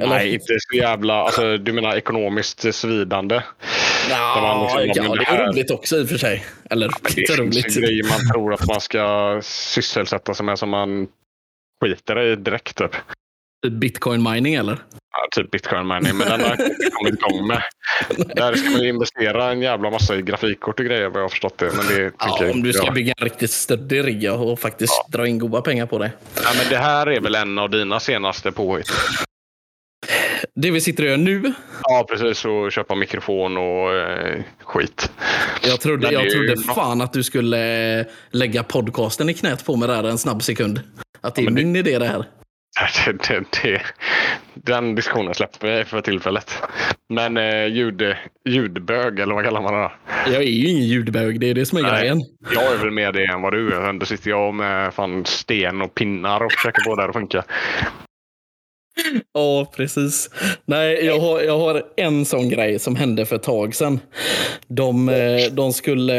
Eller- 0.00 0.08
nej, 0.08 0.34
inte 0.34 0.56
så 0.58 0.76
jävla... 0.76 1.14
Alltså, 1.14 1.56
du 1.56 1.72
menar 1.72 1.96
ekonomiskt 1.96 2.74
svidande? 2.74 3.42
Ja, 4.10 4.70
liksom, 4.84 5.04
ja, 5.04 5.08
ja, 5.08 5.14
det 5.14 5.18
det 5.24 5.42
är 5.42 5.46
roligt 5.48 5.70
också 5.70 5.96
i 5.96 6.04
och 6.04 6.08
för 6.08 6.18
sig. 6.18 6.44
Eller 6.70 6.86
inte 6.86 7.32
det 7.32 7.42
roligt. 7.42 7.62
finns 7.64 7.76
ju 7.76 7.80
grejer 7.80 8.04
man 8.04 8.32
tror 8.32 8.54
att 8.54 8.66
man 8.68 8.80
ska 8.80 9.38
sysselsätta 9.44 10.34
sig 10.34 10.46
med 10.46 10.58
som 10.58 10.68
man 10.70 11.08
skiter 11.84 12.20
i 12.20 12.36
direkt. 12.36 12.76
Typ, 12.76 12.96
Bitcoin 13.68 14.22
mining 14.22 14.54
eller? 14.54 14.78
ja, 15.12 15.28
typ 15.42 15.50
bitcoin 15.50 15.86
mining. 15.88 16.16
Men 16.16 16.28
den 16.28 16.40
har 16.40 16.48
jag 16.48 16.60
inte 16.60 16.90
kommit 16.92 17.14
igång 17.14 17.46
med. 17.46 17.62
Där 18.36 18.54
ska 18.54 18.70
man 18.70 18.80
ju 18.80 18.88
investera 18.88 19.50
en 19.50 19.62
jävla 19.62 19.90
massa 19.90 20.16
i 20.16 20.22
grafikkort 20.22 20.80
och 20.80 20.86
grejer 20.86 21.08
vad 21.08 21.16
jag 21.16 21.22
har 21.24 21.28
förstått 21.28 21.58
det. 21.58 21.70
Men 21.76 21.86
det 21.86 22.12
Ja, 22.18 22.38
jag 22.40 22.50
om 22.50 22.62
du 22.62 22.72
ska 22.72 22.82
göra. 22.82 22.94
bygga 22.94 23.14
en 23.18 23.24
riktigt 23.24 23.50
stöddig 23.50 24.06
rigg 24.06 24.22
ja, 24.22 24.32
och 24.32 24.58
faktiskt 24.58 24.92
dra 25.08 25.26
in 25.26 25.38
goda 25.38 25.60
pengar 25.62 25.86
på 25.86 25.98
det. 25.98 26.12
Ja, 26.36 26.50
men 26.58 26.68
det 26.70 26.76
här 26.76 27.06
är 27.06 27.20
väl 27.20 27.34
en 27.34 27.58
av 27.58 27.70
dina 27.70 28.00
senaste 28.00 28.52
påhitt? 28.52 28.90
Det 30.54 30.70
vi 30.70 30.80
sitter 30.80 31.02
och 31.02 31.08
gör 31.10 31.16
nu. 31.16 31.52
Ja, 31.82 32.06
precis. 32.10 32.44
Och 32.44 32.72
köpa 32.72 32.94
mikrofon 32.94 33.56
och 33.56 33.94
eh, 33.94 34.42
skit. 34.64 35.12
Jag 35.62 35.80
trodde, 35.80 36.02
Men 36.06 36.12
jag 36.14 36.24
ju- 36.24 36.30
trodde 36.30 36.56
fan 36.74 37.00
att 37.00 37.12
du 37.12 37.22
skulle 37.22 38.06
lägga 38.30 38.62
podcasten 38.62 39.28
i 39.28 39.34
knät 39.34 39.64
på 39.64 39.76
mig 39.76 39.88
där 39.88 40.04
en 40.04 40.18
snabb 40.18 40.42
sekund. 40.42 40.80
Att 41.20 41.34
det 41.34 41.42
är 41.42 41.44
men 41.44 41.54
det- 41.54 41.62
min 41.64 41.76
idé 41.76 41.98
det 41.98 42.06
här. 42.06 42.24
Det, 43.06 43.12
det, 43.28 43.44
det, 43.62 43.82
den 44.54 44.94
diskussionen 44.94 45.34
släpper 45.34 45.68
jag 45.68 45.86
för 45.86 46.00
tillfället. 46.00 46.62
Men 47.08 47.36
eh, 47.36 47.66
ljud, 47.66 48.02
ljudbög, 48.48 49.20
eller 49.20 49.34
vad 49.34 49.44
kallar 49.44 49.62
man 49.62 49.74
det? 49.74 49.90
Jag 50.26 50.42
är 50.42 50.46
ju 50.46 50.68
ingen 50.68 50.84
ljudbög, 50.84 51.40
det 51.40 51.50
är 51.50 51.54
det 51.54 51.66
som 51.66 51.78
är 51.78 51.82
Nej. 51.82 52.00
grejen. 52.00 52.20
Jag 52.54 52.72
är 52.72 52.78
väl 52.78 52.90
mer 52.90 53.12
det 53.12 53.24
än 53.24 53.42
vad 53.42 53.52
du 53.52 53.72
är. 53.74 53.88
Ändå 53.88 54.06
sitter 54.06 54.30
jag 54.30 54.54
med 54.54 54.94
fan 54.94 55.24
sten 55.24 55.82
och 55.82 55.94
pinnar 55.94 56.44
och 56.44 56.52
försöker 56.52 56.82
få 56.84 56.96
det 56.96 57.02
här 57.02 57.08
att 57.08 57.14
funka. 57.14 57.44
Ja, 59.32 59.72
precis. 59.76 60.30
Nej, 60.64 61.06
jag 61.06 61.20
har, 61.20 61.40
jag 61.40 61.58
har 61.58 61.82
en 61.96 62.24
sån 62.24 62.48
grej 62.48 62.78
som 62.78 62.96
hände 62.96 63.26
för 63.26 63.36
ett 63.36 63.42
tag 63.42 63.74
sedan. 63.74 64.00
De, 64.68 65.08
eh, 65.08 65.52
de 65.52 65.72
skulle 65.72 66.14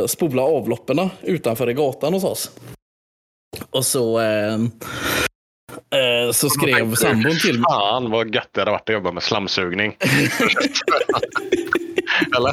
eh, 0.00 0.06
spola 0.06 0.42
avloppen 0.42 1.10
utanför 1.22 1.70
i 1.70 1.74
gatan 1.74 2.12
hos 2.12 2.24
oss. 2.24 2.50
Och 3.70 3.86
så, 3.86 4.20
eh, 4.20 4.58
eh, 5.72 6.32
så 6.32 6.50
skrev 6.50 6.94
sambon 6.94 7.38
till 7.38 7.58
mig. 7.58 7.64
Fan 7.70 8.10
vad 8.10 8.34
gött 8.34 8.48
det 8.52 8.60
hade 8.60 8.70
varit 8.70 8.88
att 8.88 8.94
jobba 8.94 9.12
med 9.12 9.22
slamsugning. 9.22 9.96
eller? 12.36 12.52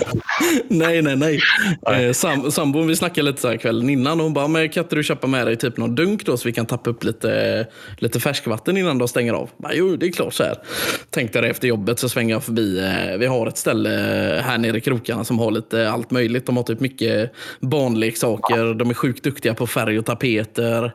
Nej, 0.68 1.02
nej, 1.02 1.16
nej. 1.16 1.40
Nej. 1.88 2.06
Eh, 2.06 2.14
sam, 2.14 2.52
sambon, 2.52 2.88
vi 2.88 2.96
snackade 2.96 3.30
lite 3.30 3.42
så 3.42 3.48
här 3.48 3.58
kvällen 3.58 3.90
innan. 3.90 4.20
Och 4.20 4.24
hon 4.24 4.34
bara, 4.34 4.48
men 4.48 4.70
kan 4.70 4.84
inte 4.84 4.96
du 4.96 5.04
köpa 5.04 5.28
med 5.28 5.48
dig 5.48 5.56
typ 5.56 5.78
någon 5.78 5.96
dunk 5.96 6.26
då 6.26 6.38
så 6.38 6.48
vi 6.48 6.54
kan 6.54 6.66
tappa 6.66 6.90
upp 6.90 7.04
lite, 7.04 7.68
lite 7.98 8.20
färskvatten 8.20 8.78
innan 8.78 8.98
de 8.98 9.08
stänger 9.08 9.34
av? 9.34 9.50
Bara, 9.58 9.74
jo, 9.74 9.96
det 9.96 10.06
är 10.06 10.12
klart 10.12 10.34
så 10.34 10.44
här. 10.44 10.58
Tänkte 11.10 11.42
det 11.42 11.48
efter 11.48 11.68
jobbet 11.68 12.00
så 12.00 12.10
svänger 12.10 12.36
jag 12.36 12.44
förbi. 12.44 12.80
Eh, 12.80 13.18
vi 13.18 13.26
har 13.26 13.48
ett 13.48 13.58
ställe 13.58 13.90
här 14.46 14.58
nere 14.58 14.78
i 14.78 14.82
krokarna 14.82 15.24
som 15.24 15.40
har 15.40 15.52
lite 15.52 15.90
allt 15.90 16.12
möjligt. 16.12 16.46
De 16.46 16.58
har 16.58 16.64
typ 16.64 16.80
mycket 16.80 17.32
barnleksaker. 17.60 18.74
De 18.74 18.90
är 18.90 18.94
sjukt 18.94 19.24
duktiga 19.24 19.54
på 19.54 19.68
färg 19.68 20.00
och 20.00 20.06
tapeter. 20.06 20.92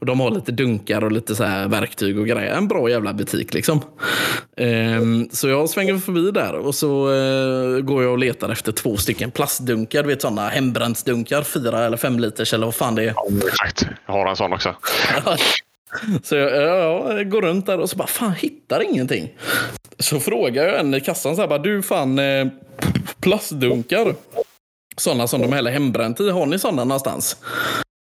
Och 0.00 0.06
de 0.06 0.20
har 0.20 0.30
lite 0.30 0.52
dunkar 0.52 1.04
och 1.04 1.12
lite 1.12 1.34
så 1.34 1.44
här 1.44 1.68
verktyg 1.68 2.18
och 2.18 2.26
grejer. 2.26 2.54
En 2.54 2.68
bra 2.68 2.90
jävla 2.90 3.12
butik 3.12 3.54
liksom. 3.54 3.80
Ehm, 4.56 5.28
så 5.32 5.48
jag 5.48 5.70
svänger 5.70 5.98
förbi 5.98 6.30
där 6.30 6.54
och 6.54 6.74
så 6.74 7.12
eh, 7.12 7.80
går 7.80 8.02
jag 8.02 8.12
och 8.12 8.18
letar 8.18 8.48
efter 8.48 8.72
två 8.72 8.96
stycken 8.96 9.30
plastdunkar. 9.30 10.02
Du 10.02 10.08
vet 10.08 10.22
sådana 10.22 10.48
hembrännsdunkar, 10.48 11.42
fyra 11.42 11.84
eller 11.84 11.96
fem 11.96 12.18
liters 12.18 12.54
eller 12.54 12.66
vad 12.66 12.74
fan 12.74 12.94
det 12.94 13.04
är. 13.04 13.14
Exakt. 13.48 13.86
Jag 14.06 14.12
har 14.12 14.26
en 14.26 14.36
sån 14.36 14.52
också. 14.52 14.74
Så 16.22 16.36
jag, 16.36 16.52
ja, 16.52 17.12
jag 17.16 17.30
går 17.30 17.42
runt 17.42 17.66
där 17.66 17.80
och 17.80 17.90
så 17.90 17.96
bara, 17.96 18.08
fan 18.08 18.32
hittar 18.32 18.82
ingenting. 18.82 19.34
Så 19.98 20.20
frågar 20.20 20.64
jag 20.64 20.80
en 20.80 20.94
i 20.94 21.00
kassan 21.00 21.36
så 21.36 21.40
här, 21.40 21.48
bara, 21.48 21.58
du 21.58 21.82
fan 21.82 22.18
eh, 22.18 22.46
plastdunkar. 23.20 24.14
Sådana 24.96 25.26
som 25.26 25.40
de 25.40 25.52
häller 25.52 25.70
hembränt 25.70 26.20
i, 26.20 26.30
har 26.30 26.46
ni 26.46 26.58
sådana 26.58 26.84
någonstans? 26.84 27.36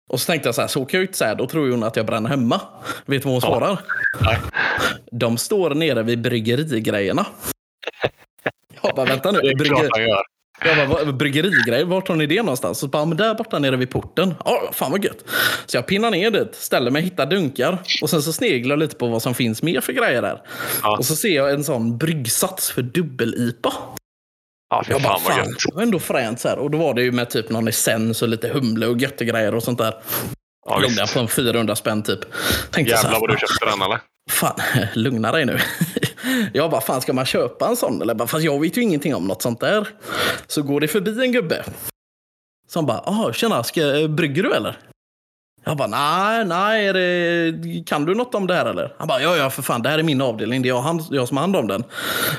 Och 0.09 0.19
så 0.21 0.25
tänkte 0.25 0.47
jag 0.47 0.55
så 0.55 0.61
här, 0.61 0.67
så 0.67 0.79
kan 0.79 0.97
jag 0.97 1.01
ju 1.01 1.07
inte 1.07 1.17
säga, 1.17 1.35
då 1.35 1.47
tror 1.47 1.71
hon 1.71 1.83
att 1.83 1.95
jag 1.95 2.05
bränner 2.05 2.29
hemma. 2.29 2.61
Vet 3.05 3.21
du 3.23 3.29
vad 3.29 3.33
hon 3.33 3.41
svarar? 3.41 3.79
Nej. 4.21 4.37
De 5.11 5.37
står 5.37 5.69
nere 5.75 6.03
vid 6.03 6.21
bryggerigrejerna. 6.21 7.25
Jag 8.81 8.95
bara, 8.95 9.05
vänta 9.05 9.31
nu. 9.31 9.39
Det 9.39 9.47
är 9.47 9.55
brygger- 9.55 9.75
klart 9.75 9.87
han 9.91 10.01
gör. 10.01 10.23
jag 10.65 10.89
bara, 10.89 11.03
"Vad- 11.05 11.17
bryggerigrej, 11.17 11.83
vart 11.83 12.07
har 12.07 12.15
ni 12.15 12.25
det 12.25 12.41
någonstans? 12.41 12.79
Så 12.79 12.87
bara, 12.87 13.05
men 13.05 13.17
där 13.17 13.35
borta 13.35 13.59
nere 13.59 13.75
vid 13.75 13.89
porten. 13.89 14.33
Ja, 14.45 14.61
fan 14.73 14.91
vad 14.91 15.03
gött. 15.05 15.23
Så 15.65 15.77
jag 15.77 15.87
pinnar 15.87 16.11
ner 16.11 16.31
dit, 16.31 16.55
ställer 16.55 16.91
mig, 16.91 17.01
hittar 17.01 17.25
dunkar 17.25 17.77
och 18.01 18.09
sen 18.09 18.21
så 18.21 18.33
sneglar 18.33 18.73
jag 18.75 18.79
lite 18.79 18.95
på 18.95 19.07
vad 19.07 19.21
som 19.21 19.33
finns 19.35 19.63
mer 19.63 19.81
för 19.81 19.93
grejer 19.93 20.21
där. 20.21 20.41
Ja. 20.83 20.97
Och 20.97 21.05
så 21.05 21.15
ser 21.15 21.35
jag 21.35 21.51
en 21.51 21.63
sån 21.63 21.97
bryggsats 21.97 22.71
för 22.71 22.81
dubbel-IPA. 22.81 23.73
Ja, 24.69 24.83
Jag 24.89 25.01
bara, 25.01 25.19
fan 25.19 25.35
fan, 25.35 25.55
det 25.67 25.75
var 25.75 25.83
ändå 25.83 25.99
fränt 25.99 26.39
så 26.39 26.47
här. 26.49 26.57
Och 26.57 26.71
då 26.71 26.77
var 26.77 26.93
det 26.93 27.01
ju 27.01 27.11
med 27.11 27.29
typ 27.29 27.49
någon 27.49 27.67
essens 27.67 28.21
och 28.21 28.27
lite 28.27 28.47
humle 28.47 28.87
och 28.87 28.97
göttegrejer 28.97 29.55
och 29.55 29.63
sånt 29.63 29.77
där. 29.77 29.93
Ja, 30.65 30.79
där 30.79 31.13
på 31.13 31.19
en 31.19 31.27
400 31.27 31.75
spänn 31.75 32.03
typ. 32.03 32.19
Tänkte 32.71 32.97
så 32.97 33.03
Jävlar 33.05 33.11
här, 33.11 33.19
vad 33.19 33.29
du 33.29 33.37
köpte 33.37 33.65
den 33.65 33.81
eller? 33.81 33.99
Fan, 34.29 34.55
lugna 34.95 35.31
dig 35.31 35.45
nu. 35.45 35.59
Jag 36.53 36.71
bara, 36.71 36.81
fan 36.81 37.01
ska 37.01 37.13
man 37.13 37.25
köpa 37.25 37.67
en 37.67 37.75
sån? 37.75 38.01
Eller 38.01 38.13
bara, 38.13 38.27
fast 38.27 38.43
jag 38.43 38.61
vet 38.61 38.77
ju 38.77 38.81
ingenting 38.81 39.15
om 39.15 39.27
något 39.27 39.41
sånt 39.41 39.59
där. 39.59 39.87
Så 40.47 40.61
går 40.61 40.79
det 40.81 40.87
förbi 40.87 41.23
en 41.23 41.31
gubbe. 41.31 41.63
Som 42.69 42.85
bara, 42.85 42.99
ah, 43.05 43.33
tjena, 43.33 43.63
ska, 43.63 44.07
brygger 44.09 44.43
du 44.43 44.53
eller? 44.53 44.77
Jag 45.67 45.77
bara, 45.77 45.87
nej, 45.87 46.45
nej, 46.45 46.93
det, 46.93 47.83
kan 47.85 48.05
du 48.05 48.15
något 48.15 48.35
om 48.35 48.47
det 48.47 48.53
här 48.53 48.65
eller? 48.65 48.93
Han 48.97 49.07
bara, 49.07 49.21
ja, 49.21 49.35
ja, 49.37 49.49
för 49.49 49.61
fan, 49.61 49.81
det 49.81 49.89
här 49.89 49.99
är 49.99 50.03
min 50.03 50.21
avdelning, 50.21 50.61
det 50.61 50.67
är 50.67 50.73
jag, 50.73 50.81
hand, 50.81 51.01
jag 51.11 51.27
som 51.27 51.37
har 51.37 51.41
hand 51.41 51.55
om 51.55 51.67
den. 51.67 51.83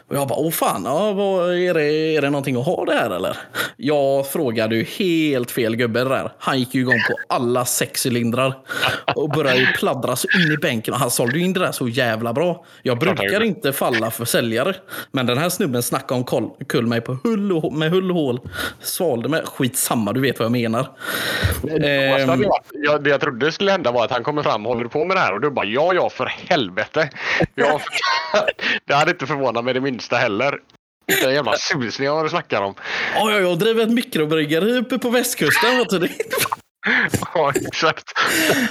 Och 0.08 0.16
jag 0.16 0.28
bara, 0.28 0.38
åh 0.38 0.50
fan, 0.50 0.82
ja, 0.84 1.12
vad, 1.12 1.54
är, 1.54 1.74
det, 1.74 2.16
är 2.16 2.22
det 2.22 2.30
någonting 2.30 2.56
att 2.56 2.66
ha 2.66 2.84
det 2.84 2.92
här 2.92 3.10
eller? 3.10 3.36
Jag 3.76 4.26
frågade 4.26 4.76
ju 4.76 4.84
helt 4.84 5.50
fel 5.50 5.76
gubbe 5.76 6.04
det 6.04 6.08
där. 6.08 6.32
Han 6.38 6.58
gick 6.58 6.74
ju 6.74 6.80
igång 6.80 7.00
på 7.08 7.34
alla 7.34 7.64
sex 7.64 8.06
cylindrar 8.06 8.54
och 9.16 9.30
började 9.30 9.58
ju 9.58 9.66
pladdra 9.66 10.16
så 10.16 10.28
in 10.38 10.52
i 10.52 10.56
bänken. 10.56 10.94
Och 10.94 11.00
han 11.00 11.10
sålde 11.10 11.38
ju 11.38 11.44
in 11.44 11.52
det 11.52 11.60
där 11.60 11.72
så 11.72 11.88
jävla 11.88 12.32
bra. 12.32 12.64
Jag 12.82 12.98
brukar 12.98 13.42
inte 13.42 13.72
falla 13.72 14.10
för 14.10 14.24
säljare, 14.24 14.74
men 15.12 15.26
den 15.26 15.38
här 15.38 15.48
snubben 15.48 15.82
snackade 15.82 16.20
om 16.20 16.54
kull 16.68 16.86
mig 16.86 17.00
på 17.00 17.18
hull 17.24 17.52
och, 17.52 17.72
med 17.72 17.90
hull 17.90 18.10
och 18.10 18.16
hål. 18.16 18.40
Svalde 18.80 19.28
mig. 19.28 19.42
Skitsamma, 19.44 20.12
du 20.12 20.20
vet 20.20 20.38
vad 20.38 20.44
jag 20.44 20.52
menar. 20.52 20.88
Ehm, 21.80 22.42
jag, 22.42 22.60
jag, 22.72 23.04
det 23.04 23.17
jag 23.18 23.22
trodde 23.22 23.52
skulle 23.52 23.70
hända 23.70 23.92
var 23.92 24.04
att 24.04 24.10
han 24.10 24.24
kommer 24.24 24.42
fram 24.42 24.66
och 24.66 24.74
håller 24.74 24.88
på 24.88 25.04
med 25.04 25.16
det 25.16 25.20
här 25.20 25.32
och 25.32 25.40
du 25.40 25.50
bara 25.50 25.66
ja, 25.66 25.94
ja, 25.94 26.10
för 26.10 26.26
helvete. 26.26 27.10
Jag, 27.54 27.80
det 28.84 28.94
hade 28.94 29.10
inte 29.10 29.26
förvånat 29.26 29.64
mig 29.64 29.74
det 29.74 29.80
minsta 29.80 30.16
heller. 30.16 30.58
Vilka 31.06 31.32
jävla 31.32 31.52
susningar 31.56 32.12
vad 32.12 32.24
du 32.24 32.28
snackar 32.28 32.62
om. 32.62 32.74
Ja, 33.14 33.30
ja, 33.30 33.38
jag 33.38 33.58
driver 33.58 33.82
ett 33.82 33.92
mikrobryggeri 33.92 34.78
uppe 34.78 34.98
på 34.98 35.10
västkusten. 35.10 35.86
Ja, 37.34 37.52
exakt. 37.54 38.04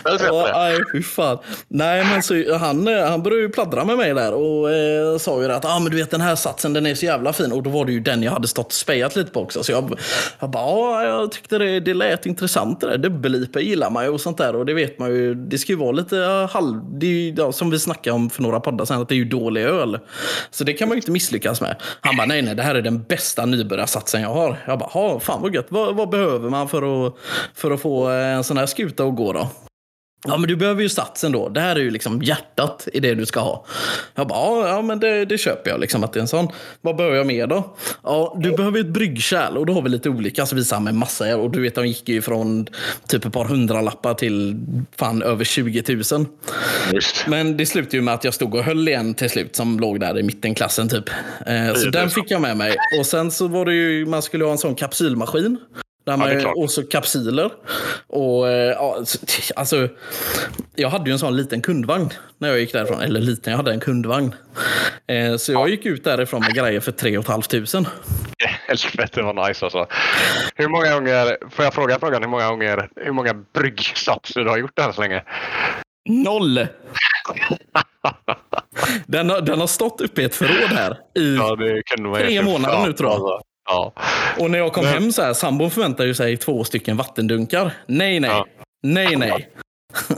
Jag 0.03 0.21
Ja, 0.21 0.49
nej, 0.53 0.79
fy 0.91 1.03
fan. 1.03 1.37
Nej, 1.67 2.05
men 2.05 2.23
så, 2.23 2.57
han, 2.57 2.87
eh, 2.87 3.09
han 3.09 3.23
började 3.23 3.41
ju 3.41 3.49
pladdra 3.49 3.85
med 3.85 3.97
mig 3.97 4.13
där 4.13 4.33
och 4.33 4.71
eh, 4.71 5.17
sa 5.17 5.41
ju 5.41 5.51
att 5.51 5.65
ah, 5.65 5.79
men 5.79 5.91
du 5.91 5.97
vet 5.97 6.11
den 6.11 6.21
här 6.21 6.35
satsen 6.35 6.73
den 6.73 6.85
är 6.85 6.95
så 6.95 7.05
jävla 7.05 7.33
fin. 7.33 7.51
Och 7.51 7.63
då 7.63 7.69
var 7.69 7.85
det 7.85 7.91
ju 7.91 7.99
den 7.99 8.23
jag 8.23 8.31
hade 8.31 8.47
stått 8.47 8.65
och 8.65 8.73
spejat 8.73 9.15
lite 9.15 9.31
på 9.31 9.41
också. 9.41 9.63
Så 9.63 9.71
jag, 9.71 9.99
jag 10.39 10.49
bara, 10.49 10.63
ah, 10.63 11.03
jag 11.03 11.31
tyckte 11.31 11.57
det, 11.57 11.79
det 11.79 11.93
lät 11.93 12.25
intressant 12.25 12.81
det 12.81 12.87
där. 12.87 12.97
Dubbel-IP 12.97 13.59
gillar 13.61 13.89
man 13.89 14.03
ju 14.03 14.09
och 14.09 14.21
sånt 14.21 14.37
där. 14.37 14.55
Och 14.55 14.65
det 14.65 14.73
vet 14.73 14.99
man 14.99 15.09
ju, 15.09 15.35
det 15.35 15.57
ska 15.57 15.71
ju 15.71 15.77
vara 15.77 15.91
lite 15.91 16.15
uh, 16.15 16.49
halv... 16.49 16.99
Det 16.99 17.05
är 17.05 17.11
ju, 17.11 17.33
ja, 17.37 17.51
som 17.51 17.69
vi 17.69 17.79
snackade 17.79 18.15
om 18.15 18.29
för 18.29 18.43
några 18.43 18.59
poddar 18.59 18.85
sen, 18.85 19.01
att 19.01 19.09
det 19.09 19.15
är 19.15 19.17
ju 19.17 19.25
dålig 19.25 19.61
öl. 19.61 19.99
Så 20.51 20.63
det 20.63 20.73
kan 20.73 20.87
man 20.87 20.95
ju 20.95 20.99
inte 20.99 21.11
misslyckas 21.11 21.61
med. 21.61 21.75
Han 22.01 22.17
bara, 22.17 22.27
nej, 22.27 22.41
nej, 22.41 22.55
det 22.55 22.63
här 22.63 22.75
är 22.75 22.81
den 22.81 23.03
bästa 23.03 23.45
nybörjarsatsen 23.45 24.21
jag 24.21 24.29
har. 24.29 24.57
Jag 24.67 24.79
bara, 24.79 24.89
ah, 24.93 25.19
fan 25.19 25.41
vad 25.41 25.55
gött. 25.55 25.67
Vad, 25.69 25.95
vad 25.95 26.09
behöver 26.09 26.49
man 26.49 26.69
för 26.69 27.07
att, 27.07 27.13
för 27.55 27.71
att 27.71 27.81
få 27.81 27.96
eh, 28.05 28.35
en 28.35 28.43
sån 28.43 28.57
här 28.57 28.65
skuta 28.65 29.03
att 29.03 29.15
gå 29.15 29.33
då? 29.33 29.49
Ja, 30.25 30.37
men 30.37 30.49
du 30.49 30.55
behöver 30.55 30.81
ju 30.81 30.89
satsen 30.89 31.31
då. 31.31 31.49
Det 31.49 31.59
här 31.59 31.75
är 31.75 31.79
ju 31.79 31.91
liksom 31.91 32.21
hjärtat 32.21 32.87
i 32.93 32.99
det 32.99 33.13
du 33.13 33.25
ska 33.25 33.39
ha. 33.39 33.65
Jag 34.15 34.27
bara, 34.27 34.69
ja, 34.69 34.81
men 34.81 34.99
det, 34.99 35.25
det 35.25 35.37
köper 35.37 35.69
jag. 35.69 35.79
Liksom, 35.79 36.03
att 36.03 36.13
det 36.13 36.19
är 36.19 36.21
en 36.21 36.27
sån. 36.27 36.47
Vad 36.81 36.95
behöver 36.95 37.17
jag 37.17 37.27
mer 37.27 37.47
då? 37.47 37.75
Ja, 38.03 38.37
du 38.39 38.51
behöver 38.51 38.79
ett 38.79 38.87
bryggkärl 38.87 39.57
och 39.57 39.65
då 39.65 39.73
har 39.73 39.81
vi 39.81 39.89
lite 39.89 40.09
olika. 40.09 40.45
Så 40.45 40.55
visar 40.55 40.75
han 40.75 40.83
med 40.83 40.95
massa. 40.95 41.37
Och 41.37 41.51
du 41.51 41.61
vet, 41.61 41.75
de 41.75 41.87
gick 41.87 42.09
ju 42.09 42.21
från 42.21 42.67
typ 43.07 43.25
ett 43.25 43.33
par 43.33 43.45
hundralappar 43.45 44.13
till 44.13 44.55
fan 44.95 45.21
över 45.21 45.43
20 45.43 45.83
000. 46.11 46.25
Just. 46.93 47.27
Men 47.27 47.57
det 47.57 47.65
slutade 47.65 47.97
ju 47.97 48.01
med 48.01 48.13
att 48.13 48.23
jag 48.23 48.33
stod 48.33 48.55
och 48.55 48.63
höll 48.63 48.89
i 48.89 48.93
en 48.93 49.13
till 49.13 49.29
slut 49.29 49.55
som 49.55 49.79
låg 49.79 49.99
där 49.99 50.19
i 50.19 50.23
mittenklassen 50.23 50.89
typ. 50.89 51.09
Eh, 51.45 51.73
så 51.73 51.89
den 51.89 52.09
fick 52.09 52.31
jag 52.31 52.41
med 52.41 52.57
mig. 52.57 52.75
Och 52.99 53.05
sen 53.05 53.31
så 53.31 53.47
var 53.47 53.65
det 53.65 53.73
ju, 53.73 54.05
man 54.05 54.21
skulle 54.21 54.45
ha 54.45 54.51
en 54.51 54.57
sån 54.57 54.75
kapsylmaskin. 54.75 55.57
Där 56.07 56.17
man, 56.17 56.39
klart. 56.39 56.53
och 56.57 56.71
så 56.71 56.83
kapsyler. 56.83 57.51
Och, 58.07 58.47
eh, 58.49 58.71
ja, 58.71 58.99
så- 59.05 59.19
alltså, 59.55 59.87
jag 60.75 60.89
hade 60.89 61.05
ju 61.09 61.11
en 61.13 61.19
sån 61.19 61.35
liten 61.37 61.61
kundvagn 61.61 62.09
när 62.37 62.49
jag 62.49 62.59
gick 62.59 62.73
därifrån. 62.73 63.01
Eller 63.01 63.19
liten, 63.19 63.51
jag 63.51 63.57
hade 63.57 63.71
en 63.71 63.79
kundvagn. 63.79 64.35
Eh, 65.07 65.37
så 65.37 65.51
jag 65.51 65.69
gick 65.69 65.85
ut 65.85 66.03
därifrån 66.03 66.41
med 66.41 66.53
grejer 66.53 66.79
för 66.79 66.91
3 66.91 67.21
500. 67.23 67.43
Helvete 68.67 69.21
vad 69.21 69.47
nice 69.47 69.65
alltså. 69.65 69.87
Hur 70.55 70.67
många 70.67 70.93
gånger, 70.93 71.37
får 71.51 71.65
jag 71.65 71.73
fråga 71.73 71.99
frågan 71.99 72.21
hur 72.23 72.29
många 72.29 72.49
gånger, 72.49 72.89
hur 72.95 73.11
många 73.11 73.33
bryggsatser 73.53 74.43
du 74.43 74.49
har 74.49 74.57
gjort 74.57 74.79
än 74.79 74.93
så 74.93 75.01
länge? 75.01 75.23
Noll! 76.09 76.67
Den 79.07 79.29
har, 79.29 79.41
den 79.41 79.59
har 79.59 79.67
stått 79.67 80.01
uppe 80.01 80.21
i 80.21 80.25
ett 80.25 80.35
förråd 80.35 80.69
här 80.69 80.97
i 81.19 81.35
Ja, 81.35 81.57
Tre 82.17 82.41
månader 82.41 82.75
Ja, 82.75 82.85
nu, 82.85 82.93
tror 82.93 83.09
jag. 83.11 83.41
Ja. 83.67 83.93
Och 84.39 84.51
när 84.51 84.57
jag 84.59 84.73
kom 84.73 84.83
Men- 84.83 84.93
hem 84.93 85.11
så 85.11 85.21
här, 85.21 85.33
sambon 85.33 85.71
förväntar 85.71 86.05
ju 86.05 86.13
sig 86.13 86.37
två 86.37 86.63
stycken 86.63 86.97
vattendunkar. 86.97 87.73
Nej, 87.87 88.19
nej. 88.19 88.29
Ja. 88.29 88.45
Nej, 88.83 89.15
nej. 89.15 89.49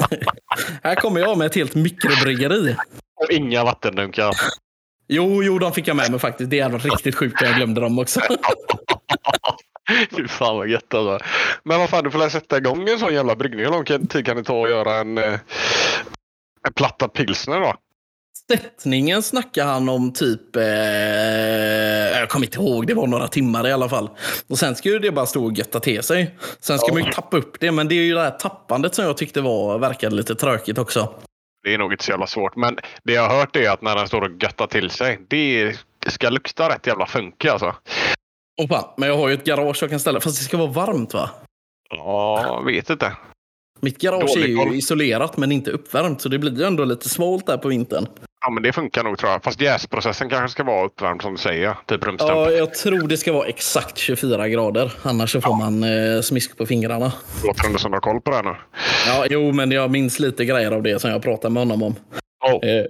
här 0.84 0.96
kommer 0.96 1.20
jag 1.20 1.38
med 1.38 1.46
ett 1.48 1.56
helt 1.56 1.76
mikrobryggeri. 1.76 2.76
Och 3.16 3.32
inga 3.32 3.64
vattendunkar. 3.64 4.32
Jo, 5.08 5.44
jo, 5.44 5.60
de 5.60 5.72
fick 5.74 5.88
jag 5.88 5.96
med 5.98 6.12
mig 6.12 6.20
faktiskt. 6.20 6.50
Det 6.50 6.60
hade 6.60 6.74
varit 6.74 6.86
riktigt 6.86 7.16
sjukt 7.16 7.42
jag 7.42 7.56
glömde 7.56 7.82
dem 7.82 8.00
också. 8.00 8.20
Fy 10.18 10.28
fan 10.28 10.58
vad 10.58 10.68
gött 10.68 10.94
alltså. 10.94 11.26
Men 11.64 11.80
vad 11.80 11.90
fan, 11.90 12.04
du 12.04 12.12
får 12.12 12.20
väl 12.20 12.32
sätta 12.32 12.58
igång 12.58 12.90
en 12.90 13.00
sån 13.00 13.14
jävla 13.14 13.36
bryggning. 13.36 13.66
Hur 13.66 13.72
lång 13.72 13.86
tid 14.08 14.26
kan 14.26 14.38
det 14.38 14.44
ta 14.44 14.64
att 14.64 14.70
göra 14.70 14.96
en, 14.96 15.18
eh, 15.18 15.34
en 16.68 16.74
platta 16.76 17.08
pilsner 17.08 17.60
då? 17.60 17.74
Sättningen 18.52 19.24
snackar 19.24 19.66
han 19.66 19.90
om 19.90 20.14
typ... 20.14 20.56
Eh, 20.56 20.64
jag 22.20 22.30
kommer 22.30 22.46
inte 22.46 22.58
ihåg, 22.58 22.88
det 22.88 22.94
var 22.94 23.08
några 23.08 23.28
timmar 23.28 23.68
i 23.68 23.72
alla 23.72 23.90
fall. 23.90 24.10
Och 24.48 24.58
sen 24.60 24.76
ska 24.76 24.90
ju 24.90 25.00
det 25.00 25.12
bara 25.12 25.26
stå 25.26 25.46
och 25.46 25.54
götta 25.54 25.80
till 25.80 26.04
sig. 26.04 26.36
Sen 26.60 26.80
ska 26.80 26.94
man 26.94 27.06
ju 27.06 27.12
tappa 27.12 27.38
upp 27.38 27.60
det, 27.60 27.72
men 27.72 27.88
det 27.88 27.96
är 27.96 28.04
ju 28.04 28.14
det 28.14 28.22
här 28.22 28.32
tappandet 28.32 28.96
som 28.96 29.06
jag 29.06 29.18
tyckte 29.18 29.42
var, 29.42 29.80
verkade 29.80 30.16
lite 30.16 30.36
tråkigt 30.36 30.78
också. 30.78 31.14
Det 31.64 31.74
är 31.74 31.78
nog 31.78 31.94
inte 31.94 32.04
så 32.04 32.12
jävla 32.12 32.28
svårt. 32.28 32.56
Men 32.56 32.78
det 33.04 33.14
jag 33.14 33.30
har 33.30 33.40
hört 33.40 33.56
är 33.56 33.70
att 33.70 33.82
när 33.82 33.96
den 33.96 34.08
står 34.08 34.22
och 34.22 34.44
göttar 34.44 34.68
till 34.68 34.90
sig. 34.90 35.20
Det 35.30 35.76
ska 36.08 36.30
lukta 36.30 36.70
rätt 36.70 36.88
jävla 36.88 37.06
funky 37.06 37.48
alltså. 37.48 37.76
Och 38.62 38.70
fan, 38.70 38.86
men 38.98 39.10
jag 39.10 39.18
har 39.18 39.28
ju 39.28 39.34
ett 39.34 39.46
garage 39.46 39.78
jag 39.82 39.90
kan 39.90 40.00
ställa, 40.00 40.20
fast 40.20 40.38
det 40.40 40.44
ska 40.44 40.58
vara 40.58 40.72
varmt 40.72 41.14
va? 41.14 41.30
Ja, 41.90 42.62
vet 42.66 42.90
inte. 42.90 43.12
Mitt 43.82 43.98
garage 44.02 44.28
Dålig 44.36 44.44
är 44.44 44.48
ju 44.48 44.56
koll. 44.56 44.76
isolerat 44.76 45.38
men 45.38 45.52
inte 45.52 45.72
uppvärmt, 45.72 46.22
så 46.22 46.30
det 46.30 46.40
blir 46.40 46.60
ju 46.60 46.64
ändå 46.64 46.86
lite 46.86 47.10
svalt 47.10 47.46
där 47.48 47.58
på 47.58 47.68
vintern. 47.68 48.08
Ja, 48.42 48.50
men 48.50 48.64
det 48.64 48.74
funkar 48.74 49.04
nog 49.04 49.18
tror 49.18 49.32
jag. 49.32 49.44
Fast 49.44 49.62
jäsprocessen 49.62 50.30
kanske 50.30 50.50
ska 50.50 50.64
vara 50.64 50.86
uppvärmd 50.86 51.22
som 51.22 51.32
du 51.32 51.38
säger. 51.38 51.76
Typ. 51.86 52.02
Ja, 52.20 52.52
jag 52.52 52.74
tror 52.74 53.08
det 53.08 53.18
ska 53.18 53.34
vara 53.34 53.48
exakt 53.48 53.98
24 53.98 54.50
grader. 54.50 54.94
Annars 55.04 55.32
så 55.32 55.42
får 55.42 55.56
man 55.56 55.84
eh, 55.84 56.22
smisk 56.22 56.58
på 56.58 56.66
fingrarna. 56.66 57.12
Låter 57.46 57.66
ändå 57.66 57.80
som 57.80 57.92
du 57.92 57.96
har 57.96 58.02
koll 58.02 58.22
på 58.22 58.32
det 58.32 58.36
här 58.36 58.44
nu. 58.44 58.56
Ja, 59.08 59.26
jo, 59.30 59.52
men 59.52 59.72
jag 59.72 59.92
minns 59.92 60.20
lite 60.20 60.46
grejer 60.46 60.72
av 60.72 60.84
det 60.84 61.00
som 61.00 61.12
jag 61.12 61.22
pratade 61.22 61.54
med 61.54 61.62
honom 61.62 61.84
om. 61.84 61.96
Oh. 62.46 62.70
Eh, 62.70 62.86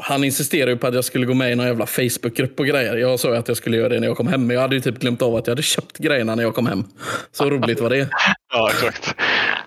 han 0.00 0.24
insisterade 0.24 0.72
ju 0.72 0.78
på 0.78 0.86
att 0.86 0.94
jag 0.94 1.04
skulle 1.04 1.26
gå 1.26 1.34
med 1.34 1.52
i 1.52 1.54
någon 1.54 1.66
jävla 1.66 1.86
Facebookgrupp 1.86 2.60
och 2.60 2.66
grejer. 2.66 2.96
Jag 2.96 3.20
sa 3.20 3.28
ju 3.28 3.36
att 3.36 3.48
jag 3.48 3.56
skulle 3.56 3.76
göra 3.76 3.88
det 3.88 4.00
när 4.00 4.06
jag 4.06 4.16
kom 4.16 4.26
hem, 4.28 4.46
men 4.46 4.54
jag 4.54 4.60
hade 4.60 4.74
ju 4.74 4.80
typ 4.80 4.98
glömt 4.98 5.22
av 5.22 5.36
att 5.36 5.46
jag 5.46 5.52
hade 5.52 5.62
köpt 5.62 5.98
grejerna 5.98 6.34
när 6.34 6.42
jag 6.42 6.54
kom 6.54 6.66
hem. 6.66 6.84
Så 7.32 7.50
roligt 7.50 7.80
var 7.80 7.90
det. 7.90 8.08
Ja, 8.52 8.70
exakt. 8.70 9.14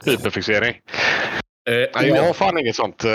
Hyperfixering. 0.05 0.75
Eh, 1.69 1.73
Nej, 2.01 2.09
jag 2.09 2.23
har 2.23 2.33
fan 2.33 2.57
inget 2.57 2.75
sånt 2.75 3.03
eh, 3.03 3.11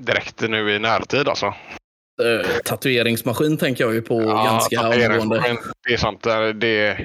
direkt 0.00 0.40
nu 0.40 0.70
i 0.70 0.78
närtid 0.78 1.28
alltså. 1.28 1.46
eh, 1.46 2.46
tatueringsmaskin 2.64 3.56
tänker 3.58 3.84
jag 3.84 3.94
ju 3.94 4.02
på 4.02 4.18
ganska 4.18 4.76
tatueringsmaskin, 4.76 5.20
omgående. 5.20 5.62
Det 5.88 5.92
är 5.92 5.96
sant. 5.96 6.22
Där, 6.22 6.52
det, 6.52 6.98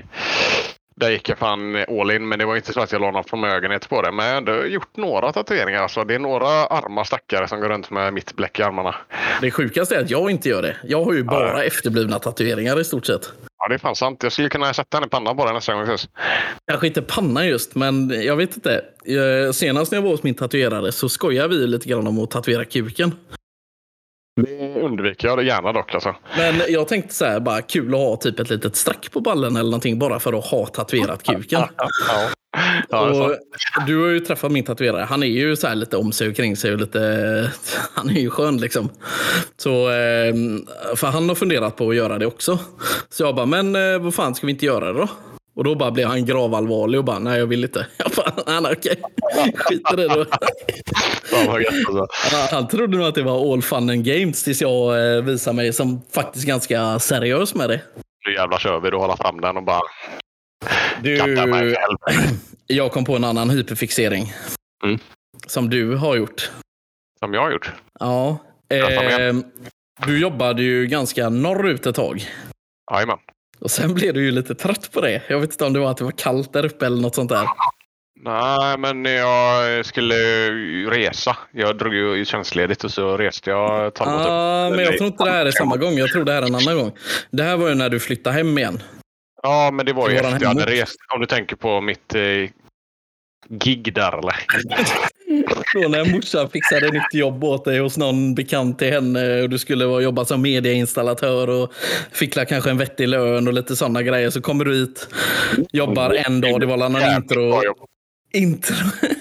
där 0.96 1.10
gick 1.10 1.30
jag 1.30 1.38
fan 1.38 1.76
all 1.76 2.12
in. 2.12 2.28
Men 2.28 2.40
det 2.40 2.46
var 2.46 2.56
inte 2.56 2.74
så 2.74 2.82
att 2.82 2.92
jag 2.92 3.02
la 3.02 3.12
någon 3.12 3.24
förmögenhet 3.24 3.90
på 3.90 4.02
det. 4.02 4.12
Men 4.12 4.26
jag 4.26 4.32
har 4.34 4.38
ändå 4.38 4.66
gjort 4.66 4.98
några 4.98 5.32
tatueringar. 5.32 5.82
Alltså. 5.82 6.04
Det 6.04 6.16
är 6.16 6.20
några 6.20 6.48
arma 6.48 7.06
stackare 7.06 7.48
som 7.48 7.60
går 7.60 7.70
runt 7.70 7.90
med 7.90 8.14
mitt 8.14 8.36
bläck 8.36 8.60
i 8.60 8.64
armarna. 8.64 8.96
Det 9.42 9.52
sjukaste 9.52 9.96
är 9.96 10.00
att 10.04 10.10
jag 10.10 10.32
inte 10.32 10.50
gör 10.50 10.62
det. 10.62 10.78
Jag 10.84 11.04
har 11.04 11.14
ju 11.14 11.24
bara 11.24 11.64
efterblivna 11.64 12.20
tatueringar 12.20 12.80
i 12.80 12.84
stort 12.84 13.06
sett. 13.06 13.32
Ja, 13.66 13.70
det 13.70 13.76
är 13.76 13.80
fan 13.80 13.96
sant. 13.96 14.24
Jag 14.24 14.32
skulle 14.32 14.50
kunna 14.50 14.74
sätta 14.74 14.98
en 14.98 15.04
i 15.04 15.08
pannan 15.08 15.38
den 15.38 15.54
nästa 15.54 15.74
gång 15.74 15.86
vi 15.86 15.94
ses. 15.94 16.10
Kanske 16.68 16.88
inte 16.88 17.02
pannan 17.02 17.48
just, 17.48 17.76
men 17.76 18.24
jag 18.24 18.36
vet 18.36 18.56
inte. 18.56 18.86
Eh, 19.06 19.52
Senast 19.52 19.92
när 19.92 19.98
jag 19.98 20.04
var 20.04 20.10
hos 20.10 20.24
min 20.24 20.36
tatuerare 20.36 20.92
så 20.92 21.10
skojade 21.10 21.48
vi 21.48 21.68
lite 21.68 21.90
grann 21.90 22.08
om 22.08 22.20
att 22.20 22.32
tatuera 22.32 22.66
kuken. 22.66 23.16
Det 24.42 24.82
undviker 24.82 25.28
jag 25.28 25.44
gärna 25.44 25.74
dock. 25.74 25.94
Alltså. 25.94 26.16
Men 26.38 26.62
jag 26.70 26.88
tänkte 26.88 27.14
så 27.14 27.26
här, 27.26 27.40
bara 27.40 27.62
kul 27.62 27.94
att 27.94 28.00
ha 28.00 28.16
typ 28.16 28.40
ett 28.40 28.50
litet 28.50 28.76
streck 28.76 29.12
på 29.12 29.22
ballen 29.22 29.56
eller 29.56 29.70
någonting 29.70 30.00
bara 30.00 30.20
för 30.20 30.34
att 30.34 30.46
ha 30.46 30.66
tatuerat 30.68 31.24
kuken. 31.24 31.62
Ja. 31.78 31.90
Ja, 32.08 32.30
det 32.42 32.45
sant. 32.90 33.88
du 33.88 34.02
har 34.02 34.08
ju 34.08 34.20
träffat 34.20 34.52
min 34.52 34.64
tatuerare. 34.64 35.04
Han 35.04 35.24
är 35.24 35.28
ju 35.28 35.56
så 35.56 35.68
här 35.68 35.76
lite 35.76 35.98
om 35.98 36.12
sig 36.12 36.28
och 36.30 36.36
kring 36.36 36.58
sig 36.58 36.74
och 36.74 36.80
lite... 36.80 37.52
Han 37.94 38.10
är 38.10 38.22
ju 38.22 38.30
skön 38.30 38.58
liksom. 38.58 38.90
Så, 39.58 39.90
eh, 39.90 40.34
för 40.96 41.08
han 41.08 41.30
har 41.30 41.36
funderat 41.36 41.76
på 41.76 41.90
att 41.90 41.96
göra 41.96 42.18
det 42.18 42.26
också. 42.26 42.60
Så 43.10 43.24
jag 43.24 43.36
bara, 43.36 43.46
men 43.46 43.76
eh, 43.76 44.00
vad 44.00 44.14
fan 44.14 44.36
ska 44.36 44.48
vi 44.48 44.54
inte 44.54 44.66
göra 44.66 44.94
det 44.94 45.00
då? 45.00 45.08
Och 45.56 45.64
då 45.64 45.76
bara 45.76 45.92
blev 45.92 46.08
han 46.08 46.26
gravallvarlig 46.26 47.00
och 47.00 47.06
bara, 47.06 47.20
nej 47.20 47.40
jag 47.40 47.48
vill 47.48 47.64
inte. 47.64 47.88
Jag 47.98 48.12
bara, 48.16 48.62
nej 48.62 48.74
okej. 48.78 49.02
Skit 49.56 49.82
i 49.94 49.96
det 49.96 50.08
då. 50.08 50.26
Alltså. 51.48 52.08
Han- 52.56 52.68
trodde 52.68 52.98
nog 52.98 53.08
att 53.08 53.16
det 53.16 53.24
var 53.24 53.54
all 53.54 53.62
fun 53.62 53.90
and 53.90 54.06
games 54.06 54.44
tills 54.44 54.62
jag 54.62 55.16
eh, 55.16 55.24
visade 55.24 55.56
mig 55.56 55.74
som 55.74 56.02
faktiskt 56.14 56.46
ganska 56.46 57.00
seriös 57.00 57.56
med 57.56 57.70
det. 57.70 57.82
Nu 58.28 58.34
jävlar 58.34 58.58
kör 58.58 58.80
vi. 58.80 58.90
Då 58.90 59.00
hålla 59.00 59.18
fram 59.18 59.42
den 59.42 59.58
och 59.58 59.64
bara 59.64 59.82
Du, 61.02 61.18
jag 62.68 62.92
kom 62.92 63.06
på 63.06 63.16
en 63.16 63.24
annan 63.24 63.50
hyperfixering. 63.50 64.34
Mm. 64.84 65.00
Som 65.48 65.70
du 65.70 65.96
har 65.96 66.16
gjort. 66.16 66.52
Som 67.20 67.34
jag 67.34 67.42
har 67.42 67.52
gjort. 67.52 67.72
Ja. 68.00 68.38
Eh, 68.70 69.36
du 70.06 70.20
jobbade 70.20 70.64
ju 70.64 70.86
ganska 70.88 71.30
norrut 71.30 71.86
ett 71.86 71.96
tag. 71.96 72.30
Jajamän. 72.92 73.18
Och 73.60 73.72
sen 73.72 73.94
blev 73.94 74.14
du 74.14 74.24
ju 74.24 74.32
lite 74.32 74.56
trött 74.56 74.92
på 74.92 75.02
det. 75.02 75.22
Jag 75.28 75.40
vet 75.40 75.52
inte 75.52 75.66
om 75.66 75.74
det 75.74 75.80
var 75.80 75.92
att 75.92 75.98
det 75.98 76.04
var 76.04 76.12
kallt 76.12 76.54
där 76.54 76.66
uppe 76.66 76.86
eller 76.86 77.02
något 77.02 77.16
sånt 77.16 77.30
där. 77.30 77.48
Nej, 78.22 78.78
men 78.78 79.06
jag 79.06 79.86
skulle 79.86 80.16
resa. 80.90 81.38
Jag 81.52 81.78
drog 81.78 81.94
ju 81.94 82.26
tjänstledigt 82.26 82.84
och 82.84 82.92
så 82.92 83.18
reste 83.18 83.50
jag 83.50 83.88
ett 83.88 83.98
halvår. 83.98 84.18
typ. 84.18 84.28
Ah, 84.30 84.70
men 84.70 84.80
jag 84.86 84.98
tror 84.98 85.08
inte 85.08 85.24
det 85.24 85.32
här 85.32 85.46
är 85.46 85.52
samma 85.52 85.78
gång. 85.78 85.94
Jag 85.94 86.10
tror 86.10 86.26
det 86.26 86.32
här 86.34 86.42
är 86.42 86.48
en 86.48 86.56
annan 86.56 86.78
gång. 86.78 86.92
Det 87.32 87.44
här 87.44 87.58
var 87.58 87.70
ju 87.70 87.76
när 87.76 87.90
du 87.90 88.00
flyttade 88.00 88.36
hem 88.36 88.58
igen. 88.58 88.82
Ja, 89.46 89.72
men 89.74 89.86
det 89.86 89.94
var 89.94 90.10
ju 90.10 90.16
efter 90.16 90.38
jag 90.42 90.48
hade 90.48 90.66
rest. 90.66 90.96
Om 91.14 91.20
du 91.22 91.26
tänker 91.28 91.56
på 91.56 91.82
mitt 91.82 92.16
eh, 92.16 92.22
gig 93.50 93.94
där 93.94 94.18
eller? 94.20 94.36
Då 95.82 95.88
när 95.90 96.14
morsan 96.16 96.50
fixade 96.50 96.92
nytt 96.92 97.14
jobb 97.14 97.44
åt 97.44 97.66
dig 97.66 97.80
hos 97.80 97.98
någon 97.98 98.36
bekant 98.36 98.80
till 98.80 98.92
henne 98.94 99.42
och 99.42 99.50
du 99.50 99.58
skulle 99.60 99.86
vara- 99.86 100.02
jobba 100.02 100.26
som 100.26 100.42
medieinstallatör 100.42 101.50
och 101.50 101.74
fick 102.12 102.36
la 102.36 102.46
kanske 102.46 102.70
en 102.70 102.78
vettig 102.78 103.08
lön 103.08 103.48
och 103.48 103.54
lite 103.54 103.76
sådana 103.76 104.04
grejer. 104.04 104.30
Så 104.30 104.42
kommer 104.42 104.66
du 104.66 104.74
hit, 104.76 105.08
jobbar 105.74 106.14
en 106.26 106.42
dag, 106.42 106.60
det 106.60 106.66
var 106.66 106.78
någon 106.78 107.02
intro. 107.16 107.62
intro. 108.34 108.76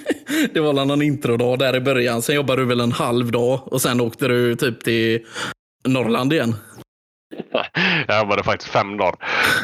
Det 0.55 0.61
var 0.61 0.73
någon 0.73 1.03
introdag 1.03 1.59
där 1.59 1.77
i 1.77 1.81
början. 1.81 2.23
Sen 2.23 2.35
jobbade 2.37 2.63
du 2.63 2.67
väl 2.67 2.81
en 2.81 2.93
halv 2.93 3.31
dag 3.33 3.73
och 3.73 3.83
sen 3.83 4.01
åkte 4.01 4.29
du 4.29 4.57
typ 4.57 4.85
till 4.85 5.21
Norrland 5.89 6.33
igen. 6.33 6.55
Jag 8.09 8.19
jobbade 8.19 8.43
faktiskt 8.43 8.71
fem 8.71 8.97
dagar. 8.97 9.15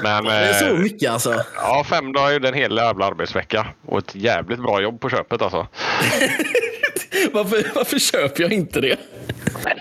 Men, 0.02 0.24
Det 0.24 0.32
är 0.32 0.52
så 0.52 0.66
eh, 0.66 0.78
mycket 0.78 1.10
alltså. 1.10 1.44
Ja, 1.56 1.84
fem 1.88 2.12
dagar 2.12 2.32
är 2.32 2.46
en 2.46 2.54
hel 2.54 2.76
jävla 2.76 3.06
arbetsvecka. 3.06 3.66
Och 3.86 3.98
ett 3.98 4.14
jävligt 4.14 4.62
bra 4.62 4.80
jobb 4.82 5.00
på 5.00 5.10
köpet 5.10 5.42
alltså. 5.42 5.66
Varför, 7.32 7.66
varför 7.74 7.98
köper 7.98 8.42
jag 8.42 8.52
inte 8.52 8.80
det? 8.80 8.96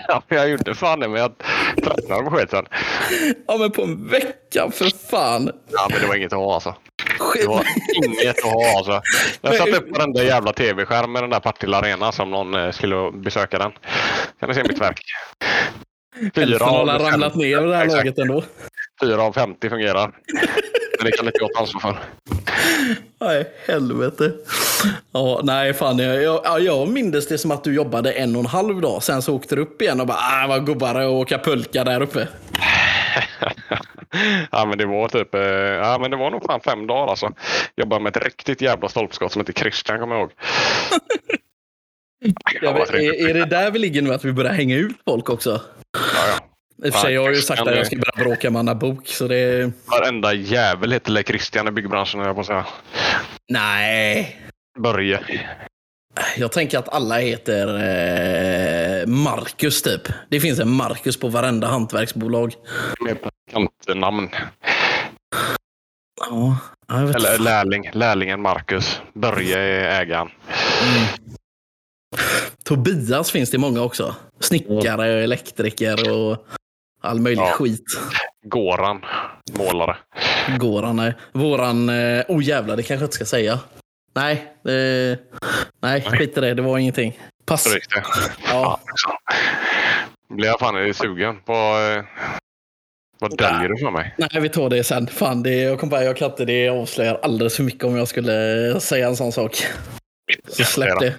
Ja, 0.08 0.22
jag 0.28 0.48
gjorde 0.48 0.74
fan 0.74 1.00
det, 1.00 1.08
men 1.08 1.20
jag 1.20 1.32
tröttnade 1.84 2.22
på 2.22 2.30
skiten. 2.30 2.66
Ja, 3.46 3.56
men 3.56 3.70
på 3.70 3.82
en 3.82 4.08
vecka 4.08 4.70
för 4.72 5.08
fan. 5.10 5.50
Ja, 5.72 5.88
men 5.90 6.00
det 6.00 6.06
var 6.06 6.14
inget 6.14 6.32
att 6.32 6.38
ha 6.38 6.54
alltså. 6.54 6.74
Det 7.34 7.46
var 7.46 7.64
inget 8.04 8.38
att 8.38 8.52
ha 8.52 8.76
alltså. 8.76 9.02
Jag 9.40 9.54
satte 9.54 9.70
upp 9.70 9.96
varenda 9.96 10.22
jävla 10.24 10.52
tv-skärm 10.52 11.12
med 11.12 11.22
den 11.22 11.30
där 11.30 11.40
Partille 11.40 11.76
Arena 11.76 12.12
som 12.12 12.30
någon 12.30 12.54
eh, 12.54 12.70
skulle 12.70 13.10
besöka 13.12 13.58
den. 13.58 13.72
Kan 14.40 14.48
ni 14.48 14.54
se 14.54 14.62
mitt 14.62 14.80
verk? 14.80 15.00
Hälften 16.34 16.68
har 16.68 16.80
alla 16.80 16.98
ramlat 16.98 17.34
ner 17.34 17.60
det 17.60 17.76
här 17.76 17.84
Exakt. 17.84 18.04
laget 18.04 18.18
ändå. 18.18 18.42
Fyra 19.02 19.22
av 19.22 19.32
50 19.32 19.68
fungerar. 19.70 20.12
Det 21.04 21.12
kan 21.12 21.26
inte 21.26 21.38
jag 21.40 21.52
ta 21.54 21.60
ansvar 21.60 21.80
för. 21.80 21.98
Nej, 23.20 23.44
helvete. 23.66 24.32
Ja, 25.12 25.40
nej, 25.44 25.74
fan. 25.74 25.98
Jag, 25.98 26.22
jag, 26.22 26.40
ja, 26.44 26.58
jag 26.58 26.88
minns 26.88 27.28
det 27.28 27.38
som 27.38 27.50
att 27.50 27.64
du 27.64 27.74
jobbade 27.74 28.12
en 28.12 28.34
och 28.36 28.40
en 28.40 28.46
halv 28.46 28.80
dag. 28.80 29.02
Sen 29.02 29.22
så 29.22 29.34
åkte 29.36 29.56
du 29.56 29.62
upp 29.62 29.82
igen 29.82 30.00
och 30.00 30.06
bara, 30.06 30.18
ah, 30.18 30.46
vad 30.48 30.66
gubbare 30.66 31.04
att 31.04 31.10
åka 31.10 31.38
pulka 31.38 31.84
där 31.84 32.02
uppe. 32.02 32.28
ja, 34.50 34.64
men 34.66 34.78
det 34.78 34.86
var 34.86 35.08
typ, 35.08 35.34
eh, 35.34 35.40
ja, 35.40 35.98
men 36.00 36.10
det 36.10 36.16
var 36.16 36.30
nog 36.30 36.44
fan 36.46 36.60
fem 36.60 36.86
dagar 36.86 37.10
alltså. 37.10 37.30
Jobbade 37.76 38.02
med 38.02 38.16
ett 38.16 38.24
riktigt 38.24 38.60
jävla 38.60 38.88
stolpskott 38.88 39.32
som 39.32 39.40
heter 39.40 39.52
Christian, 39.52 39.98
kommer 39.98 40.14
jag 40.14 40.20
ihåg. 40.22 40.30
Jag 42.60 42.74
vet, 42.74 42.90
är, 42.90 43.28
är 43.28 43.34
det 43.34 43.44
där 43.44 43.70
vi 43.70 43.78
ligger 43.78 44.02
nu, 44.02 44.14
att 44.14 44.24
vi 44.24 44.32
börjar 44.32 44.52
hänga 44.52 44.76
ut 44.76 44.96
folk 45.04 45.30
också? 45.30 45.60
Ja, 45.92 46.26
ja. 46.28 46.86
I 46.86 46.90
och 46.90 46.94
för 46.94 47.00
sig, 47.00 47.14
jag 47.14 47.22
har 47.22 47.30
ju 47.30 47.36
sagt 47.36 47.60
att 47.60 47.76
jag 47.76 47.86
ska 47.86 47.96
börja 47.96 48.24
bråka 48.24 48.50
med 48.50 48.60
Anna 48.60 48.74
Bok, 48.74 49.08
så 49.08 49.28
det... 49.28 49.72
Varenda 49.86 50.32
jävel 50.34 50.92
heter 50.92 51.12
Le 51.12 51.22
Christian 51.22 51.68
i 51.68 51.70
byggbranschen, 51.70 52.20
jag 52.20 52.36
på 52.36 52.44
säga. 52.44 52.66
Nej. 53.48 54.36
Börje. 54.78 55.20
Jag 56.36 56.52
tänker 56.52 56.78
att 56.78 56.88
alla 56.88 57.18
heter 57.18 57.66
eh, 57.74 59.06
Marcus 59.06 59.82
typ. 59.82 60.02
Det 60.28 60.40
finns 60.40 60.58
en 60.58 60.70
Marcus 60.70 61.16
på 61.16 61.28
varenda 61.28 61.66
hantverksbolag. 61.66 62.54
Med 63.04 63.16
kantnamn. 63.52 64.28
Ja, 66.30 66.56
jag 66.88 67.06
vet 67.06 67.16
Eller 67.16 67.38
lärling. 67.38 67.90
Lärlingen 67.92 68.42
Marcus. 68.42 69.00
Börje 69.12 69.58
är 69.58 70.00
ägaren. 70.00 70.28
Tobias 72.64 73.30
finns 73.30 73.50
det 73.50 73.58
många 73.58 73.82
också. 73.82 74.14
Snickare, 74.40 75.22
elektriker 75.24 76.10
och 76.10 76.46
all 77.02 77.20
möjlig 77.20 77.42
Ja. 77.42 77.50
skit. 77.52 77.84
Goran. 78.46 79.00
Målare. 79.58 79.96
Går 80.58 80.82
han? 80.82 80.96
nej. 80.96 81.14
Våran... 81.32 81.88
Eh, 81.88 82.24
oh 82.28 82.44
jävlar, 82.44 82.76
det 82.76 82.82
kanske 82.82 83.02
jag 83.02 83.06
inte 83.06 83.14
ska 83.16 83.24
säga. 83.24 83.58
Nej, 84.14 84.32
eh, 84.64 85.18
nej, 85.82 86.02
skit 86.02 86.38
i 86.38 86.40
det. 86.40 86.54
Det 86.54 86.62
var 86.62 86.78
ingenting. 86.78 87.18
Pass. 87.46 87.64
Det. 87.64 87.80
Ja. 88.46 88.80
Blir 90.28 90.46
jag 90.48 90.58
fan 90.58 90.94
sugen 90.94 91.40
på... 91.40 91.52
Eh, 91.52 92.04
vad 93.18 93.36
döljer 93.36 93.68
du 93.68 93.76
för 93.78 93.90
mig? 93.90 94.14
Nej, 94.18 94.40
vi 94.40 94.48
tar 94.48 94.70
det 94.70 94.84
sen. 94.84 95.06
Fan, 95.06 95.42
det, 95.42 95.54
jag 95.54 95.80
kom 95.80 95.90
på, 95.90 95.96
jag 95.96 96.16
kan 96.16 96.30
inte, 96.30 96.44
det 96.44 96.68
avslöjar 96.68 97.20
alldeles 97.22 97.56
för 97.56 97.62
mycket 97.62 97.84
om 97.84 97.96
jag 97.96 98.08
skulle 98.08 98.80
säga 98.80 99.06
en 99.06 99.16
sån 99.16 99.32
sak. 99.32 99.62
Så 100.48 100.64
släpp 100.64 101.00
det. 101.00 101.14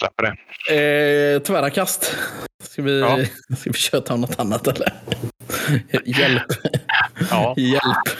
Släpper 0.00 0.22
det. 0.68 1.34
Eh, 1.34 1.40
tvära 1.42 1.70
kast. 1.70 2.16
Ska 2.62 2.82
vi, 2.82 3.00
Ja. 3.00 3.18
ska 3.56 3.70
vi 3.70 3.78
köta 3.78 4.14
om 4.14 4.20
något 4.20 4.38
annat 4.40 4.66
eller? 4.66 4.92
Hjälp. 6.04 6.42
Ja. 7.30 7.54
Hjälp. 7.56 8.18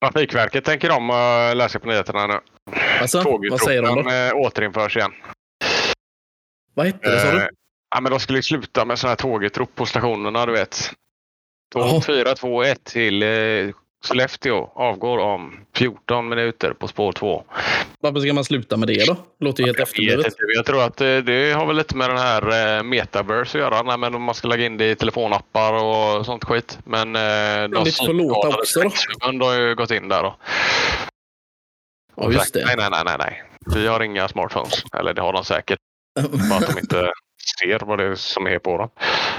Trafikverket 0.00 0.64
tänker 0.64 0.88
de 0.88 1.10
uh, 1.10 1.56
läsa 1.56 1.78
på 1.78 1.88
nyheterna 1.88 2.26
nu. 2.26 2.40
Alltså, 3.00 3.38
vad 3.50 3.60
säger 3.60 3.82
de 3.82 4.04
då? 4.04 4.10
uh, 4.10 4.46
återinförs 4.46 4.96
igen. 4.96 5.12
Vad 6.74 6.86
hette 6.86 7.10
det 7.10 7.20
sa 7.20 7.26
Eh, 7.28 7.34
du? 7.34 7.48
ja, 7.94 8.00
men 8.00 8.10
de 8.10 8.20
skulle 8.20 8.42
sluta 8.42 8.84
med 8.84 8.98
sådana 8.98 9.10
här 9.10 9.16
tågutrop 9.16 9.74
på 9.74 9.86
stationerna, 9.86 10.46
du 10.46 10.52
vet. 10.52 10.92
Tåg 11.72 12.04
4, 12.04 12.34
2, 12.34 12.62
1 12.64 12.84
till 12.84 13.22
eh, 13.22 13.28
Sollefteå 14.04 14.70
avgår 14.74 15.18
om 15.18 15.60
14 15.74 16.28
minuter 16.28 16.72
på 16.72 16.88
spår 16.88 17.12
2. 17.12 17.44
Varför 18.00 18.20
ska 18.20 18.32
man 18.32 18.44
sluta 18.44 18.76
med 18.76 18.88
det 18.88 19.06
då? 19.06 19.16
Låter 19.40 19.62
ju 19.62 19.66
helt 19.66 19.80
efterblivet. 19.80 20.34
jag 20.56 20.66
tror 20.66 20.82
att 20.82 21.00
eh, 21.00 21.16
det 21.16 21.52
har 21.52 21.66
väl 21.66 21.76
lite 21.76 21.96
med 21.96 22.10
den 22.10 22.18
här 22.18 22.76
eh, 22.78 22.82
metaverse 22.82 23.58
att 23.58 23.62
göra. 23.62 23.82
Nej, 23.82 23.98
men 23.98 24.22
man 24.22 24.34
ska 24.34 24.48
lägga 24.48 24.66
in 24.66 24.76
det 24.76 24.90
i 24.90 24.96
telefonappar 24.96 25.72
och 25.72 26.26
sånt 26.26 26.44
skit. 26.44 26.78
Men 26.84 27.16
eh, 27.16 27.68
de 27.68 27.92
förlåta 27.92 27.92
synskadade 27.92 28.58
också 28.58 28.80
då? 28.80 28.90
fackförbund 28.90 29.42
har 29.42 29.54
ju 29.54 29.74
gått 29.74 29.90
in 29.90 30.08
där 30.08 30.22
då. 30.22 30.36
Ja, 32.16 32.32
just 32.32 32.54
det. 32.54 32.64
Nej, 32.64 32.76
nej, 32.76 32.88
nej, 32.90 33.02
nej, 33.04 33.16
nej. 33.18 33.42
Vi 33.74 33.86
har 33.86 34.02
inga 34.02 34.28
smartphones. 34.28 34.84
Eller 34.98 35.14
det 35.14 35.22
har 35.22 35.32
de 35.32 35.44
säkert. 35.44 35.78
Bara 36.50 36.58
att 36.58 36.74
de 36.74 36.78
inte 36.78 37.12
ser 37.60 37.86
vad 37.86 37.98
det 37.98 38.04
är 38.04 38.14
som 38.14 38.46
är 38.46 38.58
på 38.58 38.78
dem. 38.78 38.88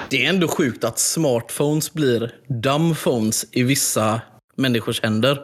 Det 0.09 0.25
är 0.25 0.29
ändå 0.29 0.47
sjukt 0.47 0.83
att 0.83 0.99
smartphones 0.99 1.93
blir 1.93 2.35
dumbphones 2.47 3.45
i 3.51 3.63
vissa 3.63 4.21
människors 4.55 5.01
händer. 5.03 5.41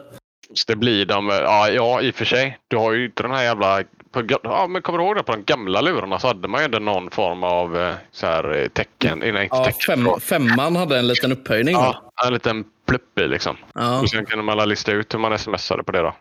Så 0.54 0.64
det 0.66 0.76
blir 0.76 1.06
de, 1.06 1.28
ja, 1.28 1.68
ja 1.68 2.00
i 2.02 2.10
och 2.10 2.14
för 2.14 2.24
sig. 2.24 2.58
Du 2.68 2.76
har 2.76 2.92
ju 2.92 3.04
inte 3.04 3.22
den 3.22 3.32
här 3.32 3.42
jävla... 3.42 3.82
På, 4.12 4.22
ja, 4.42 4.66
men 4.68 4.82
kommer 4.82 4.98
du 4.98 5.04
ihåg 5.04 5.16
det? 5.16 5.22
På 5.22 5.32
de 5.32 5.44
gamla 5.44 5.80
lurarna 5.80 6.18
så 6.18 6.26
hade 6.26 6.48
man 6.48 6.60
ju 6.60 6.64
ändå 6.64 6.78
någon 6.78 7.10
form 7.10 7.44
av 7.44 7.76
eh, 7.78 7.94
så 8.12 8.26
här, 8.26 8.56
eh, 8.62 8.68
tecken. 8.68 9.18
Nej, 9.18 9.48
Ja, 9.50 9.64
tecken. 9.64 10.04
fem, 10.04 10.20
femman 10.20 10.76
hade 10.76 10.98
en 10.98 11.06
liten 11.06 11.32
upphöjning. 11.32 11.74
då. 11.74 11.80
Ja, 12.16 12.26
en 12.26 12.32
liten 12.32 12.64
plupp 12.86 13.18
i 13.18 13.28
liksom. 13.28 13.56
Ja. 13.74 14.00
Och 14.00 14.10
sen 14.10 14.26
kunde 14.26 14.44
man 14.44 14.52
alla 14.52 14.64
lista 14.64 14.92
ut 14.92 15.14
hur 15.14 15.18
man 15.18 15.38
smsade 15.38 15.82
på 15.82 15.92
det 15.92 15.98
då. 16.02 16.14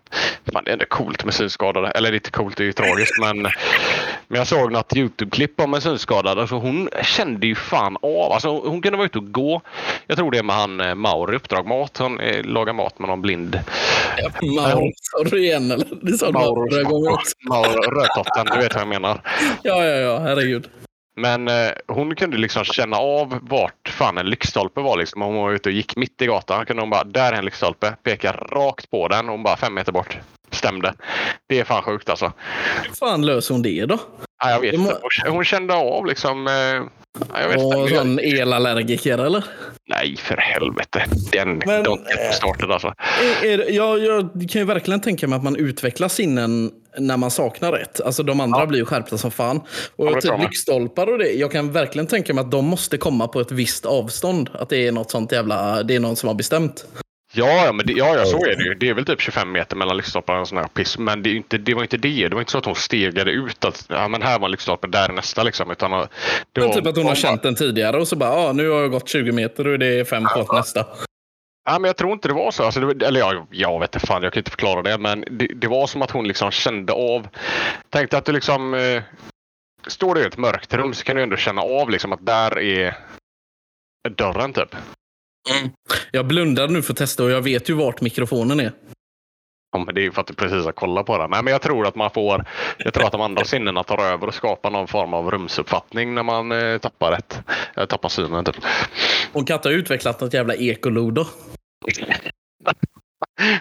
Fan, 0.53 0.63
det 0.63 0.71
är 0.71 0.73
ändå 0.73 0.85
coolt 0.85 1.25
med 1.25 1.33
synskadade. 1.33 1.91
Eller 1.91 2.11
det 2.11 2.15
är 2.15 2.19
inte 2.19 2.31
coolt, 2.31 2.57
det 2.57 2.63
är 2.63 2.65
ju 2.65 2.73
tragiskt. 2.73 3.19
men, 3.19 3.47
men 4.27 4.37
jag 4.37 4.47
såg 4.47 4.71
något 4.71 4.95
YouTube-klipp 4.95 5.61
om 5.61 5.73
en 5.73 5.81
synskadad. 5.81 6.39
Alltså, 6.39 6.55
hon 6.55 6.89
kände 7.03 7.47
ju 7.47 7.55
fan 7.55 7.97
av. 8.01 8.31
Alltså, 8.31 8.49
hon 8.49 8.81
kunde 8.81 8.97
vara 8.97 9.05
ute 9.05 9.17
och 9.17 9.31
gå. 9.31 9.61
Jag 10.07 10.17
tror 10.17 10.31
det 10.31 10.37
är 10.37 10.43
med 10.43 10.55
han 10.55 10.81
eh, 10.81 10.95
Mauri, 10.95 11.35
Uppdrag 11.35 11.67
Mat. 11.67 11.97
Hon 11.97 12.19
eh, 12.19 12.43
lagar 12.43 12.73
mat 12.73 12.99
med 12.99 13.09
någon 13.09 13.21
blind. 13.21 13.59
Sa 15.01 15.23
du 15.23 15.43
igen 15.43 15.71
eller? 15.71 15.87
Det 16.01 16.17
sa 16.17 16.31
du 16.31 16.69
flera 16.69 16.83
gånger 16.83 17.13
också. 17.13 17.33
Rödtotten, 17.91 18.45
du 18.45 18.57
vet 18.57 18.73
vad 18.73 18.81
jag 18.81 18.87
menar. 18.87 19.21
Ja, 19.63 19.85
ja, 19.85 19.95
ja, 19.95 20.19
herregud. 20.19 20.67
Men 21.15 21.47
eh, 21.47 21.71
hon 21.87 22.15
kunde 22.15 22.37
liksom 22.37 22.63
känna 22.63 22.97
av 22.97 23.39
vart 23.41 23.89
fan 23.89 24.17
en 24.17 24.25
lyktstolpe 24.25 24.81
var. 24.81 24.97
Liksom. 24.97 25.21
Om 25.21 25.33
hon 25.33 25.43
var 25.43 25.51
ute 25.51 25.69
och 25.69 25.73
gick 25.73 25.95
mitt 25.95 26.21
i 26.21 26.25
gatan 26.25 26.65
kunde 26.65 26.81
hon 26.81 26.89
bara, 26.89 27.03
där 27.03 27.33
är 27.33 27.37
en 27.37 27.45
lyktstolpe. 27.45 27.95
Peka 28.03 28.31
rakt 28.31 28.91
på 28.91 29.07
den 29.07 29.25
och 29.25 29.31
hon 29.31 29.43
bara 29.43 29.57
fem 29.57 29.73
meter 29.73 29.91
bort. 29.91 30.17
Stämde. 30.57 30.93
Det 31.49 31.59
är 31.59 31.63
fan 31.63 31.83
sjukt 31.83 32.09
alltså. 32.09 32.31
Hur 32.87 32.93
fan 32.93 33.25
löser 33.25 33.53
hon 33.53 33.61
det 33.61 33.85
då? 33.85 33.99
Ja, 34.43 34.51
jag 34.51 34.59
vet 34.59 34.73
inte. 34.73 34.97
Hon- 35.25 35.33
Hon 35.33 35.43
kände 35.45 35.73
av 35.73 36.05
liksom... 36.05 36.47
Eh, 36.47 36.53
ja, 36.53 37.41
jag 37.41 37.49
vet 37.49 37.57
Och 37.57 37.89
sån 37.89 38.19
elallergiker 38.19 39.17
eller? 39.17 39.43
Nej, 39.89 40.15
för 40.17 40.37
helvete. 40.37 41.05
Den, 41.31 41.61
Men, 41.65 41.83
de 41.83 41.99
eh, 41.99 42.31
startade 42.33 42.73
alltså. 42.73 42.93
Är, 43.43 43.59
är, 43.59 43.71
jag, 43.71 43.99
jag 43.99 44.29
kan 44.31 44.61
ju 44.61 44.65
verkligen 44.65 45.01
tänka 45.01 45.27
mig 45.27 45.37
att 45.37 45.43
man 45.43 45.55
utvecklar 45.55 46.07
sinnen 46.07 46.71
när 46.97 47.17
man 47.17 47.31
saknar 47.31 47.71
rätt. 47.71 48.01
Alltså 48.01 48.23
de 48.23 48.39
andra 48.39 48.65
blir 48.65 48.79
ju 48.79 48.85
skärpta 48.85 49.17
som 49.17 49.31
fan. 49.31 49.61
Ja, 49.95 50.03
Och 50.15 50.21
tror 50.21 50.33
typ 50.35 50.41
lyktstolpar 50.41 51.07
och 51.11 51.17
det. 51.17 51.31
Jag 51.31 51.51
kan 51.51 51.71
verkligen 51.71 52.07
tänka 52.07 52.33
mig 52.33 52.41
att 52.41 52.51
de 52.51 52.65
måste 52.65 52.97
komma 52.97 53.27
på 53.27 53.39
ett 53.39 53.51
visst 53.51 53.85
avstånd. 53.85 54.49
Att 54.53 54.69
det 54.69 54.87
är 54.87 54.91
något 54.91 55.11
sånt 55.11 55.31
jävla... 55.31 55.83
Det 55.83 55.95
är 55.95 55.99
någon 55.99 56.15
som 56.15 56.27
har 56.27 56.35
bestämt. 56.35 56.85
Ja, 57.33 57.71
men 57.73 57.85
det, 57.85 57.93
ja, 57.93 58.15
ja, 58.15 58.25
så 58.25 58.45
är 58.45 58.55
det 58.55 58.63
ju. 58.63 58.73
Det 58.73 58.89
är 58.89 58.93
väl 58.93 59.05
typ 59.05 59.21
25 59.21 59.51
meter 59.51 59.75
mellan 59.75 59.97
lyktstolparna 59.97 60.41
och 60.41 60.47
sån 60.47 60.57
här 60.57 60.67
piss. 60.67 60.97
Men 60.97 61.23
det, 61.23 61.29
inte, 61.33 61.57
det 61.57 61.73
var 61.73 61.81
inte 61.81 61.97
det. 61.97 62.27
Det 62.27 62.35
var 62.35 62.41
inte 62.41 62.51
så 62.51 62.57
att 62.57 62.65
hon 62.65 62.75
stegade 62.75 63.31
ut 63.31 63.65
att 63.65 63.85
ja, 63.89 64.07
men 64.07 64.21
här 64.21 64.39
var 64.39 64.47
en 64.47 64.51
lyktstolpe, 64.51 64.87
där 64.87 65.09
är 65.09 65.13
nästa. 65.13 65.43
Liksom, 65.43 65.71
utan, 65.71 65.91
det 65.91 66.07
Men 66.59 66.67
var, 66.67 66.75
typ 66.75 66.87
att 66.87 66.95
hon 66.97 67.05
har 67.05 67.15
känt 67.15 67.43
den 67.43 67.55
tidigare 67.55 67.97
och 67.97 68.07
så 68.07 68.15
bara, 68.15 68.31
ah, 68.31 68.53
nu 68.53 68.69
har 68.69 68.81
jag 68.81 68.91
gått 68.91 69.09
20 69.09 69.31
meter 69.31 69.67
och 69.67 69.79
det 69.79 69.99
är 69.99 70.03
fem 70.03 70.25
kvar 70.25 70.43
till 70.43 70.53
nästa. 70.53 70.85
Ja, 71.69 71.79
men 71.79 71.89
jag 71.89 71.97
tror 71.97 72.13
inte 72.13 72.27
det 72.27 72.33
var 72.33 72.51
så. 72.51 72.63
Alltså, 72.63 72.79
var, 72.79 73.03
eller 73.03 73.19
ja, 73.19 73.47
jag 73.51 73.79
vet 73.79 73.95
inte 73.95 74.07
fan, 74.07 74.23
jag 74.23 74.33
kan 74.33 74.39
inte 74.39 74.51
förklara 74.51 74.81
det. 74.81 74.97
Men 74.97 75.23
det, 75.31 75.47
det 75.55 75.67
var 75.67 75.87
som 75.87 76.01
att 76.01 76.11
hon 76.11 76.27
liksom 76.27 76.51
kände 76.51 76.93
av. 76.93 77.27
Tänk 77.89 78.11
dig 78.11 78.17
att 78.17 78.25
du 78.25 78.31
liksom 78.31 78.73
eh, 78.73 79.03
står 79.87 80.15
du 80.15 80.21
i 80.21 80.25
ett 80.25 80.37
mörkt 80.37 80.73
rum 80.73 80.93
så 80.93 81.03
kan 81.03 81.15
du 81.15 81.23
ändå 81.23 81.35
känna 81.35 81.61
av 81.61 81.89
liksom 81.89 82.13
att 82.13 82.25
där 82.25 82.59
är 82.59 82.97
dörren 84.09 84.53
typ. 84.53 84.75
Jag 86.11 86.27
blundar 86.27 86.67
nu 86.67 86.81
för 86.81 86.93
att 86.93 86.97
testa 86.97 87.23
och 87.23 87.31
jag 87.31 87.41
vet 87.41 87.69
ju 87.69 87.73
vart 87.73 88.01
mikrofonen 88.01 88.59
är. 88.59 88.71
Ja, 89.71 89.83
men 89.85 89.95
det 89.95 90.01
är 90.01 90.03
ju 90.03 90.11
för 90.11 90.21
att 90.21 90.27
du 90.27 90.33
precis 90.33 90.65
har 90.65 90.71
kollat 90.71 91.05
på 91.05 91.17
den. 91.17 91.29
Nej, 91.29 91.43
men 91.43 91.51
jag 91.51 91.61
tror 91.61 91.87
att 91.87 91.95
man 91.95 92.09
får. 92.11 92.45
Jag 92.77 92.93
tror 92.93 93.05
att 93.05 93.11
de 93.11 93.21
andra 93.21 93.45
sinnena 93.45 93.83
tar 93.83 93.97
över 93.97 94.27
och 94.27 94.33
skapar 94.33 94.71
någon 94.71 94.87
form 94.87 95.13
av 95.13 95.31
rumsuppfattning 95.31 96.15
när 96.15 96.23
man 96.23 96.51
eh, 96.51 96.77
tappar 96.77 97.11
rätt. 97.11 97.39
Eh, 97.75 97.85
tappar 97.85 98.09
synen 98.09 98.45
typ. 98.45 98.55
Och 99.33 99.47
Katta 99.47 99.69
har 99.69 99.73
utvecklat 99.73 100.21
något 100.21 100.33
jävla 100.33 100.55
ekolodo. 100.55 101.25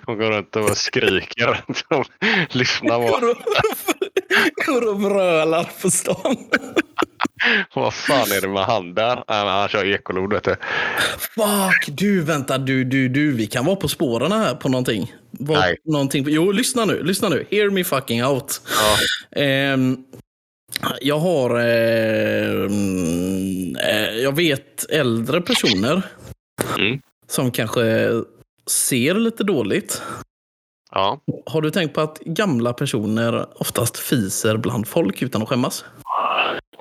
Hon 0.04 0.18
går 0.18 0.30
runt 0.30 0.56
och 0.56 0.76
skriker. 0.76 1.64
Lyssna 2.50 2.98
på. 2.98 3.02
Går 3.06 3.30
och, 3.30 3.36
går 4.66 4.88
och 4.88 5.00
brölar 5.00 5.70
på 5.82 5.90
stan. 5.90 6.36
Vad 7.74 7.94
fan 7.94 8.32
är 8.32 8.40
det 8.40 8.48
med 8.48 8.64
han 8.64 8.94
där? 8.94 9.24
Han, 9.26 9.68
kör 9.68 9.84
ekolod 9.84 10.32
vet 10.32 10.44
du. 10.44 10.56
Fuck, 11.18 11.88
du 11.98 12.20
vänta, 12.22 12.58
du, 12.58 12.84
du, 12.84 13.08
du, 13.08 13.32
vi 13.32 13.46
kan 13.46 13.64
vara 13.64 13.76
på 13.76 13.88
spåren 13.88 14.32
här 14.32 14.54
på 14.54 14.68
någonting. 14.68 15.12
Var, 15.30 15.56
Nej. 15.56 15.76
någonting. 15.84 16.24
Jo, 16.28 16.52
lyssna 16.52 16.84
nu, 16.84 17.02
lyssna 17.02 17.28
nu. 17.28 17.46
Hear 17.50 17.70
me 17.70 17.84
fucking 17.84 18.24
out. 18.24 18.60
Ja. 18.80 18.96
Ehm, 19.40 19.96
jag 21.00 21.18
har, 21.18 21.50
ehm, 21.60 23.76
eh, 23.76 24.10
jag 24.22 24.36
vet 24.36 24.90
äldre 24.90 25.40
personer 25.40 26.02
Mm. 26.78 27.00
som 27.28 27.50
kanske 27.50 28.10
ser 28.70 29.14
lite 29.14 29.44
dåligt. 29.44 30.02
ja. 30.92 31.20
Har 31.46 31.62
du 31.62 31.70
tänkt 31.70 31.94
på 31.94 32.00
att 32.00 32.18
gamla 32.18 32.72
personer 32.72 33.46
oftast 33.60 33.96
fiser 33.96 34.56
bland 34.56 34.88
folk 34.88 35.22
utan 35.22 35.42
att 35.42 35.48
skämmas? 35.48 35.84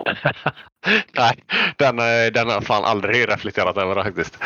Nej, 1.18 1.43
den, 1.78 1.99
eh, 1.99 2.32
den 2.34 2.49
har 2.49 2.62
fan 2.62 2.86
aldrig 2.86 3.30
reflekterat 3.30 3.78
över 3.78 4.03
faktiskt. 4.03 4.38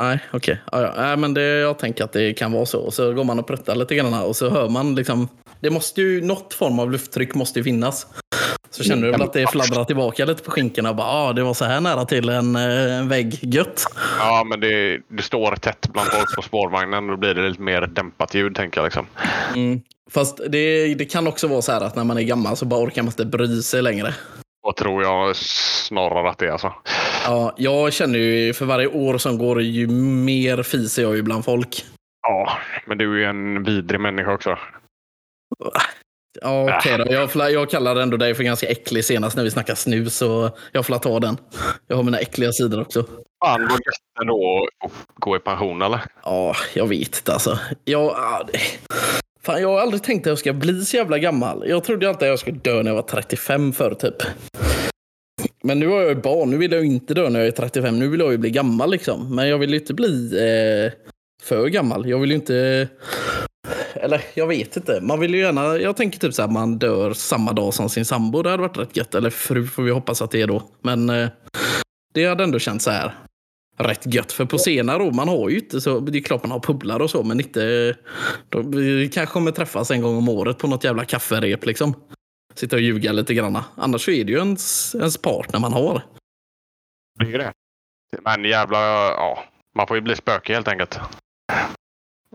Nej, 0.00 0.18
okej. 0.32 0.60
Ja, 0.72 0.82
ja. 0.82 0.92
Nej, 0.96 1.16
men 1.16 1.34
det, 1.34 1.42
jag 1.42 1.78
tänker 1.78 2.04
att 2.04 2.12
det 2.12 2.32
kan 2.32 2.52
vara 2.52 2.66
så. 2.66 2.80
Och 2.80 2.94
så 2.94 3.12
går 3.12 3.24
man 3.24 3.38
och 3.38 3.46
pruttar 3.46 3.74
lite 3.74 3.94
grann 3.94 4.14
och 4.14 4.36
så 4.36 4.50
hör 4.50 4.68
man 4.68 4.94
liksom. 4.94 5.28
Det 5.60 5.70
måste 5.70 6.00
ju, 6.02 6.22
något 6.22 6.54
form 6.54 6.78
av 6.78 6.92
lufttryck 6.92 7.34
måste 7.34 7.58
ju 7.58 7.64
finnas. 7.64 8.06
Så 8.70 8.84
känner 8.84 9.06
du 9.06 9.10
väl 9.12 9.22
att 9.22 9.32
det 9.32 9.50
fladdrar 9.50 9.84
tillbaka 9.84 10.24
lite 10.24 10.42
på 10.42 10.50
skinkorna. 10.50 10.94
Bara, 10.94 11.06
ah, 11.06 11.32
det 11.32 11.42
var 11.42 11.54
så 11.54 11.64
här 11.64 11.80
nära 11.80 12.04
till 12.04 12.28
en, 12.28 12.56
eh, 12.56 12.98
en 12.98 13.08
vägg. 13.08 13.38
Gött. 13.42 13.84
Ja, 14.18 14.44
men 14.44 14.60
det, 14.60 15.00
det 15.08 15.22
står 15.22 15.56
tätt 15.56 15.88
bland 15.92 16.08
folk 16.08 16.36
på 16.36 16.42
spårvagnen 16.42 17.06
då 17.06 17.16
blir 17.16 17.34
det 17.34 17.48
lite 17.48 17.62
mer 17.62 17.86
dämpat 17.86 18.34
ljud 18.34 18.54
tänker 18.54 18.80
jag. 18.80 18.84
Liksom. 18.84 19.06
Mm. 19.54 19.80
Fast 20.10 20.40
det, 20.48 20.94
det 20.94 21.04
kan 21.04 21.26
också 21.26 21.46
vara 21.46 21.62
så 21.62 21.72
här 21.72 21.80
att 21.80 21.96
när 21.96 22.04
man 22.04 22.18
är 22.18 22.22
gammal 22.22 22.56
så 22.56 22.64
bara 22.64 22.80
orkar 22.84 23.02
man 23.02 23.10
inte 23.12 23.24
bry 23.26 23.62
sig 23.62 23.82
längre. 23.82 24.14
Och 24.66 24.76
tror 24.76 25.02
jag 25.02 25.36
snarare 25.36 26.30
att 26.30 26.38
det 26.38 26.46
är 26.46 26.50
alltså. 26.50 26.72
Ja, 27.24 27.54
jag 27.56 27.92
känner 27.92 28.18
ju 28.18 28.52
för 28.54 28.64
varje 28.64 28.86
år 28.86 29.18
som 29.18 29.38
går 29.38 29.62
ju 29.62 29.86
mer 29.86 30.62
fiser 30.62 31.02
jag 31.02 31.16
ju 31.16 31.22
bland 31.22 31.44
folk. 31.44 31.84
Ja, 32.22 32.52
men 32.86 32.98
du 32.98 33.12
är 33.14 33.18
ju 33.18 33.24
en 33.24 33.62
vidrig 33.62 34.00
människa 34.00 34.32
också. 34.34 34.58
Ja, 36.40 36.76
okej 36.78 36.98
då. 36.98 37.12
Jag, 37.12 37.50
jag 37.52 37.70
kallar 37.70 37.96
ändå 37.96 38.16
dig 38.16 38.34
för 38.34 38.42
ganska 38.42 38.66
äcklig 38.68 39.04
senast 39.04 39.36
när 39.36 39.44
vi 39.44 39.50
snackade 39.50 39.76
snus, 39.76 40.16
så 40.16 40.50
jag 40.72 40.86
får 40.86 40.98
ta 40.98 41.20
den. 41.20 41.36
Jag 41.86 41.96
har 41.96 42.02
mina 42.02 42.18
äckliga 42.18 42.52
sidor 42.52 42.80
också. 42.80 43.02
Fan 43.44 43.62
vad 43.62 43.70
gött 43.70 44.20
ändå 44.20 44.68
att 44.84 44.92
gå 45.14 45.36
i 45.36 45.38
pension 45.38 45.82
eller? 45.82 46.00
Ja, 46.24 46.56
jag 46.74 46.86
vet 46.86 47.16
inte 47.16 47.32
alltså. 47.32 47.58
Jag, 47.84 48.02
ja, 48.04 48.46
det- 48.52 48.58
fan, 49.46 49.62
jag 49.62 49.68
har 49.68 49.80
aldrig 49.80 50.02
tänkt 50.02 50.26
att 50.26 50.30
jag 50.30 50.38
ska 50.38 50.52
bli 50.52 50.84
så 50.84 50.96
jävla 50.96 51.18
gammal. 51.18 51.64
Jag 51.68 51.84
trodde 51.84 52.08
alltid 52.08 52.22
att 52.22 52.30
jag 52.30 52.38
skulle 52.38 52.58
dö 52.58 52.82
när 52.82 52.90
jag 52.90 52.94
var 52.94 53.02
35 53.02 53.72
förr 53.72 53.94
typ. 53.94 54.14
Men 55.62 55.78
nu 55.78 55.88
har 55.88 56.00
jag 56.00 56.08
ju 56.08 56.14
barn. 56.14 56.50
Nu 56.50 56.56
vill 56.56 56.72
jag 56.72 56.80
ju 56.80 56.86
inte 56.86 57.14
dö 57.14 57.28
när 57.28 57.40
jag 57.40 57.48
är 57.48 57.52
35. 57.52 57.98
Nu 57.98 58.08
vill 58.08 58.20
jag 58.20 58.32
ju 58.32 58.38
bli 58.38 58.50
gammal 58.50 58.90
liksom. 58.90 59.34
Men 59.34 59.48
jag 59.48 59.58
vill 59.58 59.70
ju 59.70 59.78
inte 59.78 59.94
bli 59.94 60.32
eh, 60.34 60.92
för 61.42 61.68
gammal. 61.68 62.08
Jag 62.08 62.18
vill 62.18 62.30
ju 62.30 62.36
inte... 62.36 62.88
Eller 63.94 64.24
jag 64.34 64.46
vet 64.46 64.76
inte. 64.76 65.00
Man 65.02 65.20
vill 65.20 65.34
ju 65.34 65.40
gärna... 65.40 65.78
Jag 65.78 65.96
tänker 65.96 66.18
typ 66.18 66.34
så 66.34 66.42
här 66.42 66.48
man 66.48 66.78
dör 66.78 67.12
samma 67.12 67.52
dag 67.52 67.74
som 67.74 67.88
sin 67.88 68.04
sambo. 68.04 68.42
Det 68.42 68.50
hade 68.50 68.62
varit 68.62 68.78
rätt 68.78 68.96
gött. 68.96 69.14
Eller 69.14 69.30
fru 69.30 69.66
får 69.66 69.82
vi 69.82 69.90
hoppas 69.90 70.22
att 70.22 70.30
det 70.30 70.42
är 70.42 70.46
då. 70.46 70.62
Men 70.82 71.10
eh, 71.10 71.28
det 72.14 72.26
hade 72.26 72.44
ändå 72.44 72.58
känts 72.58 72.84
så 72.84 72.90
här 72.90 73.14
rätt 73.76 74.14
gött. 74.14 74.32
För 74.32 74.44
på 74.44 74.58
senare 74.58 75.02
år, 75.02 75.12
man 75.12 75.28
har 75.28 75.48
ju 75.48 75.58
inte 75.58 75.80
så, 75.80 76.00
det 76.00 76.18
är 76.18 76.22
klart 76.22 76.42
man 76.42 76.50
har 76.50 76.60
publar 76.60 77.00
och 77.00 77.10
så, 77.10 77.22
men 77.22 77.40
inte, 77.40 77.96
de, 78.48 78.70
vi 78.70 79.08
kanske 79.08 79.32
kommer 79.32 79.50
träffas 79.52 79.90
en 79.90 80.00
gång 80.02 80.16
om 80.16 80.28
året 80.28 80.58
på 80.58 80.66
något 80.66 80.84
jävla 80.84 81.04
kafferep 81.04 81.66
liksom. 81.66 81.94
Sitta 82.54 82.76
och 82.76 82.82
ljuga 82.82 83.12
lite 83.12 83.34
granna. 83.34 83.64
Annars 83.74 84.04
så 84.04 84.10
är 84.10 84.24
det 84.24 84.32
ju 84.32 84.38
ens, 84.38 84.94
ens 84.94 85.18
partner 85.18 85.60
man 85.60 85.72
har. 85.72 86.02
Det 87.18 87.24
är 87.26 87.30
ju 87.30 87.38
det. 87.38 87.52
Men 88.22 88.44
jävla, 88.44 88.78
ja. 89.12 89.44
Man 89.76 89.86
får 89.86 89.96
ju 89.96 90.00
bli 90.00 90.16
spöke 90.16 90.54
helt 90.54 90.68
enkelt. 90.68 90.98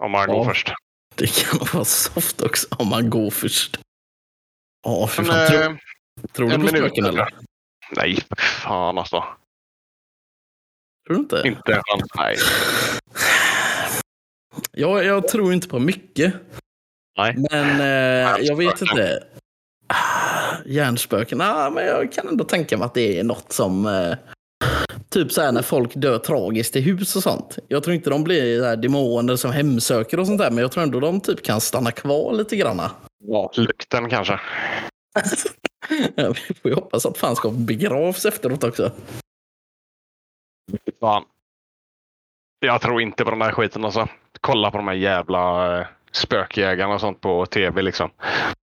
Om 0.01 0.11
man 0.11 0.25
Ja. 0.29 0.33
går 0.33 0.45
först. 0.45 0.71
Det 1.15 1.43
kan 1.45 1.59
vara 1.73 1.85
soft 1.85 2.41
också 2.41 2.67
om 2.79 2.87
man 2.87 3.09
går 3.09 3.29
först. 3.29 3.79
Ja, 4.83 5.07
för 5.07 5.23
Men, 5.23 5.31
fan. 5.47 5.55
eh, 5.55 5.77
Tror, 6.33 6.49
tror 6.49 6.57
du 6.59 6.63
på 6.63 6.67
spöken 6.67 7.05
eller? 7.05 7.29
Nej, 7.95 8.19
fan 8.63 8.97
alltså. 8.97 9.23
Tror 11.07 11.15
du 11.15 11.21
inte? 11.21 11.41
Inte 11.45 11.73
en 11.73 11.81
chans. 11.83 12.11
Nej. 12.15 12.35
Jag, 14.71 15.05
jag 15.05 15.27
tror 15.27 15.53
inte 15.53 15.67
på 15.67 15.79
mycket. 15.79 16.33
Nej. 17.17 17.35
Men 17.51 17.79
eh, 17.79 18.45
jag 18.45 18.55
vet 18.55 18.81
inte. 18.81 19.23
Ah, 19.87 20.55
Hjärnspöken? 20.65 21.41
Ah, 21.41 21.69
men 21.69 21.85
jag 21.85 22.11
kan 22.11 22.27
ändå 22.27 22.43
tänka 22.43 22.77
mig 22.77 22.85
att 22.85 22.93
det 22.93 23.19
är 23.19 23.23
något 23.23 23.51
som... 23.51 23.85
Eh, 23.85 24.17
typ 25.09 25.31
så 25.31 25.41
här 25.41 25.51
när 25.51 25.61
folk 25.61 25.91
dör 25.95 26.17
tragiskt 26.17 26.75
i 26.75 26.81
hus 26.81 27.15
och 27.15 27.23
sånt. 27.23 27.57
Jag 27.67 27.83
tror 27.83 27.95
inte 27.95 28.09
de 28.09 28.23
blir 28.23 28.63
så 28.63 28.75
demoner 28.75 29.35
som 29.35 29.51
hemsöker 29.51 30.19
och 30.19 30.27
sånt 30.27 30.39
där. 30.39 30.51
Men 30.51 30.57
jag 30.61 30.71
tror 30.71 30.83
ändå 30.83 30.99
de 30.99 31.21
typ 31.21 31.43
kan 31.43 31.61
stanna 31.61 31.91
kvar 31.91 32.33
lite 32.33 32.55
granna. 32.55 32.91
Ja. 33.23 33.51
Lukten 33.55 34.09
kanske. 34.09 34.39
Vi 36.17 36.53
får 36.61 36.71
ju 36.71 36.73
hoppas 36.73 37.05
att 37.05 37.17
fan 37.17 37.35
ska 37.35 37.49
begravs 37.49 38.25
efteråt 38.25 38.63
också. 38.63 38.91
Fan. 40.99 41.23
Jag 42.59 42.81
tror 42.81 43.01
inte 43.01 43.23
på 43.23 43.31
den 43.31 43.41
här 43.41 43.51
skiten 43.51 43.85
alltså. 43.85 44.07
Kolla 44.41 44.71
på 44.71 44.77
de 44.77 44.87
här 44.87 44.95
jävla 44.95 45.79
eh, 45.79 45.87
spökjägarna 46.11 46.93
och 46.93 46.99
sånt 47.01 47.21
på 47.21 47.45
tv 47.45 47.81
liksom. 47.81 48.09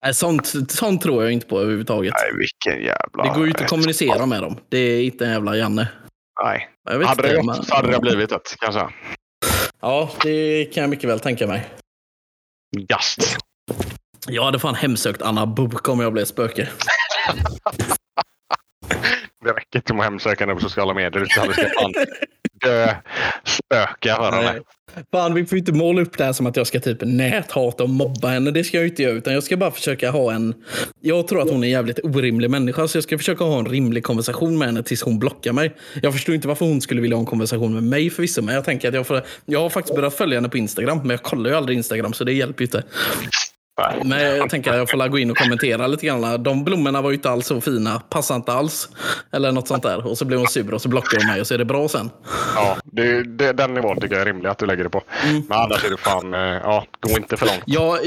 Nej, 0.04 0.14
sånt, 0.14 0.72
sånt 0.72 1.02
tror 1.02 1.24
jag 1.24 1.32
inte 1.32 1.48
på 1.48 1.60
överhuvudtaget. 1.60 2.14
Nej, 2.14 2.38
vilken 2.38 2.86
jävla... 2.86 3.24
Det 3.24 3.30
går 3.30 3.44
ju 3.46 3.50
inte 3.50 3.64
att 3.64 3.70
kommunicera 3.70 4.26
med 4.26 4.42
dem. 4.42 4.58
Det 4.70 4.78
är 4.78 5.04
inte 5.04 5.26
en 5.26 5.32
jävla 5.32 5.56
Janne. 5.58 5.88
Nej. 6.44 6.70
Hade 7.06 7.22
det 7.22 7.36
gått 7.36 7.46
men- 7.46 7.64
så 7.64 7.76
hade 7.76 7.92
det 7.92 8.00
blivit 8.00 8.32
ett, 8.32 8.56
kanske. 8.60 8.90
Ja, 9.82 10.10
det 10.24 10.66
kan 10.74 10.82
jag 10.82 10.90
mycket 10.90 11.10
väl 11.10 11.20
tänka 11.20 11.48
mig. 11.48 11.70
Gast. 12.78 13.38
Jag 14.28 14.44
hade 14.44 14.60
fan 14.60 14.76
hemsökt 14.76 15.22
Anna 15.22 15.46
Bok 15.46 15.90
om 15.90 16.00
jag 16.00 16.14
blev 16.14 16.26
spöke. 16.26 16.70
Det 19.44 19.50
räcker 19.50 19.80
inte 19.80 19.94
med 19.94 20.00
att 20.00 20.06
hemsöka 20.06 20.44
henne 20.46 20.56
på 20.56 20.62
sociala 20.62 20.94
medier. 20.94 21.24
Utan 21.24 21.48
det 21.48 21.54
ska 21.54 21.64
fan 21.64 21.94
dö 22.62 22.96
spöka 23.44 24.16
för 24.16 24.32
henne. 24.32 24.60
Fan, 25.12 25.34
vi 25.34 25.46
får 25.46 25.56
ju 25.56 25.60
inte 25.60 25.74
måla 25.74 26.02
upp 26.02 26.18
det 26.18 26.24
här 26.24 26.34
som 26.34 26.46
att 26.46 26.58
jag 26.58 26.68
ska 26.68 26.80
typ 26.80 26.98
näthata 27.02 27.84
och 27.84 27.90
mobba 27.90 28.28
henne. 28.28 28.52
Det 28.52 28.64
ska 28.64 28.78
jag 28.78 28.84
ju 28.84 28.90
inte 28.90 29.04
göra. 29.04 29.14
Utan 29.14 29.34
jag 29.34 29.44
ska 29.44 29.58
bara 29.58 29.72
försöka 29.72 30.12
ha 30.12 30.34
en... 30.34 30.54
Jag 31.02 31.28
tror 31.28 31.42
att 31.42 31.50
hon 31.50 31.64
är 31.64 31.68
en 31.68 31.72
jävligt 31.72 32.00
orimlig 32.04 32.50
människa. 32.50 32.88
Så 32.88 32.98
jag 32.98 33.04
ska 33.04 33.18
försöka 33.18 33.44
ha 33.44 33.60
en 33.60 33.66
rimlig 33.66 34.04
konversation 34.04 34.58
med 34.58 34.68
henne 34.68 34.84
tills 34.84 35.02
hon 35.02 35.20
blockar 35.20 35.54
mig. 35.54 35.76
Jag 36.02 36.14
förstår 36.14 36.36
inte 36.36 36.48
varför 36.48 36.66
hon 36.66 36.82
skulle 36.82 37.02
vilja 37.02 37.18
ha 37.18 37.20
en 37.20 37.26
konversation 37.26 37.74
med 37.74 37.84
mig 37.84 38.10
förvisso. 38.10 38.42
Men 38.42 38.56
jag 38.56 38.66
tänker 38.66 38.88
att 38.88 38.94
jag 38.94 39.08
får... 39.08 39.22
Jag 39.46 39.60
har 39.60 39.70
faktiskt 39.70 39.96
börjat 39.96 40.14
följa 40.14 40.38
henne 40.38 40.50
på 40.50 40.58
Instagram. 40.58 40.98
Men 40.98 41.10
jag 41.10 41.24
kollar 41.24 41.50
ju 41.50 41.56
aldrig 41.56 41.78
Instagram 41.78 42.14
så 42.14 42.24
det 42.24 42.34
hjälper 42.34 42.62
ju 42.62 42.66
inte. 42.66 42.84
Nej. 43.80 44.02
Men 44.06 44.38
jag 44.38 44.50
tänker 44.50 44.72
att 44.72 44.78
jag 44.78 44.90
får 44.90 45.08
gå 45.08 45.20
in 45.20 45.32
och 45.32 45.38
kommentera 45.38 45.88
lite 45.88 46.06
grann. 46.06 46.44
De 46.44 46.64
blommorna 46.64 47.02
var 47.02 47.10
ju 47.10 47.16
inte 47.16 47.30
alls 47.30 47.48
så 47.48 47.62
fina. 47.62 48.00
Passar 48.00 48.36
inte 48.36 48.52
alls. 48.54 48.90
Eller 49.34 49.52
något 49.52 49.68
sånt 49.68 49.84
där. 49.84 50.08
Och 50.08 50.18
så 50.18 50.26
blir 50.26 50.38
hon 50.38 50.48
sur 50.48 50.74
och 50.74 50.82
så 50.82 50.90
blockar 50.90 51.18
hon 51.18 51.28
mig 51.28 51.42
och 51.42 51.48
så 51.48 51.54
är 51.54 51.58
det 51.58 51.66
bra 51.66 51.88
sen. 51.88 52.10
Ja, 52.56 52.78
det, 52.84 53.24
det, 53.24 53.54
den 53.54 53.74
nivån 53.74 54.00
tycker 54.00 54.16
jag 54.16 54.22
är 54.22 54.26
rimlig 54.26 54.50
att 54.50 54.58
du 54.58 54.66
lägger 54.66 54.84
det 54.84 54.90
på. 54.90 55.04
Mm. 55.30 55.44
Men 55.50 55.58
annars 55.58 55.86
är 55.86 55.90
det 55.90 55.98
fan... 55.98 56.34
eh, 56.34 56.40
Ja, 56.40 56.86
gå 57.00 57.18
inte 57.18 57.38
för 57.38 57.46
långt. 57.46 57.64
Jag, 57.66 57.98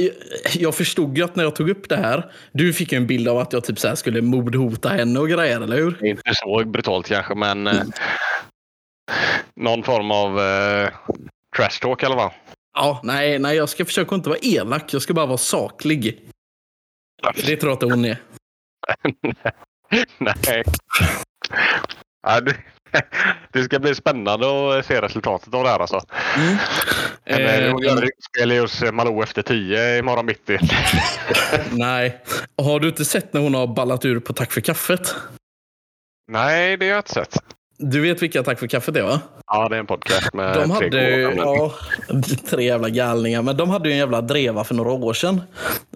jag 0.53 0.75
förstod 0.75 1.19
ju 1.19 1.25
att 1.25 1.37
när 1.37 1.45
jag 1.45 1.57
tog 1.57 1.71
upp 1.71 1.89
det 1.89 1.97
här, 1.97 2.31
du 2.53 2.73
fick 2.73 2.93
ju 2.93 2.97
en 2.97 3.07
bild 3.07 3.29
av 3.29 3.39
att 3.39 3.53
jag 3.53 3.65
typ 3.65 3.79
så 3.79 3.89
här 3.89 3.95
skulle 3.95 4.23
mordhota 4.23 4.89
henne 4.89 5.19
och 5.21 5.29
grejer, 5.29 5.61
eller 5.61 5.77
hur? 5.77 6.05
Inte 6.07 6.23
så 6.35 6.65
brutalt 6.65 7.09
kanske, 7.09 7.35
men 7.35 7.67
eh, 7.67 7.83
någon 9.61 9.83
form 9.83 10.11
av 10.11 10.41
eh, 10.41 10.89
trash 11.57 11.79
talk 11.81 12.03
i 12.03 12.07
alla 12.07 12.17
fall. 12.17 12.31
Ja, 12.75 13.01
nej, 13.03 13.39
nej, 13.39 13.57
jag 13.57 13.69
ska 13.69 13.85
försöka 13.85 14.15
inte 14.15 14.29
vara 14.29 14.39
elak. 14.43 14.95
Jag 14.95 15.03
ska 15.03 15.15
bara 15.15 15.27
vara 15.27 15.39
saklig. 15.39 16.21
Det 17.47 17.57
tror 17.57 17.71
jag 17.71 17.85
att 17.85 17.91
hon 17.91 18.05
är. 18.05 18.23
Nej. 20.19 20.65
Ja, 22.23 22.41
det, 22.41 22.57
det 23.53 23.63
ska 23.63 23.79
bli 23.79 23.95
spännande 23.95 24.79
att 24.79 24.87
se 24.87 25.01
resultatet 25.01 25.55
av 25.55 25.65
det 25.65 25.71
här 25.71 25.79
alltså. 25.79 26.01
Mm. 26.37 26.57
Men, 27.25 27.65
eh, 27.65 27.73
hon 27.73 27.83
gör 27.83 28.03
Eh, 28.03 28.09
spel 28.31 28.59
hos 28.59 28.83
Malou 28.93 29.23
efter 29.23 29.43
tio 29.43 29.99
imorgon 29.99 30.27
bitti. 30.27 30.59
nej. 31.71 32.23
Har 32.63 32.81
du 32.81 32.89
inte 32.89 33.05
sett 33.05 33.33
när 33.33 33.41
hon 33.41 33.55
har 33.55 33.67
ballat 33.67 34.05
ur 34.05 34.21
på 34.21 34.33
Tack 34.33 34.53
för 34.53 34.61
kaffet? 34.61 35.15
Nej, 36.33 36.77
det 36.77 36.87
har 36.87 36.91
jag 36.91 36.99
inte 36.99 37.13
sett. 37.13 37.39
Du 37.79 38.01
vet 38.01 38.23
vilka 38.23 38.43
Tack 38.43 38.59
för 38.59 38.67
kaffet 38.67 38.97
är 38.97 39.03
va? 39.03 39.21
Ja, 39.47 39.69
det 39.69 39.77
är 39.77 39.81
en 39.81 39.87
podcast 39.87 40.35
med 40.35 40.55
De 40.55 40.71
hade 40.71 40.91
tre 40.91 41.25
K. 41.25 41.33
ja, 41.37 41.73
tre 42.51 42.65
jävla 42.65 42.89
galningar, 42.89 43.43
men 43.43 43.57
de 43.57 43.71
hade 43.71 43.89
ju 43.89 43.93
en 43.93 43.99
jävla 43.99 44.21
dreva 44.21 44.65
för 44.65 44.75
några 44.75 44.91
år 44.91 45.15
sedan. 45.15 45.41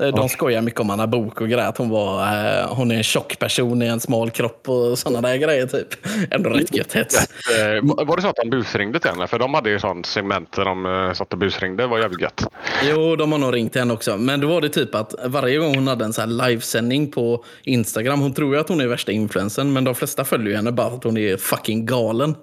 Eh, 0.00 0.06
De 0.08 0.28
skojar 0.28 0.62
mycket 0.62 0.80
om 0.80 0.90
Anna 0.90 1.06
Bok 1.06 1.40
och 1.40 1.48
grejer, 1.48 1.68
att 1.68 1.78
hon, 1.78 1.88
var, 1.88 2.22
eh, 2.22 2.74
hon 2.74 2.90
är 2.90 2.94
en 2.96 3.02
tjock 3.02 3.38
person 3.38 3.82
i 3.82 3.86
en 3.86 4.00
smal 4.00 4.30
kropp 4.30 4.68
och 4.68 4.98
sådana 4.98 5.28
där 5.28 5.36
grejer. 5.36 5.66
Typ. 5.66 5.88
Ändå 6.30 6.50
rätt 6.50 6.74
gött 6.76 6.92
hets. 6.92 7.16
Eh, 7.58 8.04
var 8.06 8.16
det 8.16 8.22
så 8.22 8.28
att 8.28 8.36
de 8.36 8.50
busringde 8.50 9.00
till 9.00 9.10
henne? 9.10 9.26
För 9.26 9.38
de 9.38 9.54
hade 9.54 9.70
ju 9.70 9.78
sånt 9.78 10.06
segment 10.06 10.52
där 10.52 10.64
de 10.64 10.86
eh, 10.86 11.12
satt 11.12 11.32
och 11.32 11.38
busringde. 11.38 11.82
Det 11.82 11.86
var 11.86 11.98
jävligt 11.98 12.20
gött. 12.20 12.46
Jo, 12.82 13.16
de 13.16 13.32
har 13.32 13.38
nog 13.38 13.54
ringt 13.54 13.74
henne 13.74 13.92
också. 13.94 14.16
Men 14.16 14.40
då 14.40 14.46
var 14.48 14.60
det 14.60 14.68
typ 14.68 14.94
att 14.94 15.14
varje 15.24 15.58
gång 15.58 15.74
hon 15.74 15.88
hade 15.88 16.04
en 16.04 16.12
så 16.12 16.20
här 16.20 16.28
livesändning 16.48 17.10
på 17.10 17.44
Instagram, 17.62 18.20
hon 18.20 18.34
tror 18.34 18.54
ju 18.54 18.60
att 18.60 18.68
hon 18.68 18.80
är 18.80 18.86
värsta 18.86 19.12
influensen, 19.12 19.72
men 19.72 19.84
de 19.84 19.94
flesta 19.94 20.24
följer 20.24 20.48
ju 20.50 20.56
henne 20.56 20.72
bara 20.72 20.90
för 20.90 20.96
att 20.96 21.04
hon 21.04 21.16
är 21.16 21.36
fucking 21.68 21.86
galen. 21.86 22.34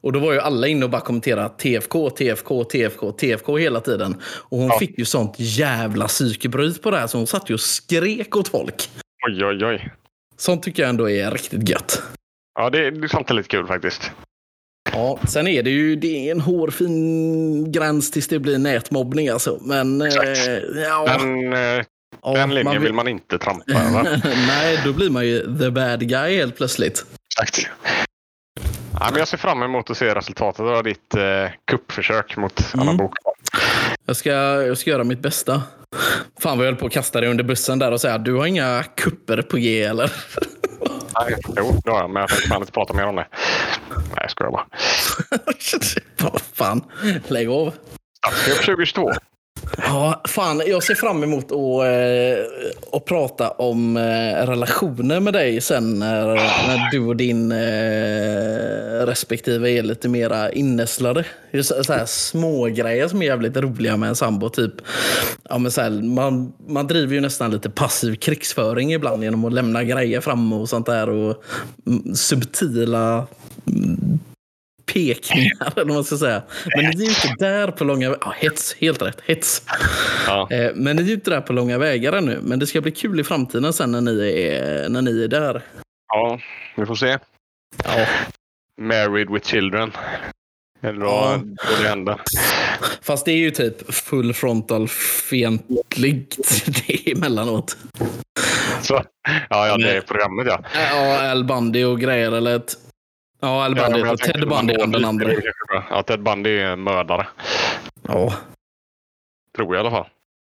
Och 0.00 0.12
då 0.12 0.18
var 0.20 0.32
ju 0.32 0.40
alla 0.40 0.66
inne 0.66 0.84
och 0.84 0.90
bara 0.90 1.00
kommenterade 1.00 1.48
TFK, 1.58 2.10
TFK, 2.10 2.64
TFK, 2.64 3.12
TFK 3.12 3.58
hela 3.58 3.80
tiden. 3.80 4.16
Och 4.24 4.58
hon 4.58 4.66
Ja. 4.68 4.78
fick 4.78 4.98
ju 4.98 5.04
sånt 5.04 5.34
jävla 5.38 6.06
psykbryt 6.06 6.82
på 6.82 6.90
det 6.90 6.98
här, 6.98 7.06
så 7.06 7.18
hon 7.18 7.26
satt 7.26 7.50
ju 7.50 7.54
och 7.54 7.60
skrek 7.60 8.36
åt 8.36 8.48
folk. 8.48 8.88
Oj, 9.28 9.44
oj, 9.44 9.64
oj. 9.64 9.92
Sånt 10.36 10.62
tycker 10.62 10.82
jag 10.82 10.90
ändå 10.90 11.10
är 11.10 11.30
riktigt 11.30 11.68
gött. 11.68 12.02
Ja, 12.58 12.70
det, 12.70 12.78
det 12.78 13.14
är 13.30 13.34
lite 13.34 13.48
kul 13.48 13.66
faktiskt. 13.66 14.10
Ja, 14.92 15.18
sen 15.28 15.46
är 15.48 15.62
det 15.62 15.70
ju 15.70 15.96
det 15.96 16.28
är 16.28 16.32
en 16.32 16.40
hårfin 16.40 17.72
gräns 17.72 18.10
tills 18.10 18.28
det 18.28 18.38
blir 18.38 18.58
nätmobbning 18.58 19.28
alltså. 19.28 19.58
Men 19.62 20.00
eh, 20.02 20.08
ja, 20.74 21.04
Den, 21.18 21.52
eh, 21.52 21.84
ja, 22.22 22.32
den 22.32 22.48
linjen 22.50 22.64
man 22.74 22.82
vill 22.82 22.92
man 22.92 23.08
inte 23.08 23.38
trampa 23.38 23.64
över. 23.72 24.20
Nej, 24.46 24.80
då 24.84 24.92
blir 24.92 25.10
man 25.10 25.26
ju 25.26 25.58
the 25.58 25.70
bad 25.70 26.08
guy 26.08 26.36
helt 26.36 26.56
plötsligt. 26.56 27.04
Exakt. 27.40 27.68
Ja, 29.00 29.08
men 29.10 29.18
jag 29.18 29.28
ser 29.28 29.36
fram 29.36 29.62
emot 29.62 29.90
att 29.90 29.96
se 29.96 30.14
resultatet 30.14 30.60
av 30.60 30.82
ditt 30.84 31.14
eh, 31.14 31.50
kuppförsök 31.64 32.36
mot 32.36 32.70
Anna 32.74 32.82
Mm. 32.82 32.96
Bok. 32.96 33.14
Jag 34.06 34.16
ska, 34.16 34.30
jag 34.62 34.78
ska 34.78 34.90
göra 34.90 35.04
mitt 35.04 35.20
bästa. 35.20 35.62
Fan 36.40 36.58
vad 36.58 36.66
jag 36.66 36.72
höll 36.72 36.80
på 36.80 36.86
att 36.86 36.92
kasta 36.92 37.20
dig 37.20 37.30
under 37.30 37.44
bussen 37.44 37.78
där 37.78 37.92
och 37.92 38.00
säga 38.00 38.18
du 38.18 38.34
har 38.34 38.46
inga 38.46 38.82
kupper 38.82 39.42
på 39.42 39.56
G 39.56 39.82
eller? 39.82 40.12
Nej, 41.20 41.36
jo, 41.56 41.80
det 41.84 41.90
har 41.90 42.00
jag, 42.00 42.10
men 42.10 42.20
jag 42.20 42.28
tänkte 42.30 42.48
fan 42.48 42.60
inte 42.62 42.72
prata 42.72 42.94
mer 42.94 43.06
om 43.06 43.16
det. 43.16 43.26
Nej, 43.90 44.04
jag 44.20 44.30
skojar 44.30 44.50
bara. 44.50 44.66
Vad 46.32 46.40
fan, 46.40 46.84
lägg 47.28 47.48
av. 47.48 47.74
Stadscup 48.18 48.64
2022. 48.64 49.12
Ja, 49.76 50.20
fan, 50.28 50.62
jag 50.66 50.82
ser 50.82 50.94
fram 50.94 51.22
emot 51.22 51.44
att, 51.44 51.84
eh, 51.84 52.44
att 52.92 53.04
prata 53.04 53.50
om 53.50 53.96
eh, 53.96 54.46
relationer 54.46 55.20
med 55.20 55.32
dig 55.32 55.60
sen 55.60 55.98
när, 55.98 56.26
när 56.68 56.90
du 56.90 57.00
och 57.00 57.16
din 57.16 57.52
eh, 57.52 59.06
respektive 59.06 59.70
är 59.70 59.82
lite 59.82 60.08
mera 60.08 60.52
innässlade. 60.52 61.24
Det 61.52 61.64
så, 61.64 61.92
här 61.92 62.06
små 62.06 62.64
grejer 62.64 63.08
som 63.08 63.22
är 63.22 63.26
jävligt 63.26 63.56
roliga 63.56 63.96
med 63.96 64.08
en 64.08 64.16
sambo. 64.16 64.48
Typ, 64.48 64.72
ja, 65.48 65.58
men 65.58 65.70
så 65.70 65.80
här, 65.80 65.90
man, 65.90 66.52
man 66.68 66.86
driver 66.86 67.14
ju 67.14 67.20
nästan 67.20 67.50
lite 67.50 67.70
passiv 67.70 68.14
krigsföring 68.14 68.92
ibland 68.92 69.24
genom 69.24 69.44
att 69.44 69.52
lämna 69.52 69.84
grejer 69.84 70.20
fram 70.20 70.52
och 70.52 70.68
sånt 70.68 70.86
där. 70.86 71.08
Och 71.08 71.44
mm, 71.86 72.14
subtila 72.14 73.26
mm, 73.66 74.18
pekningar, 74.86 75.72
eller 75.76 75.84
vad 75.84 75.94
man 75.94 76.04
ska 76.04 76.16
säga. 76.16 76.42
Men 76.76 76.84
ni 76.84 76.90
är 76.90 77.00
ju 77.00 77.04
inte 77.06 77.34
där 77.38 77.70
på 77.70 77.84
långa 77.84 78.16
ja, 78.20 78.34
Hets, 78.36 78.74
helt 78.74 79.02
rätt. 79.02 79.20
Hets. 79.26 79.62
Ja. 80.26 80.48
Eh, 80.50 80.70
Men 80.74 80.96
ni 80.96 81.02
är 81.02 81.06
ju 81.06 81.14
inte 81.14 81.30
där 81.30 81.40
på 81.40 81.52
långa 81.52 81.78
vägar 81.78 82.12
ännu. 82.12 82.38
Men 82.42 82.58
det 82.58 82.66
ska 82.66 82.80
bli 82.80 82.90
kul 82.92 83.20
i 83.20 83.24
framtiden 83.24 83.72
sen 83.72 83.90
när 83.92 84.00
ni 84.00 84.20
är, 84.42 84.88
när 84.88 85.02
ni 85.02 85.24
är 85.24 85.28
där. 85.28 85.62
ja, 86.08 86.38
vi 86.76 86.86
får 86.86 86.94
se. 86.94 87.18
Ja. 87.84 88.06
Married 88.80 89.30
with 89.30 89.46
children. 89.48 89.92
Eller 90.82 91.04
Ja. 91.06 91.40
vad 91.70 91.82
det 91.82 91.88
händer. 91.88 92.20
Fast 93.02 93.24
det 93.24 93.32
är 93.32 93.36
ju 93.36 93.50
typ 93.50 93.94
full 93.94 94.34
frontal 94.34 94.88
fientligt 95.30 96.36
det 96.86 97.12
emellanåt. 97.12 97.76
Så, 98.82 99.02
ja, 99.50 99.66
ja, 99.68 99.76
det 99.76 99.90
är 99.96 100.00
programmet 100.00 100.46
ja. 100.46 100.60
Ja, 100.74 101.30
Al 101.30 101.44
Bundy 101.44 101.84
och 101.84 102.00
grejer. 102.00 102.32
Eller 102.32 102.56
ett, 102.56 102.72
ja, 103.44 103.64
Al 103.64 103.76
ja 103.76 103.84
Bundy 103.90 104.00
och 104.02 104.18
tänkte 104.18 104.32
Ted 104.38 104.48
Bundy 104.48 104.74
är 104.74 104.86
den 104.86 105.04
andra. 105.04 105.30
Ja, 105.90 106.02
Ted 106.02 106.22
Bundy 106.22 106.58
är 106.58 106.66
en 106.66 106.82
mördare. 106.82 107.26
Ja. 108.08 108.34
Tror 109.56 109.74
jag 109.76 109.84
i 109.84 109.86
alla 109.86 109.90
fall. 109.90 110.04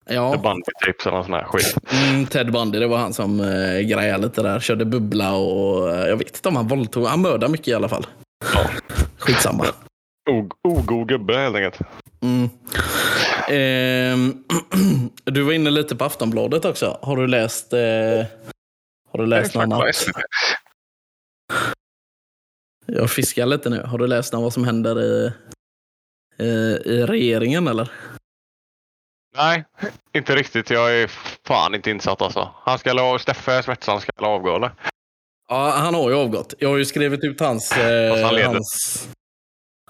Ted 0.07 0.15
Ja, 0.15 0.37
Bundy 0.37 0.61
tips 0.85 1.07
eller 1.07 1.23
sån 1.23 1.33
här 1.33 1.43
skit. 1.43 1.75
mm, 2.09 2.25
Ted 2.25 2.51
Bundy, 2.51 2.79
det 2.79 2.87
var 2.87 2.97
han 2.97 3.13
som 3.13 3.39
eh, 3.39 3.79
grejade 3.79 4.23
lite 4.23 4.41
där. 4.43 4.59
Körde 4.59 4.85
bubbla 4.85 5.35
och 5.35 5.89
eh, 5.89 6.07
jag 6.07 6.17
vet 6.17 6.35
inte 6.35 6.49
om 6.49 6.55
han 6.55 6.67
våldtog. 6.67 7.05
Han 7.05 7.21
mördade 7.21 7.51
mycket 7.51 7.67
i 7.67 7.73
alla 7.73 7.89
fall. 7.89 8.07
Ja. 8.53 8.69
Skitsamma. 9.17 9.65
O- 10.29 10.49
Ogod 10.67 11.07
gubbe 11.07 11.37
helt 11.37 11.55
enkelt. 11.55 11.79
Mm. 12.21 12.49
Ehm, 13.49 14.43
du 15.23 15.41
var 15.43 15.53
inne 15.53 15.69
lite 15.69 15.95
på 15.95 16.05
Aftonbladet 16.05 16.65
också. 16.65 16.97
Har 17.01 17.17
du 17.17 17.27
läst, 17.27 17.73
eh, 17.73 17.79
har 19.11 19.17
du 19.19 19.25
läst 19.25 19.55
något 19.55 19.63
annat? 19.63 19.85
Jag 22.87 23.09
fiskar 23.11 23.45
lite 23.45 23.69
nu. 23.69 23.81
Har 23.83 23.97
du 23.97 24.07
läst 24.07 24.33
om 24.33 24.43
vad 24.43 24.53
som 24.53 24.63
händer 24.63 25.01
i, 25.01 25.31
i, 26.39 26.45
i 26.85 27.05
regeringen 27.05 27.67
eller? 27.67 27.91
Nej, 29.37 29.65
inte 30.13 30.35
riktigt. 30.35 30.69
Jag 30.69 30.95
är 31.01 31.07
fan 31.47 31.75
inte 31.75 31.89
insatt 31.89 32.21
alltså. 32.21 32.51
Han 32.55 32.79
ska 32.79 32.93
la, 32.93 33.19
Steffe 33.19 33.63
Svetsson 33.63 34.01
ska 34.01 34.11
avgå 34.25 34.55
eller? 34.55 34.71
Ja, 35.49 35.69
han 35.69 35.95
har 35.95 36.09
ju 36.09 36.15
avgått. 36.15 36.53
Jag 36.59 36.69
har 36.69 36.77
ju 36.77 36.85
skrivit 36.85 37.23
ut 37.23 37.39
hans, 37.39 37.71
eh, 37.71 38.23
han 38.25 38.35
leder. 38.35 38.45
hans, 38.53 39.07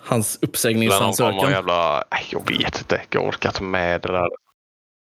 hans 0.02 0.40
uppsägningsansökan. 0.42 1.52
jävla... 1.52 2.04
Jag 2.32 2.48
vet 2.50 2.78
inte. 2.80 3.02
Jag 3.10 3.26
orkar 3.28 3.50
inte 3.50 3.64
med 3.64 4.02
det 4.02 4.12
där. 4.12 4.30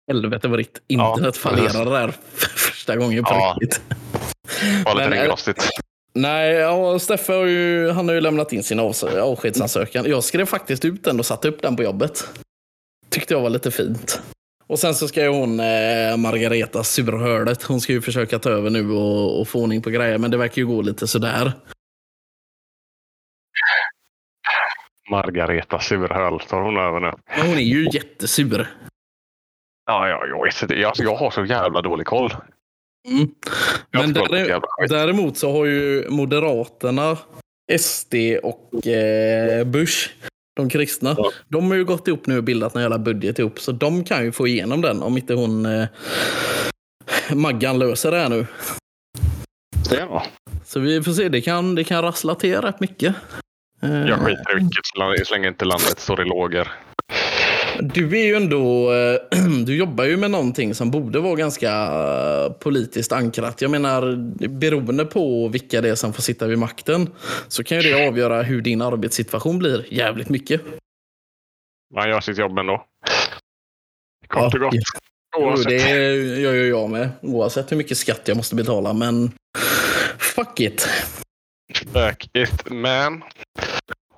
Helvete 0.09 0.49
vad 0.49 0.59
ditt 0.59 0.83
Ja. 0.87 1.11
internet 1.11 1.37
fallerade 1.37 1.91
där 1.91 2.09
första 2.57 2.97
gången 2.97 3.25
på 3.25 3.31
Ja. 3.31 3.57
riktigt. 3.61 3.83
Det 3.91 4.83
var 4.85 4.95
lite 4.95 5.07
eh, 5.17 5.21
ringrostigt. 5.21 5.69
Nej, 6.21 6.53
ja, 6.53 6.99
Steffe 6.99 7.33
har 7.33 7.45
ju, 7.47 7.91
han 7.91 8.09
har 8.09 8.15
ju 8.15 8.21
lämnat 8.21 8.53
in 8.53 8.63
sin 8.63 8.81
avs- 8.81 9.19
avskedsansökan. 9.21 10.05
Jag 10.11 10.25
skrev 10.25 10.47
faktiskt 10.47 10.85
ut 10.85 11.05
den 11.05 11.19
och 11.19 11.27
satte 11.27 11.49
upp 11.49 11.63
den 11.63 11.77
på 11.77 11.83
jobbet. 11.83 12.29
Tyckte 13.11 13.35
jag 13.35 13.41
var 13.41 13.51
lite 13.51 13.71
fint. 13.71 14.23
Och 14.67 14.79
sen 14.79 14.95
så 14.95 15.09
ska 15.09 15.23
ju 15.23 15.29
hon, 15.29 15.61
eh, 15.61 16.17
Margareta 16.17 16.85
Surhördet, 16.85 17.63
hon 17.63 17.81
ska 17.81 17.93
ju 17.93 18.01
försöka 18.03 18.39
ta 18.39 18.51
över 18.51 18.71
nu 18.71 18.91
och, 18.91 19.41
och 19.41 19.49
få 19.49 19.63
ordning 19.63 19.83
på 19.83 19.91
grejer, 19.91 20.19
men 20.19 20.31
det 20.31 20.37
verkar 20.37 20.63
ju 20.63 20.67
gå 20.67 20.83
lite 20.83 21.07
sådär. 21.07 21.53
Margareta 25.11 25.79
Surhöl 25.81 26.41
tar 26.41 26.61
hon 26.61 26.77
över 26.77 27.01
nu. 27.01 27.13
Men 27.37 27.47
hon 27.47 27.57
är 27.59 27.63
ju 27.63 27.89
jättesur. 27.93 28.69
Ja, 29.87 30.09
ja, 30.09 30.27
jag. 30.27 30.79
Jag, 30.79 30.93
jag 30.97 31.17
har 31.17 31.31
så 31.31 31.45
jävla 31.45 31.83
dålig 31.83 32.07
koll. 32.07 32.31
Mm. 33.09 33.29
Men 33.93 34.89
däremot 34.89 35.39
så 35.39 35.53
har 35.53 35.65
ju 35.65 36.09
Moderaterna, 36.09 37.19
SD 37.79 38.15
och 38.43 38.87
eh, 38.87 39.65
Bush, 39.65 40.11
de 40.57 40.69
kristna, 40.71 41.15
Ja. 41.19 41.31
de 41.49 41.71
har 41.71 41.77
ju 41.77 41.85
gått 41.85 42.09
ihop 42.09 42.27
nu 42.27 42.37
och 42.39 42.45
bildat 42.45 42.75
en 42.77 42.83
jävla 42.83 42.99
budget 42.99 43.39
ihop. 43.39 43.61
Så 43.61 43.73
de 43.73 44.05
kan 44.05 44.25
ju 44.25 44.33
få 44.33 44.47
igenom 44.47 44.81
den 44.81 45.03
om 45.03 45.17
inte 45.17 45.35
hon 45.35 45.67
eh, 45.67 45.87
Maggan 47.35 47.79
löser 47.79 48.11
det 48.11 48.17
här 48.19 48.29
nu. 48.29 48.47
Ja, 49.91 50.27
Så 50.65 50.81
vi 50.81 51.03
får 51.03 51.13
se, 51.13 51.29
det 51.29 51.41
kan, 51.41 51.75
det 51.75 51.85
kan 51.85 52.03
rassla 52.03 52.35
till 52.35 52.61
rätt 52.61 52.81
mycket. 52.81 53.15
Eh, 53.83 53.91
jag 54.07 54.19
skiter 54.19 54.53
i 54.53 54.55
vilket 54.55 54.87
så 55.27 55.35
länge 55.35 55.49
inte 55.49 55.65
landet 55.65 55.99
står 56.01 56.23
i 56.23 56.25
lågor. 56.29 56.69
Du 57.83 58.19
är 58.19 58.25
ju 58.25 58.35
ändå, 58.35 58.93
eh, 58.93 59.39
du 59.67 59.77
jobbar 59.77 60.05
ju 60.05 60.17
med 60.17 60.31
någonting 60.31 60.75
som 60.75 60.91
borde 60.91 61.21
vara 61.21 61.35
ganska 61.35 61.71
eh, 61.71 62.53
politiskt 62.53 63.13
ankrat. 63.13 63.61
Jag 63.63 63.71
menar, 63.71 64.17
beroende 64.49 65.05
på 65.05 65.49
vilka 65.49 65.81
det 65.81 65.89
är 65.89 65.95
som 65.95 66.13
får 66.13 66.23
sitta 66.23 66.47
vid 66.47 66.59
makten 66.59 67.11
så 67.49 67.65
kan 67.65 67.81
ju 67.81 67.91
det 67.93 68.09
avgöra 68.09 68.43
hur 68.43 68.61
din 68.63 68.83
arbetssituation 68.83 69.59
blir 69.59 69.87
jävligt 69.95 70.29
mycket. 70.29 70.61
Man 71.95 72.09
gör 72.09 72.21
sitt 72.21 72.39
jobb 72.39 72.59
ändå. 72.59 72.85
Kort 74.27 74.55
och 74.55 74.61
gott. 74.61 74.75
Jo, 75.37 75.45
Oavsett. 75.45 75.69
det 75.69 75.91
gör 76.41 76.53
ju 76.53 76.69
jag 76.69 76.91
med, 76.91 77.11
oavsett 77.23 77.73
hur 77.73 77.77
mycket 77.77 77.99
skatt 77.99 78.23
jag 78.25 78.37
måste 78.37 78.55
betala. 78.55 78.93
Men 78.93 79.33
fuck 80.19 80.61
it. 80.61 80.89
Fuck 81.93 82.31
it 82.37 82.71
man. 82.71 83.25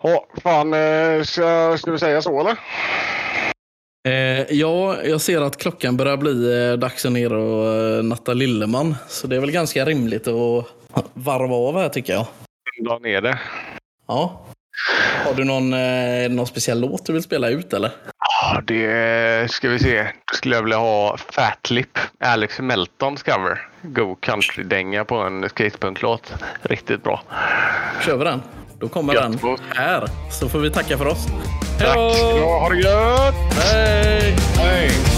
Ja, 0.02 0.26
fan, 0.42 0.74
eh, 0.74 1.22
ska, 1.22 1.76
ska 1.78 1.90
vi 1.90 1.98
säga 1.98 2.22
så 2.22 2.40
eller? 2.40 2.58
Eh, 4.08 4.52
ja, 4.54 5.02
jag 5.04 5.20
ser 5.20 5.40
att 5.40 5.56
klockan 5.56 5.96
börjar 5.96 6.16
bli 6.16 6.68
eh, 6.70 6.78
dags 6.78 7.04
att 7.04 7.12
ner 7.12 7.32
och 7.32 7.74
eh, 7.74 8.02
natta 8.02 8.34
Lilleman. 8.34 8.96
Så 9.08 9.26
det 9.26 9.36
är 9.36 9.40
väl 9.40 9.50
ganska 9.50 9.84
rimligt 9.84 10.28
att 10.28 10.66
varva 11.14 11.54
av 11.54 11.78
här 11.78 11.88
tycker 11.88 12.12
jag. 12.12 12.26
Dra 12.84 12.98
ner 12.98 13.20
det. 13.20 13.38
Ja. 14.08 14.46
Har 15.24 15.34
du 15.34 15.44
någon, 15.44 15.72
eh, 15.72 16.30
någon 16.30 16.46
speciell 16.46 16.80
låt 16.80 17.06
du 17.06 17.12
vill 17.12 17.22
spela 17.22 17.48
ut 17.48 17.72
eller? 17.72 17.90
Ja, 18.42 18.60
det 18.64 19.50
ska 19.50 19.68
vi 19.68 19.78
se. 19.78 20.02
Då 20.02 20.36
skulle 20.36 20.54
jag 20.54 20.62
vilja 20.62 20.78
ha 20.78 21.16
Fat 21.16 21.70
Lip. 21.70 21.98
Alex 22.20 22.60
Meltons 22.60 23.22
cover. 23.22 23.68
Go 23.82 24.16
country-dänga 24.20 25.04
på 25.04 25.14
en 25.16 25.48
skatepunklåt. 25.48 26.34
Riktigt 26.62 27.02
bra. 27.02 27.22
Kör 28.04 28.16
vi 28.16 28.24
den? 28.24 28.42
då 28.80 28.88
kommer 28.88 29.14
Gött, 29.14 29.40
den 29.42 29.56
här. 29.74 30.08
Så 30.30 30.48
får 30.48 30.58
vi 30.58 30.70
tacka 30.70 30.98
för 30.98 31.06
oss. 31.06 31.26
Tack 31.80 31.96
ha. 31.96 32.60
Ha 32.60 32.68
det 32.68 32.76
gött! 32.76 33.34
Hej! 33.54 34.36
Hej! 34.56 35.09